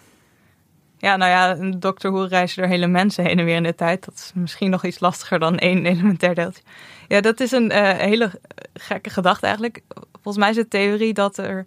Ja, 0.99 1.17
nou 1.17 1.31
ja, 1.31 1.57
een 1.57 1.81
Doctor 1.81 2.13
Who 2.13 2.25
reizen 2.25 2.63
er 2.63 2.69
hele 2.69 2.87
mensen 2.87 3.25
heen 3.25 3.39
en 3.39 3.45
weer 3.45 3.57
in 3.57 3.63
de 3.63 3.75
tijd. 3.75 4.05
Dat 4.05 4.15
is 4.15 4.33
misschien 4.35 4.71
nog 4.71 4.85
iets 4.85 5.01
lastiger 5.01 5.39
dan 5.39 5.59
één 5.59 5.87
elementair 5.93 6.35
deeltje. 6.35 6.63
Ja, 7.09 7.21
dat 7.21 7.41
is 7.41 7.53
een 7.53 7.71
eh, 7.71 7.99
hele 7.99 8.31
gekke 8.75 9.11
gedachte 9.11 9.47
eigenlijk. 9.47 9.81
Volgens 10.13 10.37
mij 10.37 10.49
is 10.51 10.57
de 10.57 10.69
theorie 10.69 11.13
dat 11.15 11.37
er 11.37 11.67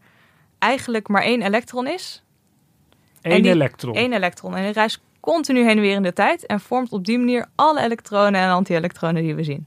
eigenlijk 0.60 1.08
maar 1.08 1.22
één 1.24 1.41
elektron 1.41 1.88
is. 1.88 2.24
Eén 3.22 3.41
die- 3.41 3.52
elektron. 3.52 3.98
Eén 3.98 4.13
elektron. 4.13 4.56
En 4.56 4.63
die 4.63 4.72
reist 4.72 5.02
continu 5.20 5.60
heen 5.60 5.76
en 5.76 5.82
weer 5.82 5.96
in 5.96 6.04
de 6.04 6.13
tijd 6.13 6.46
en 6.46 6.60
vormt 6.60 6.91
op 6.91 7.06
die 7.06 7.17
manier 7.17 7.46
alle 7.56 7.82
elektronen 7.82 8.41
en 8.41 8.50
anti-elektronen 8.50 9.24
die 9.24 9.36
we 9.36 9.43
zien. 9.43 9.65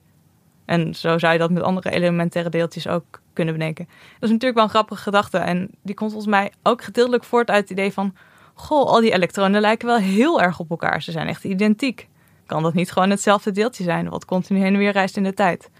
En 0.70 0.94
zo 0.94 1.18
zou 1.18 1.33
je 1.33 1.38
dat 1.38 1.50
met 1.50 1.62
andere 1.62 1.90
elementaire 1.90 2.50
deeltjes 2.50 2.88
ook 2.88 3.20
kunnen 3.33 3.54
bedenken. 3.54 3.85
Dat 3.88 4.22
is 4.22 4.28
natuurlijk 4.28 4.54
wel 4.54 4.64
een 4.64 4.70
grappige 4.70 5.02
gedachte. 5.02 5.38
En 5.38 5.70
die 5.83 5.94
komt 5.94 6.11
volgens 6.12 6.30
mij 6.30 6.52
ook 6.62 6.85
gedeeltelijk 6.85 7.24
voort 7.24 7.50
uit 7.50 7.61
het 7.61 7.70
idee 7.70 7.92
van... 7.92 8.14
Goh, 8.54 8.87
al 8.87 9.00
die 9.00 9.12
elektronen 9.12 9.61
lijken 9.61 9.87
wel 9.87 9.96
heel 9.96 10.42
erg 10.42 10.59
op 10.59 10.70
elkaar. 10.70 11.02
Ze 11.02 11.11
zijn 11.11 11.26
echt 11.26 11.44
identiek. 11.44 12.09
Kan 12.46 12.62
dat 12.62 12.74
niet 12.74 12.92
gewoon 12.92 13.11
hetzelfde 13.11 13.50
deeltje 13.50 13.85
zijn... 13.85 14.09
wat 14.09 14.24
continu 14.24 14.59
heen 14.59 14.72
en 14.72 14.78
weer 14.78 14.92
reist 14.92 15.16
in 15.16 15.22
de 15.22 15.35
tijd? 15.35 15.70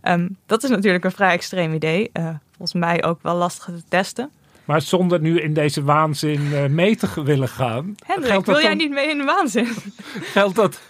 Ehm, 0.00 0.28
dat 0.46 0.62
is 0.62 0.70
natuurlijk 0.70 1.04
een 1.04 1.12
vrij 1.12 1.32
extreem 1.32 1.74
idee. 1.74 2.10
Eh, 2.12 2.28
volgens 2.48 2.80
mij 2.80 3.04
ook 3.04 3.22
wel 3.22 3.34
lastig 3.34 3.64
te 3.64 3.82
testen. 3.88 4.30
Maar 4.64 4.82
zonder 4.82 5.20
nu 5.20 5.40
in 5.40 5.54
deze 5.54 5.82
waanzin 5.82 6.52
eh, 6.52 6.66
mee 6.66 6.96
te 6.96 7.22
willen 7.22 7.48
gaan. 7.48 7.94
Hendrik, 8.06 8.44
wil 8.44 8.54
jij 8.54 8.68
dan- 8.68 8.76
niet 8.76 8.90
mee 8.90 9.10
in 9.10 9.18
de 9.18 9.24
waanzin? 9.24 9.68
Geldt 10.34 10.54
dat, 10.56 10.80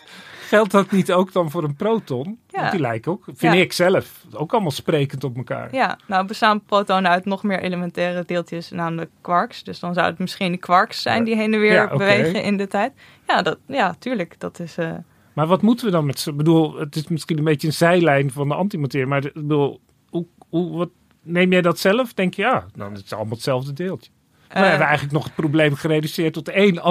geldt 0.49 0.71
dat 0.71 0.91
niet 0.91 1.13
ook 1.13 1.33
dan 1.33 1.51
voor 1.51 1.65
een 1.65 1.75
proton? 1.77 2.39
Ja. 2.49 2.59
Want 2.61 2.71
die 2.71 2.81
lijken 2.81 3.13
ook, 3.13 3.25
vind 3.25 3.55
Ja. 3.55 3.61
ik 3.61 3.73
zelf, 3.73 4.25
ook 4.33 4.53
allemaal 4.53 4.71
sprekend 4.71 5.25
op 5.25 5.37
elkaar. 5.37 5.75
Ja, 5.75 5.99
nou 6.07 6.27
bestaan 6.27 6.65
protonen 6.65 7.11
uit 7.11 7.25
nog 7.25 7.43
meer 7.43 7.61
elementaire 7.61 8.23
deeltjes, 8.27 8.71
namelijk 8.71 9.11
quarks. 9.21 9.63
Dus 9.63 9.79
dan 9.81 9.95
zou 9.95 10.07
het 10.07 10.19
misschien 10.19 10.59
quarks 10.59 11.03
zijn 11.03 11.25
die 11.25 11.37
heen 11.37 11.55
en 11.55 11.61
weer 11.61 11.73
Ja, 11.73 11.87
bewegen 11.97 12.43
in 12.43 12.57
de 12.57 12.67
tijd. 12.69 12.93
Ja, 13.27 13.43
dat, 13.43 13.59
ja, 13.67 13.95
tuurlijk. 13.99 14.35
Dat 14.39 14.61
is. 14.61 14.77
eh, 14.79 14.91
Maar 15.33 15.47
wat 15.47 15.63
moeten 15.63 15.87
we 15.87 15.93
dan 15.93 16.07
met 16.07 16.19
z'n... 16.21 16.31
Ik 16.31 16.37
bedoel, 16.37 16.79
het 16.79 16.97
is 16.97 17.09
misschien 17.09 17.39
een 17.39 17.45
beetje 17.45 17.67
een 17.67 17.73
zijlijn 17.73 18.31
van 18.31 18.49
de 18.49 18.55
antimaterie. 18.55 19.07
Maar 19.07 19.25
ik 19.25 19.33
bedoel, 19.35 19.81
hoe, 20.11 20.27
hoe, 20.49 20.77
wat, 20.77 20.91
neem 21.23 21.53
jij 21.53 21.63
dat 21.63 21.79
zelf? 21.79 22.15
Denk 22.15 22.35
je, 22.35 22.43
ja, 22.43 22.67
dan 22.77 22.93
is 22.93 22.99
het 22.99 23.13
allemaal 23.13 23.33
hetzelfde 23.35 23.73
deeltje. 23.73 24.11
Eh. 24.49 24.55
hebben 24.61 24.79
we 24.79 24.85
eigenlijk 24.85 25.15
nog 25.15 25.25
het 25.25 25.35
probleem 25.35 25.75
gereduceerd 25.75 26.33
tot 26.33 26.49
één 26.49 26.83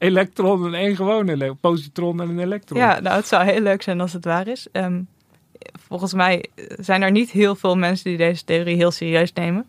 anti-elektron 0.00 0.66
en 0.66 0.74
één 0.74 0.96
gewone 0.96 1.54
positron 1.54 2.20
en 2.20 2.28
een 2.28 2.38
elektron. 2.38 2.78
Ja, 2.78 3.00
nou, 3.00 3.16
het 3.16 3.26
zou 3.26 3.44
heel 3.44 3.60
leuk 3.60 3.82
zijn 3.82 4.00
als 4.00 4.12
het 4.12 4.24
waar 4.24 4.48
is. 4.48 4.66
Ehm, 4.72 5.02
volgens 5.88 6.14
mij 6.14 6.44
zijn 6.78 7.02
er 7.02 7.10
niet 7.10 7.30
heel 7.30 7.54
veel 7.54 7.76
mensen 7.76 8.04
die 8.04 8.18
deze 8.18 8.44
theorie 8.44 8.76
heel 8.76 8.90
serieus 8.90 9.32
nemen. 9.32 9.66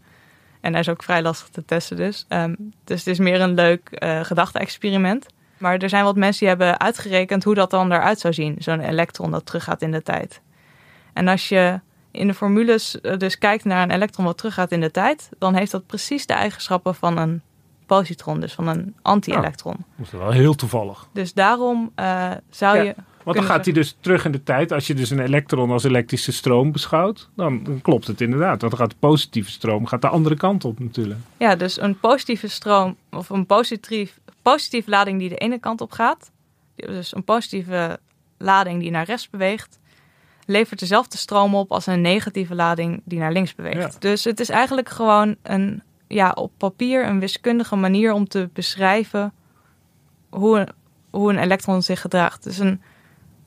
En 0.62 0.72
hij 0.72 0.82
is 0.82 0.90
ook 0.90 1.04
vrij 1.04 1.22
lastig 1.22 1.48
te 1.48 1.66
testen 1.66 1.98
dus. 1.98 2.26
Ehm, 2.28 2.56
dus 2.84 3.00
het 3.00 3.08
is 3.08 3.20
meer 3.20 3.42
een 3.42 3.54
leuk 3.54 3.90
eh 3.92 4.24
gedachte-experiment. 4.24 5.26
Maar 5.58 5.78
er 5.78 5.90
zijn 5.90 6.04
wat 6.04 6.16
mensen 6.16 6.40
die 6.40 6.48
hebben 6.48 6.80
uitgerekend 6.80 7.44
hoe 7.44 7.56
dat 7.56 7.70
dan 7.70 7.92
eruit 7.92 8.20
zou 8.20 8.34
zien. 8.34 8.56
Zo'n 8.60 8.80
elektron 8.80 9.32
dat 9.32 9.46
teruggaat 9.46 9.82
in 9.82 9.92
de 9.92 10.04
tijd. 10.04 10.42
En 11.14 11.28
als 11.28 11.50
je 11.50 11.80
in 12.12 12.28
de 12.28 12.34
formules 12.34 13.02
eh, 13.02 13.18
dus 13.18 13.38
kijkt 13.38 13.64
naar 13.64 13.84
een 13.84 13.92
elektron 13.92 14.26
wat 14.26 14.38
teruggaat 14.38 14.72
in 14.72 14.82
de 14.82 14.92
tijd... 14.92 15.30
dan 15.38 15.56
heeft 15.56 15.72
dat 15.72 15.86
precies 15.86 16.26
de 16.26 16.34
eigenschappen 16.34 16.96
van 16.96 17.18
een 17.18 17.42
positron, 17.98 18.40
dus 18.40 18.54
van 18.54 18.68
een 18.68 18.96
anti-elektron. 19.02 19.76
Dat 19.98 20.06
is 20.06 20.12
wel 20.12 20.32
heel 20.32 20.56
toevallig. 20.56 21.08
Dus 21.14 21.34
daarom 21.34 21.92
eh, 21.96 22.32
zou 22.50 22.78
Ja, 22.78 22.84
je... 22.84 22.96
Want 23.24 23.38
dan 23.38 23.46
gaat 23.46 23.66
hij 23.66 23.74
dus 23.74 23.98
terug 24.00 24.26
in 24.26 24.32
de 24.32 24.44
tijd. 24.44 24.72
Als 24.72 24.88
je 24.88 24.94
dus 24.94 25.10
een 25.10 25.20
elektron 25.20 25.72
als 25.72 25.84
elektrische 25.84 26.32
stroom 26.32 26.72
beschouwt, 26.72 27.30
dan, 27.36 27.64
dan 27.64 27.82
klopt 27.82 28.08
het 28.08 28.22
inderdaad. 28.22 28.62
Want 28.62 28.72
dan 28.72 28.82
gaat 28.82 28.90
de 28.90 28.96
positieve 29.00 29.52
stroom 29.52 29.86
gaat 29.86 30.02
de 30.02 30.08
andere 30.08 30.36
kant 30.36 30.66
op 30.66 30.80
natuurlijk. 30.80 31.20
Ja, 31.38 31.56
dus 31.56 31.82
een 31.82 32.00
positieve 32.00 32.48
stroom 32.48 32.96
of 33.12 33.30
een 33.30 33.46
positief, 33.46 34.20
positieve 34.42 34.90
lading 34.90 35.20
die 35.20 35.30
de 35.30 35.38
ene 35.38 35.60
kant 35.60 35.82
op 35.82 35.92
gaat, 35.92 36.32
dus 36.76 37.16
een 37.16 37.24
positieve 37.24 38.00
lading 38.38 38.82
die 38.82 38.92
naar 38.92 39.06
rechts 39.06 39.30
beweegt, 39.30 39.80
levert 40.46 40.80
dezelfde 40.80 41.18
stroom 41.18 41.56
op 41.56 41.72
als 41.72 41.86
een 41.86 42.02
negatieve 42.02 42.56
lading 42.56 43.02
die 43.06 43.20
naar 43.20 43.32
links 43.32 43.56
beweegt. 43.56 43.94
Ja. 43.94 44.00
Dus 44.00 44.24
het 44.24 44.40
is 44.40 44.50
eigenlijk 44.50 44.90
gewoon 44.90 45.36
een, 45.42 45.84
ja, 46.14 46.32
op 46.32 46.52
papier 46.58 47.08
een 47.08 47.20
wiskundige 47.20 47.76
manier 47.76 48.14
om 48.14 48.28
te 48.28 48.50
beschrijven 48.54 49.34
hoe 50.30 50.60
een, 50.60 50.70
hoe 51.10 51.30
een 51.34 51.40
elektron 51.40 51.82
zich 51.82 52.02
gedraagt. 52.02 52.44
Dus 52.44 52.58
een, 52.58 52.82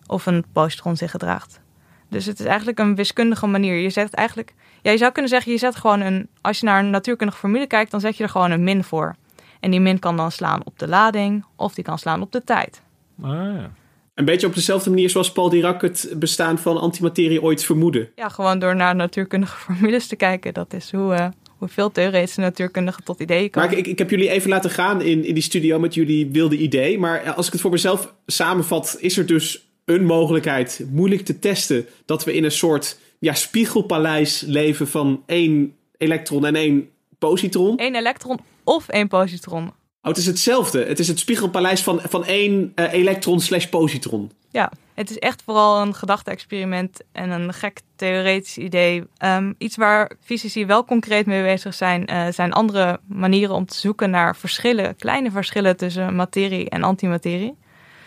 of 0.06 0.26
een 0.26 0.44
positron 0.52 0.96
zich 0.96 1.10
gedraagt. 1.10 1.60
Dus 2.08 2.26
het 2.26 2.40
is 2.40 2.46
eigenlijk 2.46 2.78
een 2.78 2.94
wiskundige 2.94 3.46
manier. 3.46 3.74
Je 3.74 3.90
zet 3.90 4.14
eigenlijk, 4.14 4.54
ja, 4.82 4.90
je 4.90 4.98
zou 4.98 5.12
kunnen 5.12 5.30
zeggen, 5.30 5.52
je 5.52 5.58
zet 5.58 5.76
gewoon 5.76 6.00
een, 6.00 6.28
als 6.40 6.60
je 6.60 6.66
naar 6.66 6.78
een 6.78 6.90
natuurkundige 6.90 7.38
formule 7.38 7.66
kijkt, 7.66 7.90
dan 7.90 8.00
zet 8.00 8.16
je 8.16 8.22
er 8.22 8.28
gewoon 8.28 8.50
een 8.50 8.64
min 8.64 8.84
voor. 8.84 9.14
En 9.60 9.70
die 9.70 9.80
min 9.80 9.98
kan 9.98 10.16
dan 10.16 10.32
slaan 10.32 10.60
op 10.64 10.78
de 10.78 10.88
lading 10.88 11.44
of 11.56 11.74
die 11.74 11.84
kan 11.84 11.98
slaan 11.98 12.22
op 12.22 12.32
de 12.32 12.44
tijd. 12.44 12.82
Ah, 13.22 13.32
ja. 13.32 13.70
Een 14.14 14.24
beetje 14.24 14.46
op 14.46 14.54
dezelfde 14.54 14.90
manier 14.90 15.10
zoals 15.10 15.32
Paul 15.32 15.48
Dirac 15.48 15.80
het 15.80 16.14
bestaan 16.16 16.58
van 16.58 16.80
antimaterie 16.80 17.42
ooit 17.42 17.64
vermoedde. 17.64 18.10
Ja, 18.14 18.28
gewoon 18.28 18.58
door 18.58 18.76
naar 18.76 18.94
natuurkundige 18.94 19.56
formules 19.64 20.06
te 20.06 20.16
kijken. 20.16 20.54
Dat 20.54 20.72
is 20.72 20.92
hoe, 20.92 21.14
eh, 21.14 21.28
hoe 21.64 21.72
veel 21.72 21.90
theoretische 21.90 22.40
natuurkundigen 22.40 23.04
tot 23.04 23.20
ideeën 23.20 23.50
komen. 23.50 23.68
Maar 23.68 23.78
ik, 23.78 23.86
ik 23.86 23.98
heb 23.98 24.10
jullie 24.10 24.30
even 24.30 24.50
laten 24.50 24.70
gaan 24.70 25.02
in, 25.02 25.24
in 25.24 25.34
die 25.34 25.42
studio 25.42 25.78
met 25.78 25.94
jullie 25.94 26.30
wilde 26.30 26.56
idee. 26.56 26.98
Maar 26.98 27.32
als 27.32 27.46
ik 27.46 27.52
het 27.52 27.60
voor 27.60 27.70
mezelf 27.70 28.14
samenvat, 28.26 28.96
is 29.00 29.18
er 29.18 29.26
dus 29.26 29.68
een 29.84 30.04
mogelijkheid, 30.04 30.84
moeilijk 30.90 31.22
te 31.22 31.38
testen, 31.38 31.86
dat 32.04 32.24
we 32.24 32.34
in 32.34 32.44
een 32.44 32.50
soort 32.50 32.98
ja, 33.18 33.34
spiegelpaleis 33.34 34.40
leven 34.40 34.88
van 34.88 35.22
één 35.26 35.74
elektron 35.96 36.46
en 36.46 36.54
één 36.54 36.88
positron. 37.18 37.80
Eén 37.80 37.94
elektron 37.94 38.38
of 38.64 38.88
één 38.88 39.08
positron. 39.08 39.66
Oh, 39.66 39.72
het 40.10 40.16
is 40.16 40.26
hetzelfde. 40.26 40.84
Het 40.84 40.98
is 40.98 41.08
het 41.08 41.18
spiegelpaleis 41.18 41.82
van, 41.82 42.00
van 42.08 42.24
één 42.24 42.72
eh, 42.74 42.92
elektron 42.92 43.40
slash 43.40 43.66
positron. 43.66 44.30
Ja, 44.50 44.72
het 44.94 45.10
is 45.10 45.18
echt 45.18 45.42
vooral 45.42 45.80
een 45.80 45.94
gedachte-experiment 45.94 47.00
en 47.12 47.30
een 47.30 47.52
gek 47.52 47.80
theoretisch 47.96 48.58
idee. 48.58 49.04
Ehm, 49.16 49.52
iets 49.58 49.76
waar 49.76 50.10
fysici 50.20 50.66
wel 50.66 50.84
concreet 50.84 51.26
mee 51.26 51.42
bezig 51.42 51.74
zijn, 51.74 52.06
eh, 52.06 52.26
zijn 52.30 52.52
andere 52.52 53.00
manieren 53.06 53.54
om 53.54 53.66
te 53.66 53.76
zoeken 53.76 54.10
naar 54.10 54.36
verschillen, 54.36 54.96
kleine 54.96 55.30
verschillen 55.30 55.76
tussen 55.76 56.16
materie 56.16 56.70
en 56.70 56.82
antimaterie. 56.82 57.54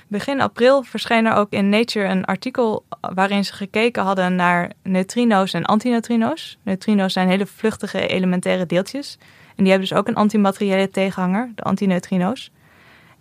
Begin 0.09 0.41
april 0.41 0.83
verscheen 0.83 1.25
er 1.25 1.33
ook 1.33 1.51
in 1.51 1.69
Nature 1.69 2.07
een 2.07 2.25
artikel 2.25 2.85
waarin 3.01 3.45
ze 3.45 3.53
gekeken 3.53 4.03
hadden 4.03 4.35
naar 4.35 4.71
neutrino's 4.83 5.53
en 5.53 5.65
antineutrino's. 5.65 6.57
Neutrino's 6.63 7.13
zijn 7.13 7.29
hele 7.29 7.45
vluchtige 7.45 8.07
elementaire 8.07 8.65
deeltjes. 8.65 9.17
En 9.55 9.63
die 9.63 9.71
hebben 9.71 9.89
dus 9.89 9.97
ook 9.97 10.07
een 10.07 10.15
antimateriële 10.15 10.89
tegenhanger, 10.89 11.51
de 11.55 11.61
antineutrino's. 11.61 12.51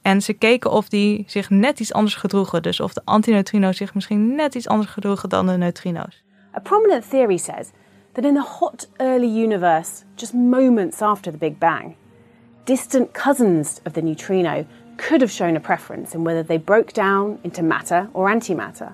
En 0.06 0.22
ze 0.22 0.32
keken 0.32 0.70
of 0.70 0.88
die 0.88 1.24
zich 1.26 1.50
net 1.50 1.80
iets 1.80 1.92
anders 1.92 2.14
gedroegen. 2.14 2.62
Dus 2.62 2.80
of 2.80 2.92
de 2.92 3.00
antineutrino's 3.04 3.76
zich 3.76 3.94
misschien 3.94 4.34
net 4.34 4.54
iets 4.54 4.68
anders 4.68 4.90
gedroegen 4.90 5.28
dan 5.28 5.46
de 5.46 5.52
neutrino's. 5.52 6.22
A 6.56 6.60
prominent 6.60 7.10
theory 7.10 7.36
says 7.36 7.70
that 8.12 8.24
in 8.24 8.34
the 8.34 8.46
hot 8.58 8.88
early 8.96 9.42
universe, 9.44 10.04
just 10.14 10.32
moments 10.32 11.00
after 11.00 11.32
the 11.32 11.38
Big 11.38 11.58
Bang, 11.58 11.96
distant 12.64 13.12
cousins 13.12 13.80
of 13.84 13.92
the 13.92 14.02
neutrino 14.02 14.64
could 14.96 15.20
have 15.20 15.32
shown 15.32 15.56
a 15.56 15.60
preference 15.60 16.16
in 16.16 16.24
whether 16.24 16.46
they 16.46 16.58
broke 16.58 16.92
down 16.92 17.38
into 17.42 17.62
matter 17.62 18.08
or 18.12 18.30
antimatter. 18.30 18.92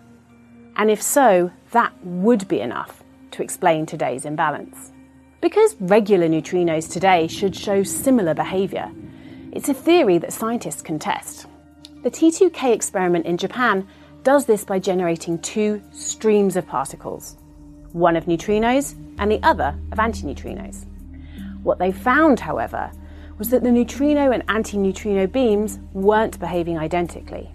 And 0.75 0.91
if 0.91 1.03
so, 1.03 1.51
that 1.71 1.93
would 2.03 2.47
be 2.49 2.61
enough 2.61 3.03
to 3.31 3.43
explain 3.43 3.87
today's 3.87 4.25
imbalance. 4.25 4.93
Because 5.41 5.77
regular 5.81 6.29
neutrinos 6.29 6.89
today 6.93 7.29
should 7.29 7.55
show 7.55 7.85
similar 7.85 8.35
behavior, 8.35 8.91
it's 9.53 9.69
a 9.69 9.75
theory 9.75 10.17
that 10.19 10.33
scientists 10.33 10.81
can 10.81 10.99
test. 10.99 11.47
The 12.03 12.11
T2K 12.11 12.73
experiment 12.73 13.27
in 13.27 13.37
Japan 13.37 13.87
does 14.23 14.47
this 14.47 14.65
by 14.65 14.79
generating 14.79 15.39
two 15.39 15.83
streams 15.93 16.57
of 16.57 16.67
particles, 16.67 17.37
one 17.93 18.17
of 18.17 18.25
neutrinos 18.25 18.95
and 19.19 19.31
the 19.31 19.43
other 19.43 19.77
of 19.93 19.99
antineutrinos. 19.99 20.87
What 21.63 21.79
they 21.79 21.93
found, 21.93 22.41
however, 22.41 22.91
was 23.39 23.51
that 23.51 23.63
the 23.63 23.71
neutrino 23.71 24.33
and 24.33 24.47
antineutrino 24.47 25.31
beams 25.31 25.79
weren't 25.93 26.41
behaving 26.41 26.79
identically. 26.79 27.53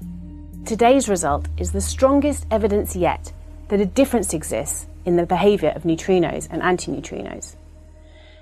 Today's 0.66 1.10
result 1.10 1.48
is 1.58 1.72
the 1.72 1.82
strongest 1.82 2.46
evidence 2.52 2.96
yet 2.96 3.34
that 3.70 3.82
a 3.82 3.86
difference 3.86 4.34
exists 4.34 4.86
in 5.06 5.16
the 5.16 5.26
behavior 5.26 5.70
of 5.70 5.84
neutrinos 5.84 6.48
and 6.52 6.62
antineutrinos. 6.62 7.56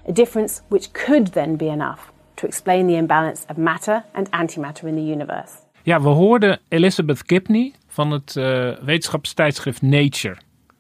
A 0.08 0.12
difference 0.12 0.62
which 0.70 0.92
could 0.92 1.28
then 1.28 1.56
be 1.56 1.70
enough 1.70 2.12
to 2.36 2.48
explain 2.48 2.88
the 2.88 2.94
imbalance 2.94 3.46
of 3.48 3.58
matter 3.58 4.04
and 4.14 4.30
antimatter 4.30 4.88
in 4.88 4.96
the 4.96 5.12
universe. 5.12 5.54
Ja, 5.84 6.02
we 6.02 6.08
hoorden 6.08 6.60
Elizabeth 6.68 7.22
Gibney 7.26 7.74
van 7.88 8.12
het 8.12 8.36
uh, 8.36 8.78
wetenschapstijdschrift 8.78 9.82
Nature, 9.82 10.38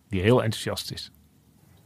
die 0.09 0.21
heel 0.21 0.43
enthousiast 0.43 0.91
is. 0.91 1.11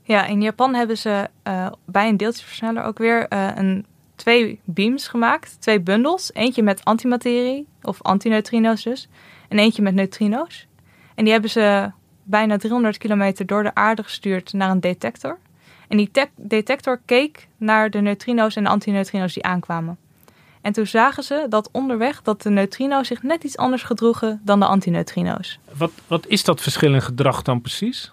Ja, 0.02 0.26
in 0.26 0.42
Japan 0.42 0.76
hebben 0.76 0.98
ze 0.98 1.30
uh, 1.48 1.72
bij 1.86 2.08
een 2.08 2.18
deeltjesversneller 2.18 2.84
ook 2.84 2.98
weer 2.98 3.26
uh, 3.34 3.50
een, 3.56 3.86
twee 4.16 4.60
beams 4.64 5.08
gemaakt. 5.08 5.62
Twee 5.62 5.82
bundels. 5.82 6.34
Eentje 6.34 6.64
met 6.64 6.86
antimaterie, 6.86 7.68
of 7.82 8.02
antineutrino's 8.02 8.84
dus. 8.84 9.08
En 9.48 9.60
eentje 9.60 9.82
met 9.82 9.94
neutrino's. 9.94 10.68
En 11.16 11.24
die 11.24 11.34
hebben 11.34 11.50
ze 11.50 11.92
bijna 12.24 12.58
300 12.58 12.98
kilometer 12.98 13.46
door 13.46 13.64
de 13.64 13.76
aarde 13.76 14.04
gestuurd 14.04 14.54
naar 14.54 14.70
een 14.70 14.80
detector. 14.80 15.40
En 15.90 15.98
die 15.98 16.12
detector 16.36 17.00
keek 17.06 17.48
naar 17.58 17.90
de 17.90 18.02
neutrino's 18.02 18.56
en 18.56 18.64
de 18.64 18.70
antineutrino's 18.70 19.34
die 19.34 19.44
aankwamen. 19.44 19.98
En 20.62 20.74
toen 20.74 20.88
zagen 20.88 21.24
ze 21.24 21.46
dat 21.50 21.70
onderweg 21.72 22.22
dat 22.22 22.42
de 22.42 22.50
neutrino's 22.50 23.08
zich 23.08 23.24
net 23.24 23.44
iets 23.44 23.58
anders 23.58 23.84
gedroegen 23.84 24.42
dan 24.44 24.60
de 24.60 24.66
antineutrino's. 24.66 25.60
Wat, 25.74 25.92
wat 26.08 26.28
is 26.28 26.44
dat 26.44 26.62
verschil 26.62 26.94
in 26.94 27.02
gedrag 27.02 27.42
dan 27.42 27.62
precies? 27.62 28.12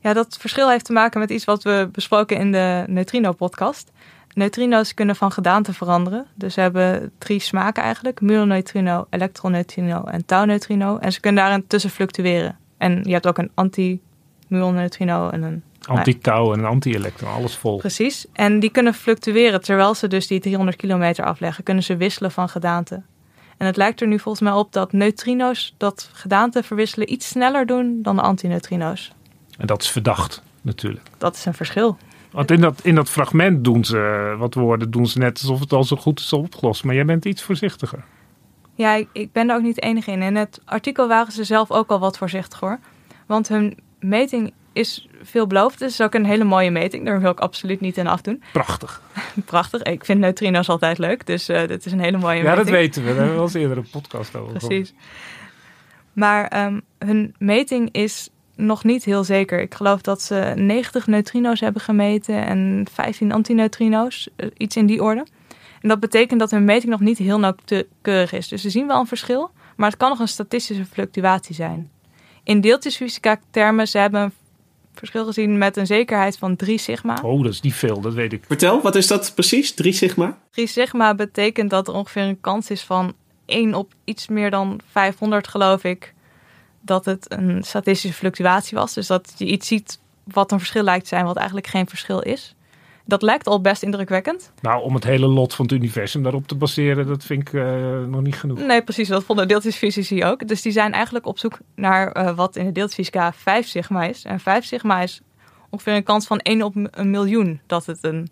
Ja, 0.00 0.12
dat 0.12 0.36
verschil 0.40 0.70
heeft 0.70 0.84
te 0.84 0.92
maken 0.92 1.20
met 1.20 1.30
iets 1.30 1.44
wat 1.44 1.62
we 1.62 1.88
besproken 1.92 2.36
in 2.36 2.52
de 2.52 2.84
neutrino-podcast. 2.86 3.90
Neutrino's 4.34 4.94
kunnen 4.94 5.16
van 5.16 5.32
gedaante 5.32 5.72
veranderen. 5.72 6.26
Dus 6.34 6.54
ze 6.54 6.60
hebben 6.60 7.12
drie 7.18 7.40
smaken 7.40 7.82
eigenlijk. 7.82 8.20
Muonneutrino, 8.20 9.06
elektroneutrino 9.10 10.04
en 10.04 10.24
tauneutrino. 10.24 10.96
En 10.96 11.12
ze 11.12 11.20
kunnen 11.20 11.44
daarin 11.44 11.66
tussen 11.66 11.90
fluctueren. 11.90 12.58
En 12.76 13.02
je 13.04 13.12
hebt 13.12 13.26
ook 13.26 13.38
een 13.38 13.50
anti-muonneutrino 13.54 15.28
en 15.28 15.42
een... 15.42 15.62
Anti-tau 15.88 16.54
en 16.56 16.64
anti-elektron, 16.64 17.32
alles 17.32 17.56
vol. 17.56 17.76
Precies. 17.76 18.26
En 18.32 18.60
die 18.60 18.70
kunnen 18.70 18.94
fluctueren. 18.94 19.60
Terwijl 19.60 19.94
ze 19.94 20.08
dus 20.08 20.26
die 20.26 20.40
300 20.40 20.76
kilometer 20.76 21.24
afleggen, 21.24 21.64
kunnen 21.64 21.82
ze 21.82 21.96
wisselen 21.96 22.30
van 22.30 22.48
gedaante. 22.48 23.02
En 23.56 23.66
het 23.66 23.76
lijkt 23.76 24.00
er 24.00 24.06
nu 24.06 24.18
volgens 24.18 24.44
mij 24.44 24.52
op 24.52 24.72
dat 24.72 24.92
neutrino's 24.92 25.74
dat 25.76 26.10
gedaante 26.12 26.62
verwisselen 26.62 27.12
iets 27.12 27.28
sneller 27.28 27.66
doen 27.66 27.98
dan 28.02 28.16
de 28.16 28.22
antineutrino's. 28.22 29.12
En 29.58 29.66
dat 29.66 29.82
is 29.82 29.90
verdacht, 29.90 30.42
natuurlijk. 30.60 31.06
Dat 31.18 31.34
is 31.34 31.44
een 31.44 31.54
verschil. 31.54 31.96
Want 32.30 32.50
in 32.50 32.60
dat, 32.60 32.80
in 32.82 32.94
dat 32.94 33.10
fragment 33.10 33.64
doen 33.64 33.84
ze 33.84 34.34
wat 34.38 34.54
woorden, 34.54 34.90
doen 34.90 35.06
ze 35.06 35.18
net 35.18 35.38
alsof 35.40 35.60
het 35.60 35.72
al 35.72 35.84
zo 35.84 35.96
goed 35.96 36.20
is 36.20 36.32
opgelost. 36.32 36.84
Maar 36.84 36.94
jij 36.94 37.04
bent 37.04 37.24
iets 37.24 37.42
voorzichtiger. 37.42 38.04
Ja, 38.74 38.94
ik, 38.94 39.08
ik 39.12 39.32
ben 39.32 39.50
er 39.50 39.56
ook 39.56 39.62
niet 39.62 39.74
de 39.74 39.80
enige 39.80 40.10
in. 40.10 40.22
In 40.22 40.36
het 40.36 40.60
artikel 40.64 41.08
waren 41.08 41.32
ze 41.32 41.44
zelf 41.44 41.70
ook 41.70 41.90
al 41.90 41.98
wat 41.98 42.18
voorzichtiger. 42.18 42.78
Want 43.26 43.48
hun 43.48 43.78
meting 44.00 44.52
is 44.72 45.08
veelbelovend. 45.22 45.80
Het 45.80 45.90
is 45.90 46.00
ook 46.00 46.14
een 46.14 46.24
hele 46.24 46.44
mooie 46.44 46.70
meting. 46.70 47.04
Daar 47.04 47.20
wil 47.20 47.30
ik 47.30 47.40
absoluut 47.40 47.80
niet 47.80 47.96
in 47.96 48.06
afdoen. 48.06 48.42
Prachtig. 48.52 49.02
Prachtig. 49.44 49.82
Ik 49.82 50.04
vind 50.04 50.20
neutrino's 50.20 50.68
altijd 50.68 50.98
leuk. 50.98 51.26
Dus 51.26 51.48
uh, 51.48 51.66
dit 51.66 51.86
is 51.86 51.92
een 51.92 52.00
hele 52.00 52.18
mooie 52.18 52.36
ja, 52.36 52.42
meting. 52.42 52.58
Ja, 52.58 52.64
dat 52.64 52.80
weten 52.80 53.02
we. 53.02 53.08
Daar 53.08 53.16
hebben 53.16 53.34
we 53.34 53.40
al 53.40 53.46
eens 53.46 53.54
eerder 53.54 53.76
een 53.76 53.90
podcast 53.90 54.36
over 54.36 54.52
Precies. 54.52 54.94
Maar 56.12 56.66
um, 56.66 56.82
hun 56.98 57.34
meting 57.38 57.88
is 57.92 58.28
nog 58.56 58.84
niet 58.84 59.04
heel 59.04 59.24
zeker. 59.24 59.60
Ik 59.60 59.74
geloof 59.74 60.00
dat 60.00 60.22
ze 60.22 60.52
90 60.56 61.06
neutrino's 61.06 61.60
hebben 61.60 61.82
gemeten 61.82 62.46
en 62.46 62.86
15 62.92 63.32
antineutrino's. 63.32 64.28
Iets 64.56 64.76
in 64.76 64.86
die 64.86 65.02
orde. 65.02 65.26
En 65.80 65.88
dat 65.88 66.00
betekent 66.00 66.40
dat 66.40 66.50
hun 66.50 66.64
meting 66.64 66.90
nog 66.90 67.00
niet 67.00 67.18
heel 67.18 67.38
nauwkeurig 67.38 68.32
is. 68.32 68.48
Dus 68.48 68.62
ze 68.62 68.70
zien 68.70 68.86
wel 68.86 69.00
een 69.00 69.06
verschil, 69.06 69.50
maar 69.76 69.88
het 69.88 69.98
kan 69.98 70.08
nog 70.08 70.18
een 70.18 70.28
statistische 70.28 70.84
fluctuatie 70.84 71.54
zijn. 71.54 71.90
In 72.42 72.60
deeltjesfysica 72.60 73.40
termen, 73.50 73.88
ze 73.88 73.98
hebben 73.98 74.20
een 74.20 74.32
verschil 74.98 75.24
gezien 75.24 75.58
met 75.58 75.76
een 75.76 75.86
zekerheid 75.86 76.38
van 76.38 76.56
3 76.56 76.78
sigma. 76.78 77.18
Oh, 77.22 77.42
dat 77.42 77.52
is 77.52 77.60
niet 77.60 77.74
veel, 77.74 78.00
dat 78.00 78.14
weet 78.14 78.32
ik. 78.32 78.44
Vertel, 78.46 78.80
wat 78.80 78.94
is 78.94 79.06
dat 79.06 79.32
precies, 79.34 79.74
3 79.74 79.92
sigma? 79.92 80.38
3 80.50 80.66
sigma 80.66 81.14
betekent 81.14 81.70
dat 81.70 81.88
er 81.88 81.94
ongeveer 81.94 82.22
een 82.22 82.40
kans 82.40 82.70
is 82.70 82.82
van 82.82 83.14
1 83.46 83.74
op 83.74 83.92
iets 84.04 84.28
meer 84.28 84.50
dan 84.50 84.80
500, 84.90 85.48
geloof 85.48 85.84
ik, 85.84 86.14
dat 86.80 87.04
het 87.04 87.26
een 87.28 87.62
statistische 87.62 88.16
fluctuatie 88.16 88.78
was. 88.78 88.94
Dus 88.94 89.06
dat 89.06 89.32
je 89.36 89.46
iets 89.46 89.66
ziet 89.66 90.00
wat 90.24 90.52
een 90.52 90.58
verschil 90.58 90.82
lijkt 90.82 91.02
te 91.02 91.08
zijn, 91.08 91.24
wat 91.24 91.36
eigenlijk 91.36 91.66
geen 91.66 91.88
verschil 91.88 92.20
is. 92.20 92.54
Dat 93.08 93.22
lijkt 93.22 93.46
al 93.46 93.60
best 93.60 93.82
indrukwekkend. 93.82 94.52
Nou, 94.60 94.82
om 94.82 94.94
het 94.94 95.04
hele 95.04 95.26
lot 95.26 95.54
van 95.54 95.64
het 95.64 95.74
universum 95.74 96.22
daarop 96.22 96.46
te 96.46 96.54
baseren, 96.54 97.06
dat 97.06 97.24
vind 97.24 97.40
ik 97.40 97.52
uh, 97.52 98.04
nog 98.04 98.22
niet 98.22 98.34
genoeg. 98.34 98.58
Nee, 98.58 98.82
precies. 98.82 99.08
Dat 99.08 99.24
vonden 99.24 99.48
deeltjesfysici 99.48 100.24
ook. 100.24 100.48
Dus 100.48 100.62
die 100.62 100.72
zijn 100.72 100.92
eigenlijk 100.92 101.26
op 101.26 101.38
zoek 101.38 101.58
naar 101.74 102.16
uh, 102.16 102.36
wat 102.36 102.56
in 102.56 102.64
de 102.64 102.72
deeltjesfysica 102.72 103.32
5 103.32 103.66
sigma 103.66 104.02
is. 104.04 104.24
En 104.24 104.40
5 104.40 104.64
sigma 104.64 105.00
is 105.00 105.20
ongeveer 105.70 105.94
een 105.94 106.02
kans 106.02 106.26
van 106.26 106.38
1 106.38 106.62
op 106.62 106.74
een 106.90 107.10
miljoen 107.10 107.60
dat 107.66 107.86
het 107.86 107.98
een 108.04 108.28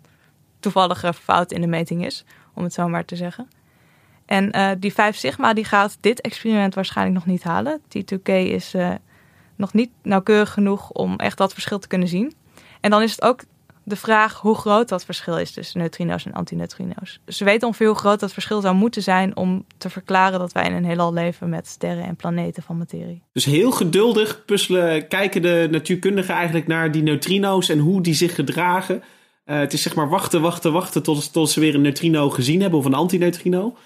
toevallige 0.59 1.13
fout 1.13 1.51
in 1.51 1.61
de 1.61 1.67
meting 1.67 2.05
is, 2.05 2.25
om 2.53 2.63
het 2.63 2.73
zo 2.73 2.87
maar 2.87 3.05
te 3.05 3.15
zeggen. 3.15 3.47
En 4.25 4.55
uh, 4.55 4.71
die 4.79 4.93
5 4.93 5.15
sigma 5.15 5.53
die 5.53 5.65
gaat 5.65 5.97
dit 6.01 6.21
experiment 6.21 6.75
waarschijnlijk 6.75 7.17
nog 7.17 7.25
niet 7.25 7.43
halen. 7.43 7.81
T2K 7.81 8.29
is 8.29 8.75
nog 9.55 9.73
niet 9.73 9.89
nauwkeurig 10.03 10.53
genoeg 10.53 10.89
om 10.89 11.15
echt 11.15 11.37
dat 11.37 11.53
verschil 11.53 11.79
te 11.79 11.87
kunnen 11.87 12.07
zien. 12.07 12.33
En 12.81 12.89
dan 12.89 13.01
is 13.01 13.11
het 13.11 13.21
ook 13.21 13.41
de 13.87 13.95
vraag 13.95 14.39
hoe 14.39 14.55
groot 14.55 14.89
dat 14.89 15.05
verschil 15.05 15.37
is 15.37 15.51
tussen 15.51 15.79
neutrino's 15.79 16.25
en 16.25 16.33
antineutrino's. 16.33 17.19
Ze 17.27 17.43
weten 17.43 17.67
ongeveer 17.67 17.87
hoe 17.87 17.95
groot 17.95 18.19
dat 18.19 18.33
verschil 18.33 18.61
zou 18.61 18.75
moeten 18.75 19.01
zijn 19.01 19.35
om 19.35 19.65
te 19.77 19.89
verklaren 19.89 20.39
dat 20.39 20.51
wij 20.51 20.65
in 20.65 20.73
een 20.73 20.85
heelal 20.85 21.13
leven 21.13 21.49
met 21.49 21.67
sterren 21.67 22.03
en 22.03 22.15
planeten 22.15 22.63
van 22.63 22.77
materie. 22.77 23.21
Dus 23.33 23.45
heel 23.45 23.71
geduldig 23.71 24.45
puzzelen, 24.45 25.07
kijken 25.07 25.41
de 25.41 25.67
natuurkundigen 25.71 26.35
eigenlijk 26.35 26.67
naar 26.67 26.91
die 26.91 27.03
neutrino's 27.03 27.69
en 27.69 27.79
hoe 27.79 28.01
die 28.01 28.13
zich 28.13 28.35
gedragen. 28.35 29.03
Uh, 29.45 29.59
het 29.59 29.73
is 29.73 29.81
zeg 29.81 29.95
maar 29.95 30.09
wachten, 30.09 30.41
wachten, 30.41 30.71
wachten 30.71 31.03
tot, 31.03 31.33
tot 31.33 31.49
ze 31.49 31.59
weer 31.59 31.75
een 31.75 31.81
neutrino 31.81 32.29
gezien 32.29 32.61
hebben 32.61 32.79
of 32.79 32.85
een 32.85 32.93
antineutrino. 32.93 33.77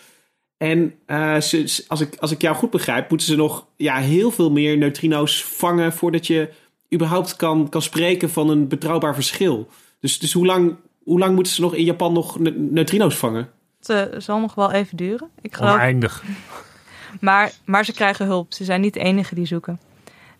En 0.57 0.93
ze, 1.41 1.83
als, 1.87 2.01
ik, 2.01 2.15
als 2.19 2.31
ik 2.31 2.41
jou 2.41 2.55
goed 2.55 2.69
begrijp, 2.69 3.09
moeten 3.09 3.27
ze 3.27 3.35
nog 3.35 3.67
ja, 3.75 3.97
heel 3.97 4.31
veel 4.31 4.51
meer 4.51 4.77
neutrino's 4.77 5.43
vangen 5.43 5.93
voordat 5.93 6.27
je 6.27 6.49
überhaupt 6.93 7.35
kan, 7.35 7.69
kan 7.69 7.81
spreken 7.81 8.29
van 8.29 8.49
een 8.49 8.67
betrouwbaar 8.67 9.13
verschil. 9.13 9.67
Dus, 10.01 10.19
dus 10.19 10.33
hoe, 10.33 10.45
lang, 10.45 10.75
hoe 11.03 11.19
lang 11.19 11.35
moeten 11.35 11.53
ze 11.53 11.61
nog 11.61 11.75
in 11.75 11.83
Japan 11.83 12.13
nog 12.13 12.39
neutrino's 12.55 13.17
vangen? 13.17 13.49
Het 13.79 13.89
uh, 14.13 14.19
zal 14.19 14.39
nog 14.39 14.55
wel 14.55 14.71
even 14.71 14.97
duren. 14.97 15.29
Ik 15.41 15.55
geloof... 15.55 15.73
Oneindig. 15.73 16.23
maar, 17.19 17.51
maar 17.65 17.85
ze 17.85 17.93
krijgen 17.93 18.25
hulp. 18.25 18.53
Ze 18.53 18.63
zijn 18.63 18.81
niet 18.81 18.93
de 18.93 18.99
enige 18.99 19.35
die 19.35 19.45
zoeken. 19.45 19.79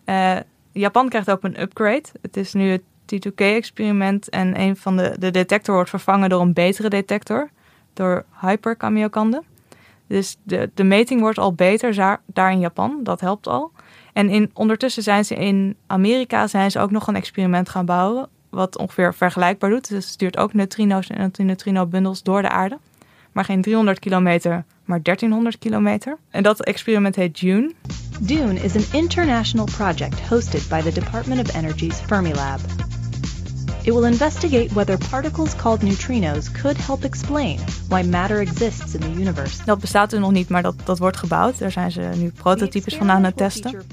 Uh, 0.06 0.38
Japan 0.72 1.10
krijgt 1.10 1.32
ook 1.32 1.44
een 1.44 1.62
upgrade. 1.62 2.04
Het 2.22 2.38
is 2.38 2.54
nu 2.54 2.70
het 2.70 2.82
T2K-experiment 3.16 4.30
en 4.30 4.60
een 4.60 4.78
van 4.78 4.98
de, 4.98 5.16
de 5.20 5.32
detector 5.32 5.74
wordt 5.74 5.90
vervangen 5.90 6.30
door 6.30 6.42
een 6.42 6.54
betere 6.54 6.90
detector. 6.90 7.50
Door 7.94 8.26
hyperkamiokande. 8.42 9.44
Dus 10.08 10.38
de, 10.44 10.70
de 10.74 10.84
meting 10.84 11.22
wordt 11.22 11.40
al 11.40 11.54
beter 11.54 11.96
daar, 11.96 12.22
daar 12.26 12.52
in 12.52 12.60
Japan. 12.60 13.00
Dat 13.04 13.22
helpt 13.22 13.48
al. 13.48 13.72
En 14.14 14.30
in, 14.30 14.52
ondertussen 14.54 15.04
zijn 15.04 15.26
ze 15.26 15.36
in 15.36 15.76
Amerika 15.88 16.48
zijn 16.48 16.72
ze 16.72 16.80
ook 16.80 16.92
nog 16.92 17.08
een 17.08 17.16
experiment 17.16 17.70
gaan 17.70 17.86
bouwen 17.86 18.30
wat 18.52 18.78
ongeveer 18.78 19.14
vergelijkbaar 19.14 19.70
doet. 19.70 19.90
Dus 19.90 20.04
het 20.04 20.14
stuurt 20.14 20.38
ook 20.38 20.54
neutrino's 20.54 21.08
en 21.08 21.18
antineutrino-bundels 21.18 22.24
door 22.24 22.42
de 22.42 22.50
aarde. 22.50 22.78
Maar 23.32 23.46
geen 23.46 23.62
300 23.62 24.00
kilometer, 24.00 24.64
maar 24.86 25.02
1300 25.02 25.58
kilometer. 25.58 26.18
En 26.30 26.44
dat 26.44 26.64
experiment 26.64 27.16
heet 27.16 27.40
Dune. 27.40 27.74
Dune 28.20 28.54
is 28.54 28.76
an 28.76 29.00
international 29.00 29.66
project 29.66 30.28
hosted 30.28 30.70
by 30.70 30.82
the 30.82 30.92
Department 30.92 31.50
of 31.50 31.56
Energy's 31.56 32.00
Fermilab. 32.00 32.60
It 33.84 33.94
will 33.94 34.04
investigate 34.04 34.74
whether 34.74 34.98
particles 35.10 35.56
called 35.56 35.82
neutrinos 35.82 36.52
could 36.52 36.78
help 36.78 37.04
explain 37.04 37.60
why 37.88 38.04
matter 38.04 38.40
exists 38.40 38.94
in 38.94 39.02
the 39.02 39.20
universe. 39.20 39.66
Dat 39.66 39.80
bestaat 39.80 40.14
er 40.14 40.20
nog 40.20 40.32
niet, 40.32 40.50
maar 40.50 40.62
dat, 40.62 40.76
dat 40.84 41.00
wordt 41.00 41.18
gebouwd. 41.18 41.60
Daar 41.60 41.72
zijn 41.72 41.92
ze 41.92 42.12
nu 42.16 42.32
prototypes 42.32 42.96
van 42.96 43.12
aan 43.12 43.24
het 43.24 43.38
testen. 43.38 43.84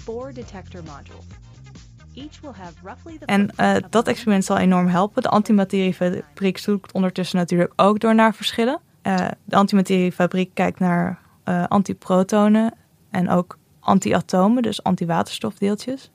En 3.24 3.50
uh, 3.60 3.74
dat 3.90 4.08
experiment 4.08 4.44
zal 4.44 4.58
enorm 4.58 4.86
helpen. 4.86 5.22
De 5.22 5.28
antimateriefabriek 5.28 6.58
zoekt 6.58 6.92
ondertussen 6.92 7.38
natuurlijk 7.38 7.72
ook 7.76 8.00
door 8.00 8.14
naar 8.14 8.34
verschillen. 8.34 8.80
Uh, 9.02 9.28
de 9.44 9.56
antimateriefabriek 9.56 10.50
kijkt 10.54 10.78
naar 10.78 11.18
uh, 11.44 11.64
antiprotonen 11.68 12.74
en 13.10 13.30
ook 13.30 13.58
antiatomen, 13.80 14.62
dus 14.62 14.82
antiwaterstofdeeltjes. 14.82 16.10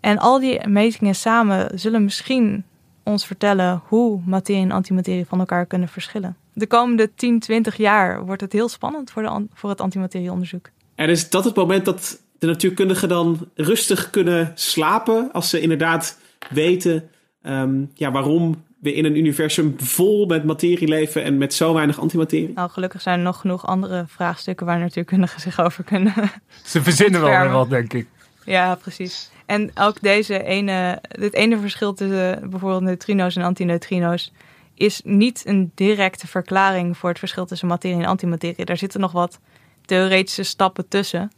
En 0.00 0.18
al 0.18 0.40
die 0.40 0.68
metingen 0.68 1.14
samen 1.14 1.78
zullen 1.78 2.04
misschien 2.04 2.64
ons 3.02 3.26
vertellen 3.26 3.82
hoe 3.84 4.20
materie 4.24 4.62
en 4.62 4.70
antimaterie 4.70 5.26
van 5.26 5.38
elkaar 5.38 5.66
kunnen 5.66 5.88
verschillen. 5.88 6.36
De 6.52 6.66
komende 6.66 7.14
10, 7.14 7.40
20 7.40 7.76
jaar 7.76 8.24
wordt 8.24 8.40
het 8.40 8.52
heel 8.52 8.68
spannend 8.68 9.10
voor, 9.10 9.22
de, 9.22 9.46
voor 9.54 9.70
het 9.70 9.80
antimaterieonderzoek. 9.80 10.70
En 10.94 11.08
is 11.08 11.30
dat 11.30 11.44
het 11.44 11.54
moment 11.54 11.84
dat 11.84 12.22
de 12.38 12.46
natuurkundigen 12.46 13.08
dan 13.08 13.48
rustig 13.54 14.10
kunnen 14.10 14.52
slapen 14.54 15.32
als 15.32 15.50
ze 15.50 15.60
inderdaad 15.60 16.18
weten 16.50 17.10
ehm, 17.42 17.84
ja, 17.94 18.10
waarom 18.10 18.64
we 18.80 18.94
in 18.94 19.04
een 19.04 19.16
universum 19.16 19.74
vol 19.78 20.26
met 20.26 20.44
materie 20.44 20.88
leven 20.88 21.22
en 21.22 21.38
met 21.38 21.54
zo 21.54 21.74
weinig 21.74 22.00
antimaterie? 22.00 22.52
Nou, 22.54 22.70
gelukkig 22.70 23.02
zijn 23.02 23.18
er 23.18 23.24
nog 23.24 23.40
genoeg 23.40 23.66
andere 23.66 24.04
vraagstukken 24.08 24.66
waar 24.66 24.78
natuurkundigen 24.78 25.40
zich 25.40 25.60
over 25.60 25.84
kunnen. 25.84 26.14
Ze 26.64 26.82
verzinnen 26.82 27.20
wel 27.20 27.40
weer 27.40 27.50
wat, 27.50 27.70
denk 27.70 27.92
ik. 27.92 28.06
Ja, 28.44 28.74
precies. 28.74 29.30
En 29.46 29.70
ook 29.74 30.00
deze 30.00 30.42
ene, 30.42 31.02
dit 31.08 31.34
ene 31.34 31.58
verschil 31.58 31.94
tussen 31.94 32.50
bijvoorbeeld 32.50 32.82
neutrino's 32.82 33.36
en 33.36 33.42
antineutrino's 33.42 34.32
is 34.74 35.00
niet 35.04 35.42
een 35.46 35.72
directe 35.74 36.26
verklaring 36.26 36.96
voor 36.96 37.08
het 37.08 37.18
verschil 37.18 37.46
tussen 37.46 37.68
materie 37.68 37.98
en 37.98 38.04
antimaterie. 38.04 38.64
Daar 38.64 38.76
zitten 38.76 39.00
nog 39.00 39.12
wat 39.12 39.40
theoretische 39.84 40.42
stappen 40.42 40.88
tussen. 40.88 41.30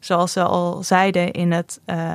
Zoals 0.00 0.32
ze 0.32 0.42
al 0.42 0.82
zeiden 0.82 1.30
in 1.30 1.52
het, 1.52 1.80
uh, 1.86 2.12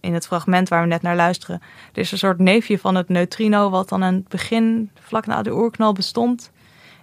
in 0.00 0.14
het 0.14 0.26
fragment 0.26 0.68
waar 0.68 0.82
we 0.82 0.88
net 0.88 1.02
naar 1.02 1.16
luisteren. 1.16 1.60
Er 1.92 2.00
is 2.00 2.12
een 2.12 2.18
soort 2.18 2.38
neefje 2.38 2.78
van 2.78 2.94
het 2.94 3.08
neutrino, 3.08 3.70
wat 3.70 3.88
dan 3.88 4.04
aan 4.04 4.14
het 4.14 4.28
begin, 4.28 4.90
vlak 5.00 5.26
na 5.26 5.42
de 5.42 5.54
oerknal, 5.54 5.92
bestond. 5.92 6.50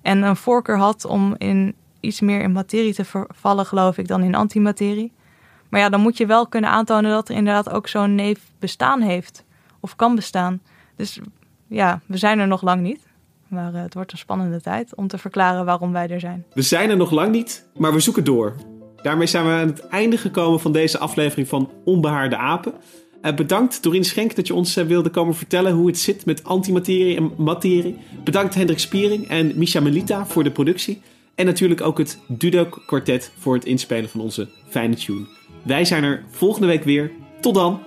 En 0.02 0.22
een 0.22 0.36
voorkeur 0.36 0.78
had 0.78 1.06
om 1.06 1.36
in 1.38 1.76
iets 2.00 2.22
meer 2.22 2.42
in 2.42 2.52
materie 2.52 2.94
te 2.94 3.06
vervallen, 3.06 3.66
geloof 3.66 3.98
ik, 3.98 4.08
dan 4.08 4.24
in 4.24 4.36
antimaterie. 4.36 5.12
Maar 5.70 5.80
ja, 5.80 5.90
dan 5.90 6.02
moet 6.02 6.18
je 6.18 6.26
wel 6.26 6.48
kunnen 6.48 6.70
aantonen 6.70 7.12
dat 7.12 7.30
er 7.30 7.36
inderdaad 7.36 7.70
ook 7.70 7.88
zo'n 7.88 8.16
neef 8.16 8.40
bestaan 8.60 9.02
heeft. 9.02 9.46
Of 9.80 9.96
kan 9.96 10.16
bestaan. 10.16 10.62
Dus 10.96 11.20
ja, 11.68 12.02
we 12.06 12.18
zijn 12.18 12.40
er 12.40 12.48
nog 12.48 12.62
lang 12.62 12.82
niet. 12.82 13.06
Maar 13.48 13.74
uh, 13.74 13.82
het 13.82 13.94
wordt 13.94 14.12
een 14.12 14.18
spannende 14.18 14.62
tijd 14.62 14.96
om 14.96 15.08
te 15.08 15.18
verklaren 15.18 15.66
waarom 15.66 15.92
wij 15.92 16.10
er 16.10 16.20
zijn. 16.20 16.46
We 16.54 16.62
zijn 16.62 16.90
er 16.90 16.98
nog 16.98 17.12
lang 17.12 17.32
niet, 17.32 17.68
maar 17.78 17.94
we 17.94 18.00
zoeken 18.00 18.24
door. 18.24 18.56
Daarmee 19.08 19.28
zijn 19.28 19.46
we 19.46 19.52
aan 19.52 19.68
het 19.68 19.88
einde 19.88 20.18
gekomen 20.18 20.60
van 20.60 20.72
deze 20.72 20.98
aflevering 20.98 21.48
van 21.48 21.72
Onbehaarde 21.86 22.38
Apen. 22.38 22.74
Uh, 23.22 23.34
bedankt 23.34 23.84
Dorien 23.84 24.04
Schenk 24.04 24.36
dat 24.36 24.48
je 24.48 24.54
ons 24.54 24.78
uh, 24.78 24.86
wilde 24.86 25.10
komen 25.10 25.36
vertellen 25.36 25.74
hoe 25.74 25.88
het 25.88 26.00
zit 26.00 26.26
met 26.26 26.44
antimaterie 26.44 27.16
en 27.16 27.32
materie. 27.38 27.98
Bedankt 28.24 28.56
Hendrik 28.56 28.80
Spiering 28.80 29.28
en 29.28 29.52
Misha 29.56 29.80
Melita 29.80 30.26
voor 30.26 30.44
de 30.44 30.52
productie. 30.52 31.02
En 31.36 31.46
natuurlijk 31.46 31.82
ook 31.82 31.98
het 31.98 32.20
Dudok 32.28 32.84
Quartet 32.86 33.32
voor 33.38 33.56
het 33.56 33.66
inspelen 33.66 34.10
van 34.10 34.22
onze 34.22 34.50
fijne 34.70 34.96
tune. 34.96 35.28
Wij 35.64 35.86
zijn 35.86 36.04
er 36.04 36.24
volgende 36.30 36.68
week 36.68 36.84
weer. 36.84 37.12
Tot 37.42 37.54
dan! 37.54 37.87